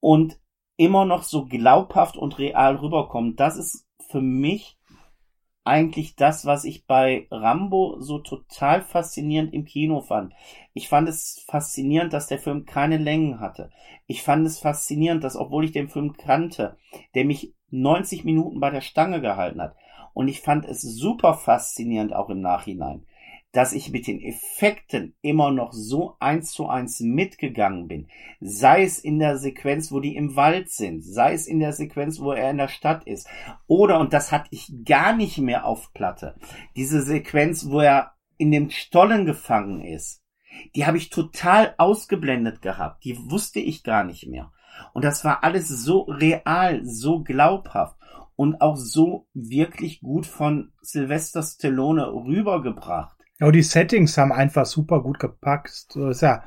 und 0.00 0.38
immer 0.76 1.06
noch 1.06 1.22
so 1.22 1.46
glaubhaft 1.46 2.18
und 2.18 2.38
real 2.38 2.76
rüberkommen. 2.76 3.34
Das 3.34 3.56
ist 3.56 3.86
für 4.10 4.20
mich 4.20 4.76
eigentlich 5.64 6.14
das, 6.14 6.44
was 6.44 6.64
ich 6.64 6.86
bei 6.86 7.26
Rambo 7.30 7.96
so 7.98 8.18
total 8.18 8.82
faszinierend 8.82 9.54
im 9.54 9.64
Kino 9.64 10.02
fand. 10.02 10.34
Ich 10.74 10.88
fand 10.88 11.08
es 11.08 11.42
faszinierend, 11.48 12.12
dass 12.12 12.26
der 12.26 12.38
Film 12.38 12.66
keine 12.66 12.98
Längen 12.98 13.40
hatte. 13.40 13.70
Ich 14.06 14.22
fand 14.22 14.46
es 14.46 14.58
faszinierend, 14.58 15.24
dass 15.24 15.36
obwohl 15.36 15.64
ich 15.64 15.72
den 15.72 15.88
Film 15.88 16.12
kannte, 16.12 16.76
der 17.14 17.24
mich 17.24 17.54
90 17.70 18.24
Minuten 18.24 18.60
bei 18.60 18.70
der 18.70 18.82
Stange 18.82 19.22
gehalten 19.22 19.62
hat. 19.62 19.74
Und 20.12 20.28
ich 20.28 20.42
fand 20.42 20.66
es 20.66 20.82
super 20.82 21.34
faszinierend 21.34 22.14
auch 22.14 22.28
im 22.28 22.40
Nachhinein, 22.40 23.06
dass 23.54 23.72
ich 23.72 23.90
mit 23.92 24.08
den 24.08 24.20
Effekten 24.20 25.14
immer 25.22 25.52
noch 25.52 25.72
so 25.72 26.16
eins 26.18 26.50
zu 26.50 26.66
eins 26.66 26.98
mitgegangen 26.98 27.86
bin. 27.86 28.08
Sei 28.40 28.82
es 28.82 28.98
in 28.98 29.20
der 29.20 29.38
Sequenz, 29.38 29.92
wo 29.92 30.00
die 30.00 30.16
im 30.16 30.34
Wald 30.34 30.70
sind, 30.70 31.02
sei 31.02 31.34
es 31.34 31.46
in 31.46 31.60
der 31.60 31.72
Sequenz, 31.72 32.20
wo 32.20 32.32
er 32.32 32.50
in 32.50 32.58
der 32.58 32.68
Stadt 32.68 33.06
ist. 33.06 33.28
Oder, 33.68 34.00
und 34.00 34.12
das 34.12 34.32
hatte 34.32 34.48
ich 34.50 34.72
gar 34.84 35.16
nicht 35.16 35.38
mehr 35.38 35.66
auf 35.66 35.94
Platte, 35.94 36.34
diese 36.74 37.00
Sequenz, 37.00 37.70
wo 37.70 37.78
er 37.80 38.14
in 38.38 38.50
dem 38.50 38.70
Stollen 38.70 39.24
gefangen 39.24 39.82
ist. 39.82 40.24
Die 40.74 40.84
habe 40.84 40.98
ich 40.98 41.10
total 41.10 41.74
ausgeblendet 41.78 42.60
gehabt. 42.60 43.04
Die 43.04 43.16
wusste 43.30 43.60
ich 43.60 43.84
gar 43.84 44.02
nicht 44.02 44.26
mehr. 44.26 44.50
Und 44.92 45.04
das 45.04 45.24
war 45.24 45.44
alles 45.44 45.68
so 45.68 46.02
real, 46.02 46.84
so 46.84 47.22
glaubhaft 47.22 47.96
und 48.34 48.60
auch 48.60 48.76
so 48.76 49.28
wirklich 49.32 50.00
gut 50.00 50.26
von 50.26 50.72
Sylvester 50.82 51.42
Stallone 51.42 52.12
rübergebracht. 52.12 53.13
Ja, 53.40 53.46
und 53.46 53.52
die 53.54 53.62
Settings 53.62 54.16
haben 54.16 54.32
einfach 54.32 54.66
super 54.66 55.02
gut 55.02 55.18
gepackt. 55.18 55.70
So 55.90 56.08
ist 56.08 56.22
ja, 56.22 56.44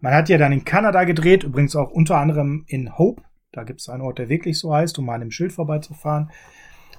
man 0.00 0.12
hat 0.12 0.28
ja 0.28 0.38
dann 0.38 0.52
in 0.52 0.64
Kanada 0.64 1.04
gedreht, 1.04 1.44
übrigens 1.44 1.76
auch 1.76 1.90
unter 1.90 2.16
anderem 2.16 2.64
in 2.66 2.98
Hope. 2.98 3.22
Da 3.52 3.62
gibt 3.62 3.80
es 3.80 3.88
einen 3.88 4.02
Ort, 4.02 4.18
der 4.18 4.28
wirklich 4.28 4.58
so 4.58 4.74
heißt, 4.74 4.98
um 4.98 5.06
mal 5.06 5.14
an 5.14 5.20
dem 5.20 5.30
Schild 5.30 5.52
vorbeizufahren. 5.52 6.30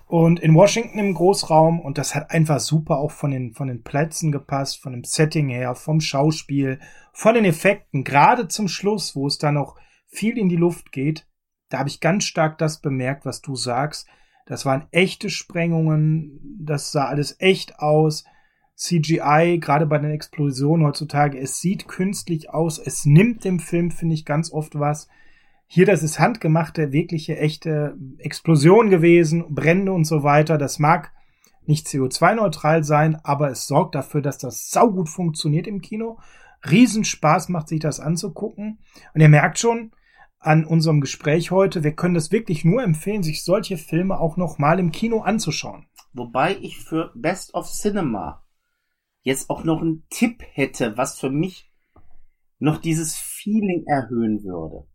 Und 0.08 0.40
in 0.40 0.54
Washington 0.54 1.00
im 1.00 1.14
Großraum. 1.14 1.80
Und 1.80 1.98
das 1.98 2.16
hat 2.16 2.32
einfach 2.32 2.60
super 2.60 2.98
auch 2.98 3.12
von 3.12 3.32
den, 3.32 3.54
von 3.54 3.68
den 3.68 3.84
Plätzen 3.84 4.32
gepasst, 4.32 4.82
von 4.82 4.94
dem 4.94 5.04
Setting 5.04 5.50
her, 5.50 5.76
vom 5.76 6.00
Schauspiel, 6.00 6.80
von 7.12 7.34
den 7.34 7.46
Effekten. 7.46 8.04
Gerade 8.04 8.48
zum 8.48 8.68
Schluss, 8.68 9.16
wo 9.16 9.28
es 9.28 9.38
dann 9.38 9.56
noch 9.56 9.76
viel 10.08 10.38
in 10.38 10.48
die 10.48 10.56
Luft 10.56 10.92
geht, 10.92 11.28
da 11.70 11.80
habe 11.80 11.90
ich 11.90 12.00
ganz 12.00 12.24
stark 12.24 12.58
das 12.58 12.80
bemerkt, 12.80 13.26
was 13.26 13.42
du 13.42 13.56
sagst. 13.56 14.08
Das 14.46 14.66
waren 14.66 14.88
echte 14.92 15.30
Sprengungen, 15.30 16.58
das 16.60 16.92
sah 16.92 17.06
alles 17.06 17.36
echt 17.40 17.80
aus. 17.80 18.24
CGI, 18.76 19.60
gerade 19.60 19.86
bei 19.86 19.98
den 19.98 20.12
Explosionen 20.12 20.86
heutzutage, 20.86 21.40
es 21.40 21.60
sieht 21.60 21.88
künstlich 21.88 22.50
aus, 22.50 22.78
es 22.78 23.06
nimmt 23.06 23.46
dem 23.46 23.60
Film, 23.60 23.90
finde 23.90 24.16
ich, 24.16 24.26
ganz 24.26 24.52
oft 24.52 24.78
was. 24.78 25.08
Hier, 25.68 25.86
das 25.86 26.04
ist 26.04 26.20
handgemachte, 26.20 26.92
wirkliche, 26.92 27.38
echte 27.38 27.98
Explosion 28.20 28.90
gewesen, 28.90 29.56
Brände 29.56 29.94
und 29.94 30.06
so 30.06 30.24
weiter. 30.24 30.58
Das 30.58 30.78
mag 30.78 31.12
nicht 31.66 31.88
CO2-neutral 31.88 32.84
sein, 32.84 33.18
aber 33.24 33.50
es 33.50 33.66
sorgt 33.66 33.96
dafür, 33.96 34.22
dass 34.22 34.38
das 34.38 34.70
saugut 34.70 35.10
funktioniert 35.10 35.68
im 35.68 35.82
Kino. 35.82 36.20
Riesenspaß 36.70 37.50
macht 37.50 37.70
sich 37.70 37.80
das 37.80 38.00
anzugucken. 38.00 38.80
Und 39.14 39.22
ihr 39.22 39.30
merkt 39.30 39.58
schon 39.58 39.92
an 40.40 40.66
unserem 40.66 41.02
Gespräch 41.02 41.50
heute, 41.50 41.84
wir 41.84 41.94
können 41.94 42.14
das 42.14 42.32
wirklich 42.32 42.64
nur 42.64 42.84
empfehlen, 42.84 43.24
sich 43.24 43.44
solche 43.44 43.78
Filme 43.78 44.20
auch 44.20 44.38
noch 44.38 44.60
mal 44.60 44.80
im 44.80 44.92
Kino 44.92 45.22
anzuschauen. 45.22 45.88
Wobei 46.14 46.56
ich 46.62 46.78
für 46.78 47.12
Best 47.16 47.56
of 47.56 47.72
Cinema 47.72 48.45
jetzt 49.26 49.50
auch 49.50 49.64
noch 49.64 49.82
einen 49.82 50.06
Tipp 50.10 50.44
hätte, 50.54 50.98
was 50.98 51.20
für 51.20 51.32
mich 51.32 51.70
noch 52.60 52.78
dieses 52.78 53.18
Feeling 53.18 53.84
erhöhen 53.88 54.44
würde. 54.44 54.88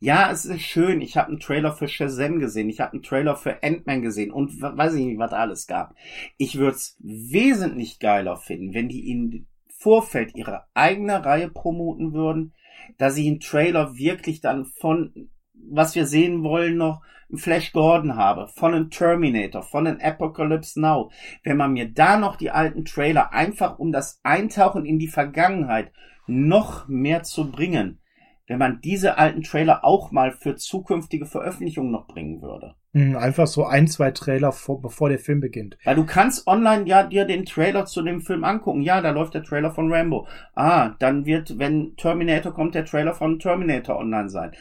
Ja, 0.00 0.30
es 0.30 0.44
ist 0.44 0.62
schön. 0.62 1.00
Ich 1.00 1.16
habe 1.16 1.28
einen 1.28 1.40
Trailer 1.40 1.72
für 1.72 1.88
Shazam 1.88 2.38
gesehen. 2.38 2.68
Ich 2.68 2.80
habe 2.80 2.92
einen 2.92 3.02
Trailer 3.02 3.36
für 3.36 3.62
Ant-Man 3.62 4.02
gesehen 4.02 4.30
und 4.30 4.60
weiß 4.60 4.94
ich 4.94 5.04
nicht, 5.04 5.18
was 5.18 5.30
da 5.30 5.38
alles 5.38 5.66
gab. 5.66 5.94
Ich 6.36 6.56
würde 6.56 6.76
es 6.76 6.96
wesentlich 7.00 7.98
geiler 7.98 8.36
finden, 8.36 8.74
wenn 8.74 8.88
die 8.88 9.10
in 9.10 9.46
Vorfeld 9.68 10.34
ihre 10.34 10.64
eigene 10.74 11.24
Reihe 11.24 11.50
promoten 11.50 12.12
würden, 12.12 12.52
dass 12.98 13.16
ich 13.16 13.26
einen 13.26 13.40
Trailer 13.40 13.96
wirklich 13.96 14.40
dann 14.40 14.66
von, 14.66 15.30
was 15.54 15.94
wir 15.94 16.06
sehen 16.06 16.42
wollen, 16.42 16.76
noch 16.76 17.02
einen 17.34 17.38
Flash 17.38 17.72
Gordon 17.72 18.16
habe, 18.16 18.48
von 18.48 18.74
einem 18.74 18.90
Terminator, 18.90 19.62
von 19.62 19.86
einem 19.86 20.00
Apocalypse 20.00 20.80
Now. 20.80 21.10
Wenn 21.42 21.56
man 21.56 21.72
mir 21.72 21.92
da 21.92 22.16
noch 22.16 22.36
die 22.36 22.50
alten 22.50 22.84
Trailer 22.84 23.32
einfach 23.32 23.78
um 23.78 23.92
das 23.92 24.20
Eintauchen 24.22 24.84
in 24.84 24.98
die 24.98 25.08
Vergangenheit 25.08 25.92
noch 26.26 26.88
mehr 26.88 27.22
zu 27.22 27.50
bringen, 27.50 28.00
wenn 28.46 28.58
man 28.58 28.80
diese 28.82 29.18
alten 29.18 29.42
Trailer 29.42 29.84
auch 29.84 30.12
mal 30.12 30.30
für 30.32 30.56
zukünftige 30.56 31.26
Veröffentlichungen 31.26 31.90
noch 31.90 32.06
bringen 32.06 32.42
würde. 32.42 32.74
Hm, 32.92 33.16
Einfach 33.16 33.46
so 33.46 33.64
ein, 33.64 33.88
zwei 33.88 34.10
Trailer, 34.10 34.52
vor, 34.52 34.80
bevor 34.80 35.08
der 35.08 35.18
Film 35.18 35.40
beginnt. 35.40 35.78
Weil 35.84 35.96
du 35.96 36.04
kannst 36.04 36.46
online 36.46 36.86
ja 36.86 37.02
dir 37.02 37.24
den 37.24 37.46
Trailer 37.46 37.86
zu 37.86 38.02
dem 38.02 38.20
Film 38.20 38.44
angucken. 38.44 38.82
Ja, 38.82 39.00
da 39.00 39.10
läuft 39.10 39.34
der 39.34 39.42
Trailer 39.42 39.70
von 39.70 39.92
Rambo. 39.92 40.26
Ah, 40.54 40.90
dann 40.98 41.24
wird, 41.24 41.58
wenn 41.58 41.96
Terminator 41.96 42.52
kommt, 42.52 42.74
der 42.74 42.84
Trailer 42.84 43.14
von 43.14 43.38
Terminator 43.38 43.96
online 43.96 44.28
sein. 44.28 44.52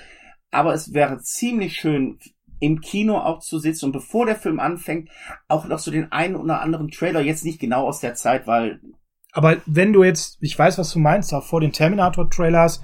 Aber 0.50 0.74
es 0.74 0.94
wäre 0.94 1.20
ziemlich 1.20 1.76
schön, 1.76 2.20
im 2.64 2.80
Kino 2.80 3.18
auch 3.18 3.40
zu 3.40 3.60
sitzen 3.60 3.88
und 3.88 3.92
bevor 3.92 4.26
der 4.26 4.38
Film 4.38 4.60
anfängt, 4.60 5.10
auch 5.48 5.66
noch 5.66 5.80
so 5.80 5.92
den 5.92 6.12
einen 6.12 6.36
oder 6.36 6.62
anderen 6.62 6.90
Trailer, 6.90 7.20
jetzt 7.20 7.44
nicht 7.44 7.60
genau 7.60 7.86
aus 7.86 8.00
der 8.00 8.16
Zeit, 8.16 8.48
weil 8.48 8.80
Aber 9.34 9.58
wenn 9.66 9.92
du 9.92 10.04
jetzt, 10.04 10.38
ich 10.40 10.58
weiß, 10.58 10.78
was 10.78 10.92
du 10.94 11.00
meinst, 11.00 11.34
auch 11.34 11.44
vor 11.44 11.60
den 11.60 11.74
Terminator-Trailers, 11.74 12.82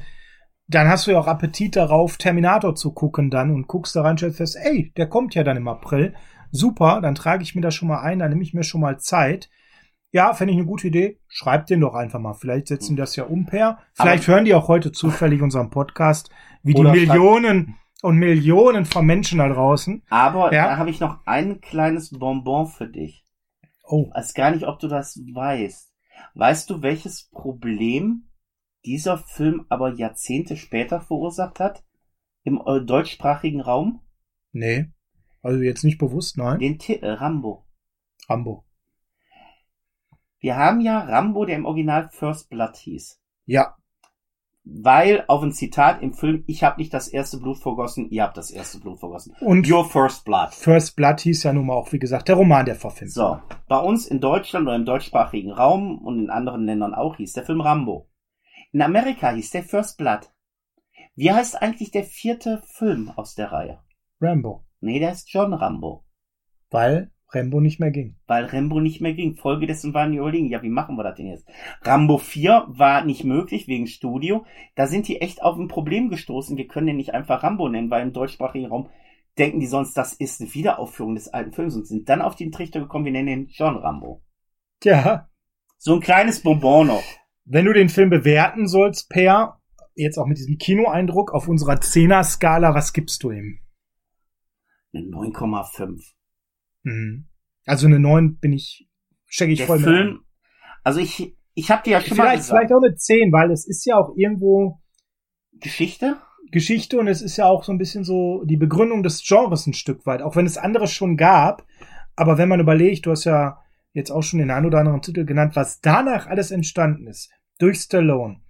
dann 0.67 0.88
hast 0.88 1.07
du 1.07 1.11
ja 1.11 1.19
auch 1.19 1.27
Appetit 1.27 1.77
darauf, 1.77 2.17
Terminator 2.17 2.75
zu 2.75 2.93
gucken 2.93 3.30
dann 3.30 3.51
und 3.51 3.67
guckst 3.67 3.95
da 3.95 4.01
rein 4.01 4.11
und 4.11 4.17
stellst 4.19 4.38
fest, 4.38 4.57
ey, 4.61 4.91
der 4.97 5.07
kommt 5.07 5.34
ja 5.34 5.43
dann 5.43 5.57
im 5.57 5.67
April. 5.67 6.13
Super, 6.51 6.99
dann 7.01 7.15
trage 7.15 7.43
ich 7.43 7.55
mir 7.55 7.61
das 7.61 7.73
schon 7.73 7.88
mal 7.88 8.01
ein, 8.01 8.19
dann 8.19 8.30
nehme 8.30 8.43
ich 8.43 8.53
mir 8.53 8.63
schon 8.63 8.82
mal 8.82 8.99
Zeit. 8.99 9.49
Ja, 10.11 10.34
fände 10.34 10.53
ich 10.53 10.57
eine 10.57 10.67
gute 10.67 10.88
Idee. 10.88 11.19
Schreibt 11.27 11.69
den 11.69 11.82
doch 11.82 11.93
einfach 11.93 12.19
mal. 12.19 12.34
Vielleicht 12.34 12.67
setzen 12.67 12.95
die 12.95 13.01
das 13.01 13.15
ja 13.15 13.25
um, 13.25 13.45
Per. 13.45 13.77
Vielleicht 13.93 14.23
Aber 14.27 14.36
hören 14.36 14.45
die 14.45 14.55
auch 14.55 14.67
heute 14.67 14.91
zufällig 14.91 15.41
unseren 15.41 15.69
Podcast, 15.69 16.32
wie 16.63 16.73
die 16.73 16.82
Millionen 16.82 17.75
und 18.01 18.17
Millionen 18.17 18.85
von 18.85 19.05
Menschen 19.05 19.39
da 19.39 19.49
draußen. 19.49 20.03
Aber 20.09 20.53
ja? 20.53 20.67
da 20.67 20.77
habe 20.77 20.89
ich 20.89 20.99
noch 20.99 21.25
ein 21.25 21.61
kleines 21.61 22.11
Bonbon 22.17 22.67
für 22.67 22.87
dich. 22.87 23.25
Oh. 23.83 24.05
Ich 24.07 24.15
weiß 24.15 24.33
gar 24.33 24.51
nicht, 24.51 24.65
ob 24.65 24.79
du 24.79 24.87
das 24.87 25.17
weißt. 25.17 25.93
Weißt 26.35 26.69
du, 26.69 26.81
welches 26.81 27.29
Problem 27.29 28.29
dieser 28.85 29.17
Film 29.17 29.65
aber 29.69 29.93
Jahrzehnte 29.93 30.57
später 30.57 31.01
verursacht 31.01 31.59
hat? 31.59 31.83
Im 32.43 32.61
äh, 32.65 32.81
deutschsprachigen 32.81 33.61
Raum? 33.61 34.01
Nee. 34.51 34.91
Also 35.41 35.61
jetzt 35.61 35.83
nicht 35.83 35.97
bewusst, 35.97 36.37
nein. 36.37 36.59
Den 36.59 36.79
Titel 36.79 37.05
Rambo. 37.05 37.65
Rambo. 38.27 38.65
Wir 40.39 40.55
haben 40.55 40.79
ja 40.81 40.99
Rambo, 40.99 41.45
der 41.45 41.57
im 41.57 41.65
Original 41.65 42.09
First 42.11 42.49
Blood 42.49 42.77
hieß. 42.77 43.21
Ja. 43.45 43.75
Weil 44.72 45.24
auf 45.28 45.41
ein 45.41 45.51
Zitat 45.51 46.01
im 46.03 46.13
Film, 46.13 46.43
ich 46.45 46.63
habe 46.63 46.80
nicht 46.80 46.93
das 46.93 47.07
erste 47.07 47.38
Blut 47.38 47.57
vergossen, 47.57 48.09
ihr 48.11 48.24
habt 48.24 48.38
das 48.38 48.51
erste 48.51 48.80
Blut 48.80 48.99
vergossen. 48.99 49.36
Und 49.41 49.70
Your 49.70 49.84
First 49.84 50.26
Blood. 50.26 50.53
First 50.53 50.95
Blood 50.95 51.22
hieß 51.22 51.43
ja 51.43 51.53
nun 51.53 51.65
mal 51.65 51.74
auch, 51.74 51.91
wie 51.91 51.99
gesagt, 51.99 52.28
der 52.28 52.36
Roman, 52.36 52.65
der 52.65 52.76
verfilmt 52.76 53.11
So, 53.11 53.39
bei 53.67 53.80
uns 53.80 54.05
in 54.05 54.20
Deutschland 54.20 54.67
oder 54.67 54.76
im 54.76 54.86
deutschsprachigen 54.86 55.51
Raum 55.51 55.97
und 55.97 56.20
in 56.20 56.30
anderen 56.30 56.65
Ländern 56.65 56.93
auch 56.93 57.17
hieß 57.17 57.34
der 57.34 57.45
Film 57.45 57.61
Rambo. 57.61 58.09
In 58.72 58.82
Amerika 58.82 59.32
hieß 59.32 59.49
der 59.51 59.63
First 59.63 59.97
Blood. 59.97 60.30
Wie 61.15 61.32
heißt 61.32 61.61
eigentlich 61.61 61.91
der 61.91 62.03
vierte 62.03 62.61
Film 62.65 63.11
aus 63.15 63.34
der 63.34 63.51
Reihe? 63.51 63.80
Rambo. 64.22 64.65
Nee, 64.82 64.99
der 64.99 65.11
ist 65.13 65.32
John 65.34 65.53
Rambo. 65.53 66.05
Weil 66.70 67.11
Rambo 67.32 67.61
nicht 67.61 67.80
mehr 67.80 67.91
ging. 67.91 68.15
Weil 68.25 68.45
Rambo 68.45 68.80
nicht 68.80 69.01
mehr 69.01 69.13
ging. 69.13 69.36
Folge 69.36 69.67
dessen 69.67 69.93
waren 69.93 70.11
die 70.11 70.17
überlegen, 70.17 70.47
ja, 70.47 70.63
wie 70.63 70.69
machen 70.69 70.95
wir 70.95 71.03
das 71.03 71.15
denn 71.15 71.27
jetzt? 71.27 71.47
Rambo 71.82 72.17
4 72.17 72.65
war 72.69 73.05
nicht 73.05 73.23
möglich 73.23 73.67
wegen 73.67 73.88
Studio. 73.88 74.45
Da 74.75 74.88
sind 74.88 75.07
die 75.07 75.21
echt 75.21 75.43
auf 75.43 75.57
ein 75.57 75.67
Problem 75.67 76.09
gestoßen. 76.09 76.57
Wir 76.57 76.67
können 76.67 76.88
den 76.88 76.97
nicht 76.97 77.13
einfach 77.13 77.43
Rambo 77.43 77.69
nennen, 77.69 77.91
weil 77.91 78.01
im 78.01 78.13
deutschsprachigen 78.13 78.67
Raum 78.67 78.89
denken 79.38 79.59
die 79.59 79.67
sonst, 79.67 79.93
das 79.93 80.13
ist 80.13 80.41
eine 80.41 80.53
Wiederaufführung 80.53 81.15
des 81.15 81.27
alten 81.27 81.53
Films 81.53 81.75
und 81.75 81.88
sind 81.88 82.09
dann 82.09 82.21
auf 82.21 82.36
den 82.36 82.51
Trichter 82.51 82.80
gekommen, 82.80 83.05
wir 83.05 83.11
nennen 83.11 83.27
ihn 83.27 83.47
John 83.47 83.77
Rambo. 83.77 84.23
Tja. 84.80 85.30
So 85.77 85.95
ein 85.95 86.01
kleines 86.01 86.41
Bonbon 86.41 86.88
noch. 86.88 87.03
Wenn 87.45 87.65
du 87.65 87.73
den 87.73 87.89
Film 87.89 88.09
bewerten 88.09 88.67
sollst, 88.67 89.09
Per, 89.09 89.59
jetzt 89.95 90.17
auch 90.17 90.25
mit 90.25 90.38
diesem 90.38 90.57
Kinoeindruck 90.57 91.34
auf 91.34 91.47
unserer 91.47 91.75
10er-Skala, 91.75 92.73
was 92.73 92.91
gibst 92.91 93.23
du 93.23 93.32
ihm? 93.32 93.59
Eine 94.93 95.05
9,5. 95.05 96.18
Mhm. 96.89 97.25
Also 97.65 97.87
eine 97.87 97.99
9 97.99 98.37
bin 98.37 98.53
ich, 98.53 98.89
stecke 99.25 99.51
ich 99.51 99.59
Der 99.59 99.67
voll 99.67 99.79
Film, 99.79 100.07
mit 100.07 100.21
Also 100.83 100.99
ich, 100.99 101.35
ich 101.53 101.71
habe 101.71 101.83
dir 101.83 101.91
ja 101.91 102.01
schon 102.01 102.15
vielleicht, 102.15 102.27
mal 102.27 102.35
gesagt. 102.37 102.59
Vielleicht 102.59 102.73
auch 102.73 102.83
eine 102.83 102.95
10, 102.95 103.31
weil 103.31 103.51
es 103.51 103.67
ist 103.67 103.85
ja 103.85 103.97
auch 103.97 104.15
irgendwo 104.15 104.81
Geschichte? 105.59 106.17
Geschichte 106.51 106.99
und 106.99 107.07
es 107.07 107.21
ist 107.21 107.37
ja 107.37 107.45
auch 107.45 107.63
so 107.63 107.71
ein 107.71 107.77
bisschen 107.77 108.03
so 108.03 108.43
die 108.43 108.57
Begründung 108.57 109.03
des 109.03 109.23
Genres 109.23 109.67
ein 109.67 109.73
Stück 109.73 110.05
weit, 110.05 110.21
auch 110.21 110.35
wenn 110.35 110.47
es 110.47 110.57
andere 110.57 110.87
schon 110.87 111.15
gab. 111.15 111.65
Aber 112.15 112.37
wenn 112.37 112.49
man 112.49 112.59
überlegt, 112.59 113.05
du 113.05 113.11
hast 113.11 113.25
ja 113.25 113.59
jetzt 113.93 114.11
auch 114.11 114.23
schon 114.23 114.39
den 114.39 114.51
einen 114.51 114.65
oder 114.65 114.79
anderen 114.79 115.01
Titel 115.01 115.25
genannt, 115.25 115.55
was 115.55 115.79
danach 115.81 116.27
alles 116.27 116.51
entstanden 116.51 117.07
ist, 117.07 117.29
durch 117.59 117.79
Stallone, 117.79 118.41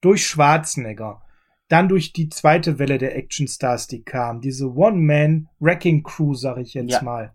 durch 0.00 0.26
Schwarzenegger, 0.26 1.22
dann 1.68 1.88
durch 1.88 2.12
die 2.12 2.28
zweite 2.28 2.78
Welle 2.78 2.98
der 2.98 3.16
Actionstars, 3.16 3.86
die 3.86 4.02
kam, 4.02 4.40
diese 4.40 4.72
One-Man-Wrecking-Crew, 4.72 6.34
sag 6.34 6.58
ich 6.58 6.74
jetzt 6.74 6.92
ja. 6.92 7.02
mal 7.02 7.34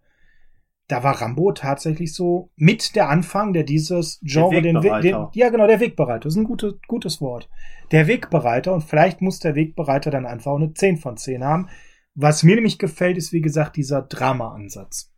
da 0.92 1.04
war 1.04 1.22
Rambo 1.22 1.54
tatsächlich 1.54 2.14
so 2.14 2.52
mit 2.58 2.98
der 2.98 3.10
Anfang, 3.10 3.54
der 3.54 3.64
dieses 3.64 4.20
Genre, 4.24 4.62
den, 4.62 4.82
den, 4.82 5.28
ja 5.34 5.50
genau, 5.50 5.66
der 5.66 5.80
Wegbereiter, 5.80 6.26
das 6.26 6.34
ist 6.34 6.40
ein 6.40 6.44
gutes, 6.44 6.76
gutes 6.86 7.22
Wort. 7.22 7.50
Der 7.92 8.08
Wegbereiter 8.08 8.74
und 8.74 8.82
vielleicht 8.82 9.22
muss 9.22 9.40
der 9.40 9.56
Wegbereiter 9.56 10.12
dann 10.12 10.26
einfach 10.26 10.54
eine 10.54 10.74
10 10.74 10.98
von 10.98 11.16
10 11.16 11.46
haben. 11.46 11.70
Was 12.14 12.44
mir 12.44 12.56
nämlich 12.56 12.78
gefällt, 12.78 13.18
ist 13.18 13.32
wie 13.32 13.40
gesagt 13.40 13.78
dieser 13.78 14.02
Drama-Ansatz. 14.02 15.14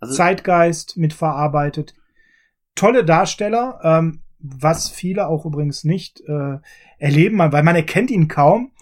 Also, 0.00 0.14
Zeitgeist 0.14 0.98
mitverarbeitet. 0.98 1.94
Tolle 2.74 3.02
Darsteller, 3.02 3.80
ähm, 3.82 4.20
was 4.38 4.90
viele 4.90 5.28
auch 5.28 5.46
übrigens 5.46 5.84
nicht 5.84 6.20
äh, 6.28 6.58
erleben, 6.98 7.38
weil 7.38 7.62
man 7.62 7.76
erkennt 7.76 8.10
ihn 8.10 8.28
kaum. 8.28 8.72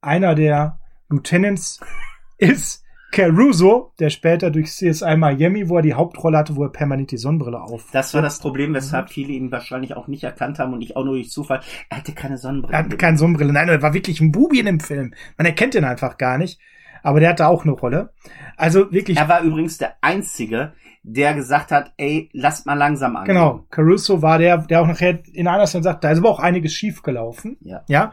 Einer 0.00 0.34
der 0.34 0.78
Lieutenants 1.10 1.80
ist 2.38 2.83
Caruso, 3.14 3.92
der 4.00 4.10
später 4.10 4.50
durch 4.50 4.70
CSI 4.70 5.16
Miami, 5.16 5.68
wo 5.68 5.76
er 5.76 5.82
die 5.82 5.94
Hauptrolle 5.94 6.36
hatte, 6.36 6.56
wo 6.56 6.64
er 6.64 6.72
permanent 6.72 7.12
die 7.12 7.16
Sonnenbrille 7.16 7.60
auf. 7.60 7.88
Das 7.92 8.12
war 8.12 8.22
das 8.22 8.40
Problem, 8.40 8.74
weshalb 8.74 9.08
viele 9.08 9.32
ihn 9.32 9.52
wahrscheinlich 9.52 9.94
auch 9.94 10.08
nicht 10.08 10.24
erkannt 10.24 10.58
haben 10.58 10.72
und 10.72 10.82
ich 10.82 10.96
auch 10.96 11.04
nur 11.04 11.14
durch 11.14 11.30
Zufall. 11.30 11.60
Er 11.90 11.98
hatte 11.98 12.10
keine 12.10 12.38
Sonnenbrille. 12.38 12.76
Er 12.76 12.84
hatte 12.84 12.96
keine 12.96 13.16
Sonnenbrille. 13.16 13.52
Nein, 13.52 13.68
er 13.68 13.80
war 13.80 13.94
wirklich 13.94 14.20
ein 14.20 14.32
Bubi 14.32 14.58
in 14.58 14.66
dem 14.66 14.80
Film. 14.80 15.14
Man 15.38 15.46
erkennt 15.46 15.76
ihn 15.76 15.84
einfach 15.84 16.18
gar 16.18 16.38
nicht. 16.38 16.58
Aber 17.04 17.20
der 17.20 17.28
hatte 17.28 17.46
auch 17.46 17.62
eine 17.62 17.72
Rolle. 17.72 18.12
Also 18.56 18.90
wirklich. 18.90 19.16
Er 19.16 19.28
war 19.28 19.42
übrigens 19.42 19.78
der 19.78 19.94
einzige, 20.00 20.72
der 21.06 21.34
gesagt 21.34 21.70
hat, 21.70 21.92
ey, 21.98 22.30
lasst 22.32 22.64
mal 22.64 22.78
langsam 22.78 23.14
an. 23.14 23.26
Genau, 23.26 23.66
Caruso 23.70 24.22
war 24.22 24.38
der, 24.38 24.56
der 24.58 24.80
auch 24.80 24.86
nachher 24.86 25.22
in 25.34 25.46
einer 25.46 25.66
Szene 25.66 25.84
sagt, 25.84 26.02
da 26.02 26.10
ist 26.10 26.18
aber 26.18 26.30
auch 26.30 26.40
einiges 26.40 26.72
schief 26.72 27.02
gelaufen. 27.02 27.58
Ja. 27.60 27.82
Ja. 27.88 28.12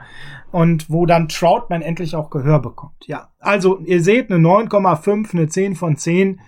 Und 0.52 0.90
wo 0.90 1.06
dann 1.06 1.30
Troutman 1.30 1.82
endlich 1.82 2.16
auch 2.16 2.30
Gehör 2.30 2.62
bekommt. 2.62 3.08
Ja. 3.08 3.30
Also, 3.40 3.80
ihr 3.80 4.04
seht 4.04 4.30
eine 4.30 4.46
9,5, 4.46 5.34
eine 5.34 5.48
10 5.48 5.76
von 5.76 5.96
10 5.96 6.42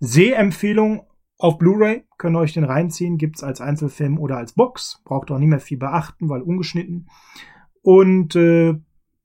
Sehempfehlung 0.00 1.06
auf 1.38 1.58
Blu-ray. 1.58 2.04
Könnt 2.18 2.36
ihr 2.36 2.40
euch 2.40 2.54
den 2.54 2.64
reinziehen. 2.64 3.16
Gibt's 3.16 3.44
als 3.44 3.60
Einzelfilm 3.60 4.18
oder 4.18 4.36
als 4.36 4.54
Box. 4.54 5.00
Braucht 5.04 5.30
auch 5.30 5.38
nicht 5.38 5.48
mehr 5.48 5.60
viel 5.60 5.78
beachten, 5.78 6.28
weil 6.28 6.42
ungeschnitten. 6.42 7.08
Und 7.82 8.34
äh, 8.34 8.74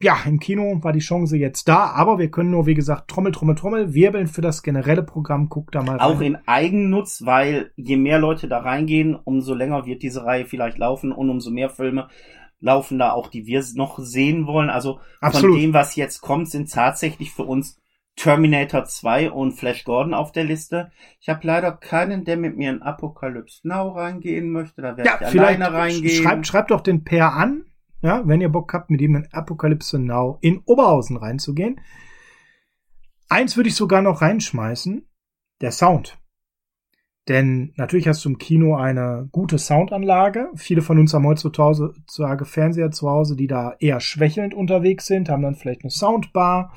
ja, 0.03 0.17
im 0.25 0.39
Kino 0.39 0.83
war 0.83 0.93
die 0.93 0.99
Chance 0.99 1.37
jetzt 1.37 1.67
da, 1.67 1.85
aber 1.91 2.19
wir 2.19 2.29
können 2.29 2.51
nur, 2.51 2.67
wie 2.67 2.73
gesagt, 2.73 3.09
Trommel, 3.09 3.31
Trommel, 3.31 3.55
Trommel, 3.55 3.93
wirbeln 3.93 4.27
für 4.27 4.41
das 4.41 4.61
generelle 4.61 5.03
Programm. 5.03 5.49
Guck 5.49 5.71
da 5.71 5.81
mal 5.81 5.97
rein. 5.97 6.01
Auch 6.01 6.21
in 6.21 6.37
Eigennutz, 6.45 7.23
weil 7.25 7.71
je 7.75 7.97
mehr 7.97 8.19
Leute 8.19 8.47
da 8.47 8.59
reingehen, 8.59 9.15
umso 9.15 9.53
länger 9.53 9.85
wird 9.85 10.03
diese 10.03 10.25
Reihe 10.25 10.45
vielleicht 10.45 10.77
laufen 10.77 11.11
und 11.11 11.29
umso 11.29 11.49
mehr 11.49 11.69
Filme 11.69 12.09
laufen 12.59 12.99
da 12.99 13.11
auch, 13.11 13.27
die 13.27 13.45
wir 13.45 13.63
noch 13.75 13.97
sehen 13.99 14.45
wollen. 14.45 14.69
Also 14.69 14.99
Absolut. 15.21 15.51
von 15.51 15.61
dem, 15.61 15.73
was 15.73 15.95
jetzt 15.95 16.21
kommt, 16.21 16.49
sind 16.49 16.71
tatsächlich 16.71 17.31
für 17.31 17.43
uns 17.43 17.79
Terminator 18.15 18.85
2 18.85 19.31
und 19.31 19.53
Flash 19.53 19.83
Gordon 19.85 20.13
auf 20.13 20.31
der 20.31 20.43
Liste. 20.43 20.91
Ich 21.19 21.29
habe 21.29 21.45
leider 21.47 21.71
keinen, 21.71 22.25
der 22.25 22.37
mit 22.37 22.57
mir 22.57 22.69
in 22.69 22.81
Apocalypse 22.81 23.67
Now 23.67 23.89
reingehen 23.89 24.51
möchte. 24.51 24.81
Da 24.81 24.97
werde 24.97 25.09
ja, 25.09 25.29
ich 25.29 25.39
alleine 25.39 25.73
reingehen. 25.73 26.23
Schreibt, 26.23 26.47
schreibt 26.47 26.71
doch 26.71 26.81
den 26.81 27.03
Pair 27.03 27.33
an 27.33 27.65
ja, 28.03 28.21
wenn 28.27 28.41
ihr 28.41 28.49
Bock 28.49 28.73
habt, 28.73 28.89
mit 28.89 29.01
ihm 29.01 29.15
in 29.15 29.27
Apokalypse 29.31 29.97
Now 29.97 30.37
in 30.41 30.61
Oberhausen 30.65 31.17
reinzugehen. 31.17 31.79
Eins 33.29 33.55
würde 33.55 33.69
ich 33.69 33.75
sogar 33.75 34.01
noch 34.01 34.21
reinschmeißen, 34.21 35.07
der 35.61 35.71
Sound. 35.71 36.19
Denn 37.29 37.71
natürlich 37.77 38.09
hast 38.09 38.25
du 38.25 38.29
im 38.29 38.37
Kino 38.37 38.75
eine 38.75 39.29
gute 39.31 39.57
Soundanlage. 39.57 40.49
Viele 40.55 40.81
von 40.81 40.99
uns 40.99 41.13
haben 41.13 41.25
heutzutage 41.25 42.45
Fernseher 42.45 42.91
zu 42.91 43.09
Hause, 43.09 43.37
die 43.37 43.47
da 43.47 43.75
eher 43.79 44.01
schwächelnd 44.01 44.53
unterwegs 44.53 45.05
sind, 45.05 45.29
haben 45.29 45.41
dann 45.41 45.55
vielleicht 45.55 45.83
eine 45.83 45.91
Soundbar 45.91 46.73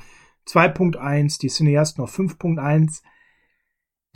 2.1, 0.47 1.41
die 1.41 1.49
Cineasten 1.49 2.01
auf 2.01 2.17
5.1 2.17 3.01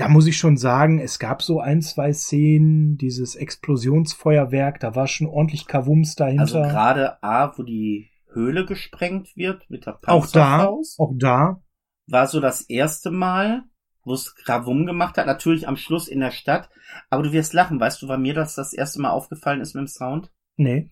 da 0.01 0.07
muss 0.07 0.25
ich 0.25 0.35
schon 0.35 0.57
sagen, 0.57 0.97
es 0.97 1.19
gab 1.19 1.43
so 1.43 1.59
ein, 1.59 1.83
zwei 1.83 2.11
Szenen, 2.11 2.97
dieses 2.97 3.35
Explosionsfeuerwerk, 3.35 4.79
da 4.79 4.95
war 4.95 5.05
schon 5.05 5.27
ordentlich 5.27 5.67
Kavums 5.67 6.15
dahinter. 6.15 6.41
Also 6.41 6.61
gerade 6.63 7.21
A, 7.21 7.55
wo 7.55 7.61
die 7.61 8.09
Höhle 8.33 8.65
gesprengt 8.65 9.37
wird 9.37 9.69
mit 9.69 9.85
der 9.85 9.91
Panzerfaust. 9.91 10.99
Auch 10.99 11.13
da, 11.19 11.21
auch 11.21 11.53
da. 11.53 11.63
War 12.07 12.25
so 12.25 12.39
das 12.39 12.61
erste 12.61 13.11
Mal, 13.11 13.61
wo 14.03 14.13
es 14.13 14.33
Kavum 14.33 14.87
gemacht 14.87 15.19
hat, 15.19 15.27
natürlich 15.27 15.67
am 15.67 15.77
Schluss 15.77 16.07
in 16.07 16.19
der 16.19 16.31
Stadt. 16.31 16.71
Aber 17.11 17.21
du 17.21 17.31
wirst 17.31 17.53
lachen, 17.53 17.79
weißt 17.79 18.01
du, 18.01 18.07
war 18.07 18.17
mir 18.17 18.33
das 18.33 18.55
das 18.55 18.73
erste 18.73 19.01
Mal 19.01 19.11
aufgefallen 19.11 19.61
ist 19.61 19.75
mit 19.75 19.81
dem 19.81 19.87
Sound? 19.87 20.31
Nee. 20.55 20.89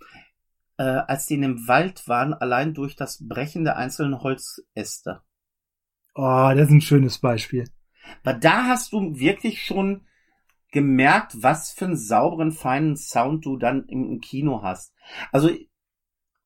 Äh, 0.78 0.84
als 0.84 1.26
die 1.26 1.34
in 1.34 1.42
dem 1.42 1.68
Wald 1.68 2.08
waren, 2.08 2.36
allein 2.36 2.76
durch 2.76 2.96
das 2.96 3.28
Brechen 3.28 3.64
der 3.64 3.76
einzelnen 3.76 4.22
Holzäste. 4.22 5.22
Oh, 6.14 6.52
das 6.54 6.68
ist 6.68 6.74
ein 6.74 6.82
schönes 6.82 7.18
Beispiel. 7.18 7.66
Weil 8.24 8.40
da 8.40 8.66
hast 8.66 8.94
du 8.94 9.20
wirklich 9.20 9.64
schon 9.64 10.06
gemerkt, 10.72 11.42
was 11.42 11.72
für 11.72 11.86
einen 11.86 11.98
sauberen, 11.98 12.52
feinen 12.52 12.96
Sound 12.96 13.46
du 13.46 13.58
dann 13.58 13.86
im, 13.88 14.20
Kino 14.22 14.62
hast. 14.62 14.94
Also, 15.32 15.50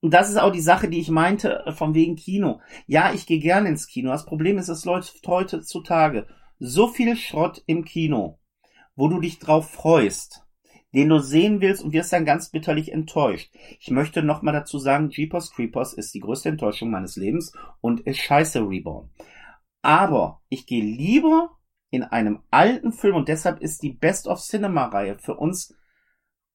das 0.02 0.30
ist 0.30 0.38
auch 0.38 0.52
die 0.52 0.62
Sache, 0.62 0.90
die 0.90 1.00
ich 1.00 1.10
meinte, 1.10 1.64
von 1.76 1.94
wegen 1.94 2.16
Kino. 2.16 2.60
Ja, 2.88 3.14
ich 3.14 3.26
gehe 3.26 3.40
gerne 3.40 3.70
ins 3.70 3.88
Kino. 3.88 4.12
Das 4.12 4.26
Problem 4.26 4.58
ist, 4.58 4.70
es 4.70 4.86
läuft 4.86 5.26
heutzutage 5.28 6.28
so 6.60 6.88
viel 6.88 7.16
Schrott 7.16 7.64
im 7.68 7.86
Kino, 7.86 8.40
wo 8.96 9.08
du 9.08 9.20
dich 9.20 9.40
drauf 9.40 9.70
freust, 9.70 10.46
den 10.94 11.10
du 11.10 11.20
sehen 11.20 11.62
willst 11.62 11.84
und 11.84 11.94
wirst 11.94 12.14
dann 12.14 12.26
ganz 12.26 12.50
bitterlich 12.50 12.92
enttäuscht. 12.92 13.54
Ich 13.80 13.92
möchte 13.92 14.24
nochmal 14.24 14.54
dazu 14.54 14.78
sagen, 14.78 15.10
Jeepers 15.10 15.52
Creepers 15.52 15.94
ist 15.94 16.14
die 16.14 16.20
größte 16.20 16.50
Enttäuschung 16.50 16.92
meines 16.92 17.16
Lebens 17.16 17.54
und 17.82 18.02
ist 18.02 18.20
scheiße 18.20 18.68
Reborn. 18.68 19.10
Aber 19.84 20.42
ich 20.50 20.66
gehe 20.66 20.84
lieber 20.84 21.52
in 21.92 22.04
einem 22.04 22.40
alten 22.50 22.92
Film 22.92 23.16
und 23.16 23.28
deshalb 23.28 23.62
ist 23.62 23.84
die 23.84 23.94
Best 23.94 24.28
of 24.28 24.40
Cinema 24.40 24.86
Reihe 24.86 25.20
für 25.20 25.36
uns 25.36 25.76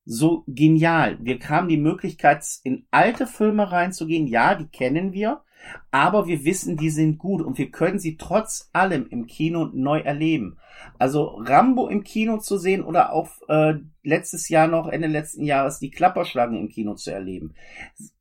so 0.05 0.43
genial. 0.49 1.19
Wir 1.21 1.39
haben 1.49 1.69
die 1.69 1.77
Möglichkeit, 1.77 2.45
in 2.65 2.87
alte 2.91 3.27
Filme 3.27 3.71
reinzugehen. 3.71 4.27
Ja, 4.27 4.55
die 4.55 4.67
kennen 4.67 5.13
wir, 5.13 5.43
aber 5.91 6.27
wir 6.27 6.45
wissen, 6.45 6.79
die 6.79 6.89
sind 6.89 7.19
gut 7.19 7.43
und 7.43 7.59
wir 7.59 7.71
können 7.71 7.99
sie 7.99 8.17
trotz 8.17 8.71
allem 8.73 9.07
im 9.11 9.27
Kino 9.27 9.69
neu 9.75 10.01
erleben. 10.01 10.57
Also 10.99 11.37
Rambo 11.37 11.89
im 11.89 12.05
Kino 12.05 12.39
zu 12.39 12.57
sehen 12.57 12.83
oder 12.83 13.13
auch 13.13 13.31
äh, 13.49 13.75
letztes 14.03 14.49
Jahr 14.49 14.69
noch, 14.69 14.89
Ende 14.89 15.09
letzten 15.09 15.45
Jahres, 15.45 15.79
die 15.79 15.91
Klapperschlange 15.91 16.59
im 16.59 16.71
Kino 16.71 16.95
zu 16.95 17.13
erleben, 17.13 17.55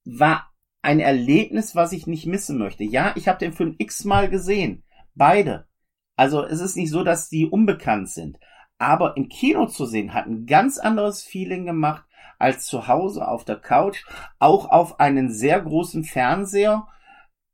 war 0.03 0.51
ein 0.81 0.99
Erlebnis, 0.99 1.75
was 1.75 1.93
ich 1.93 2.07
nicht 2.07 2.25
missen 2.25 2.57
möchte. 2.57 2.83
Ja, 2.83 3.13
ich 3.15 3.29
habe 3.29 3.39
den 3.39 3.53
Film 3.53 3.75
x-mal 3.77 4.29
gesehen. 4.29 4.83
Beide. 5.18 5.68
Also 6.15 6.43
es 6.43 6.61
ist 6.61 6.76
nicht 6.76 6.91
so, 6.91 7.03
dass 7.03 7.30
die 7.30 7.47
unbekannt 7.47 8.09
sind. 8.09 8.39
Aber 8.78 9.18
im 9.18 9.30
Kino 9.30 9.65
zu 9.65 9.86
sehen 9.86 10.13
hat 10.13 10.28
ein 10.28 10.45
ganz 10.45 10.78
anderes 10.78 11.24
Feeling 11.24 11.65
gemacht 11.65 12.05
als 12.38 12.65
zu 12.65 12.88
Hause 12.88 13.28
auf 13.28 13.43
der 13.43 13.55
Couch, 13.55 14.05
auch 14.38 14.70
auf 14.70 14.99
einen 14.99 15.32
sehr 15.32 15.59
großen 15.61 16.03
Fernseher, 16.03 16.88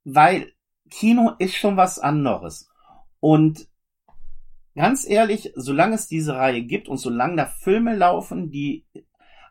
weil 0.03 0.51
Kino 0.89 1.31
ist 1.39 1.55
schon 1.55 1.77
was 1.77 1.99
anderes. 1.99 2.69
Und 3.21 3.69
ganz 4.75 5.07
ehrlich, 5.07 5.53
solange 5.55 5.95
es 5.95 6.07
diese 6.07 6.35
Reihe 6.35 6.63
gibt 6.63 6.89
und 6.89 6.97
solange 6.97 7.37
da 7.37 7.45
Filme 7.45 7.95
laufen, 7.95 8.51
die 8.51 8.85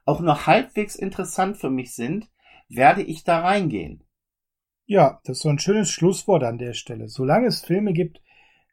auch 0.04 0.20
nur 0.20 0.46
halbwegs 0.46 0.96
interessant 0.96 1.56
für 1.56 1.70
mich 1.70 1.94
sind, 1.94 2.28
werde 2.68 3.02
ich 3.02 3.24
da 3.24 3.40
reingehen. 3.40 4.04
Ja, 4.92 5.20
das 5.24 5.38
ist 5.38 5.42
so 5.44 5.48
ein 5.48 5.58
schönes 5.58 5.90
Schlusswort 5.90 6.44
an 6.44 6.58
der 6.58 6.74
Stelle. 6.74 7.08
Solange 7.08 7.46
es 7.46 7.62
Filme 7.62 7.94
gibt, 7.94 8.20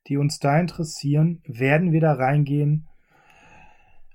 die 0.10 0.18
uns 0.18 0.38
da 0.38 0.60
interessieren, 0.60 1.42
werden 1.48 1.94
wir 1.94 2.02
da 2.02 2.12
reingehen. 2.12 2.90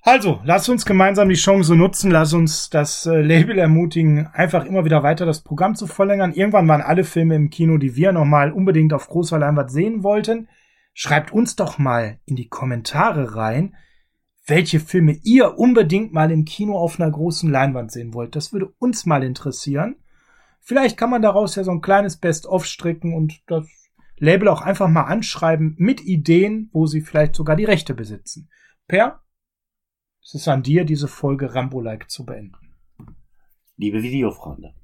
Also, 0.03 0.39
lass 0.45 0.69
uns 0.69 0.85
gemeinsam 0.85 1.31
die 1.31 1.35
Chance 1.35 1.75
nutzen, 1.75 2.11
lass 2.11 2.35
uns 2.35 2.69
das 2.69 3.07
äh, 3.07 3.23
Label 3.23 3.59
ermutigen, 3.59 4.27
einfach 4.35 4.67
immer 4.67 4.85
wieder 4.85 5.03
weiter 5.03 5.25
das 5.25 5.41
Programm 5.41 5.77
zu 5.77 5.87
verlängern. 5.87 6.35
Irgendwann 6.35 6.69
waren 6.69 6.83
alle 6.83 7.05
Filme 7.05 7.37
im 7.37 7.49
Kino, 7.49 7.79
die 7.79 7.97
wir 7.97 8.13
nochmal 8.13 8.53
unbedingt 8.53 8.93
auf 8.93 9.09
großer 9.09 9.39
Leinwand 9.39 9.71
sehen 9.71 10.03
wollten. 10.03 10.49
Schreibt 10.93 11.33
uns 11.33 11.57
doch 11.57 11.79
mal 11.79 12.19
in 12.27 12.37
die 12.37 12.49
Kommentare 12.49 13.35
rein, 13.35 13.77
welche 14.47 14.79
Filme 14.79 15.17
ihr 15.23 15.57
unbedingt 15.59 16.13
mal 16.13 16.31
im 16.31 16.45
Kino 16.45 16.77
auf 16.77 17.01
einer 17.01 17.11
großen 17.11 17.51
Leinwand 17.51 17.93
sehen 17.93 18.13
wollt. 18.13 18.37
Das 18.37 18.53
würde 18.53 18.75
uns 18.79 19.07
mal 19.07 19.25
interessieren. 19.25 19.97
Vielleicht 20.67 20.97
kann 20.97 21.11
man 21.11 21.21
daraus 21.21 21.57
ja 21.57 21.63
so 21.63 21.71
ein 21.71 21.83
kleines 21.83 22.17
Best-of 22.17 22.65
stricken 22.65 23.13
und 23.13 23.43
das 23.47 23.67
Label 24.17 24.49
auch 24.49 24.63
einfach 24.63 24.89
mal 24.89 25.03
anschreiben 25.03 25.75
mit 25.79 26.01
Ideen, 26.01 26.71
wo 26.73 26.87
sie 26.87 27.03
vielleicht 27.03 27.35
sogar 27.35 27.55
die 27.55 27.67
Rechte 27.67 27.93
besitzen. 27.93 28.49
Per, 28.89 29.21
es 30.23 30.33
ist 30.33 30.49
an 30.49 30.63
dir, 30.63 30.87
diese 30.87 31.07
Folge 31.07 31.55
Rambo-like 31.55 32.11
zu 32.11 32.25
beenden. 32.25 32.75
Liebe 33.77 34.03
Videofreunde, 34.03 34.75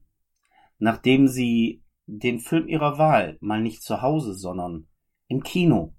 nachdem 0.79 1.29
Sie 1.29 1.83
den 2.05 2.41
Film 2.41 2.69
Ihrer 2.69 2.99
Wahl 2.99 3.39
mal 3.41 3.63
nicht 3.63 3.83
zu 3.83 4.03
Hause, 4.03 4.35
sondern 4.35 4.87
im 5.29 5.43
Kino, 5.43 5.95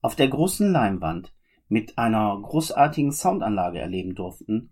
auf 0.00 0.14
der 0.14 0.28
großen 0.28 0.70
Leinwand 0.70 1.34
mit 1.66 1.98
einer 1.98 2.38
großartigen 2.40 3.10
Soundanlage 3.10 3.80
erleben 3.80 4.14
durften, 4.14 4.70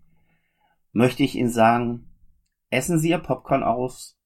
möchte 0.93 1.23
ich 1.23 1.35
Ihnen 1.35 1.49
sagen, 1.49 2.13
essen 2.69 2.97
Sie 2.97 3.09
Ihr 3.09 3.17
Popcorn 3.17 3.63
aus, 3.63 4.17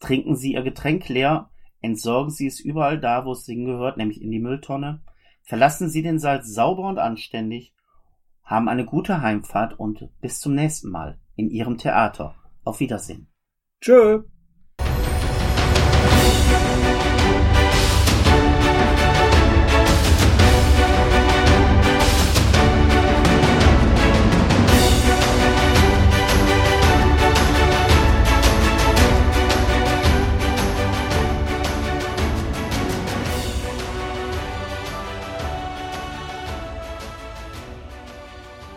trinken 0.00 0.36
Sie 0.36 0.54
Ihr 0.54 0.62
Getränk 0.62 1.08
leer 1.08 1.50
Entsorgen 1.80 2.30
Sie 2.30 2.46
es 2.46 2.60
überall 2.60 2.98
da, 2.98 3.24
wo 3.24 3.32
es 3.32 3.46
hingehört, 3.46 3.96
nämlich 3.96 4.20
in 4.20 4.30
die 4.30 4.40
Mülltonne. 4.40 5.00
Verlassen 5.42 5.88
Sie 5.88 6.02
den 6.02 6.18
Saal 6.18 6.42
sauber 6.42 6.88
und 6.88 6.98
anständig. 6.98 7.74
Haben 8.42 8.68
eine 8.68 8.84
gute 8.84 9.22
Heimfahrt 9.22 9.78
und 9.78 10.08
bis 10.20 10.40
zum 10.40 10.54
nächsten 10.54 10.90
Mal 10.90 11.18
in 11.36 11.50
Ihrem 11.50 11.78
Theater. 11.78 12.34
Auf 12.64 12.80
Wiedersehen. 12.80 13.28
Tschö. 13.80 14.24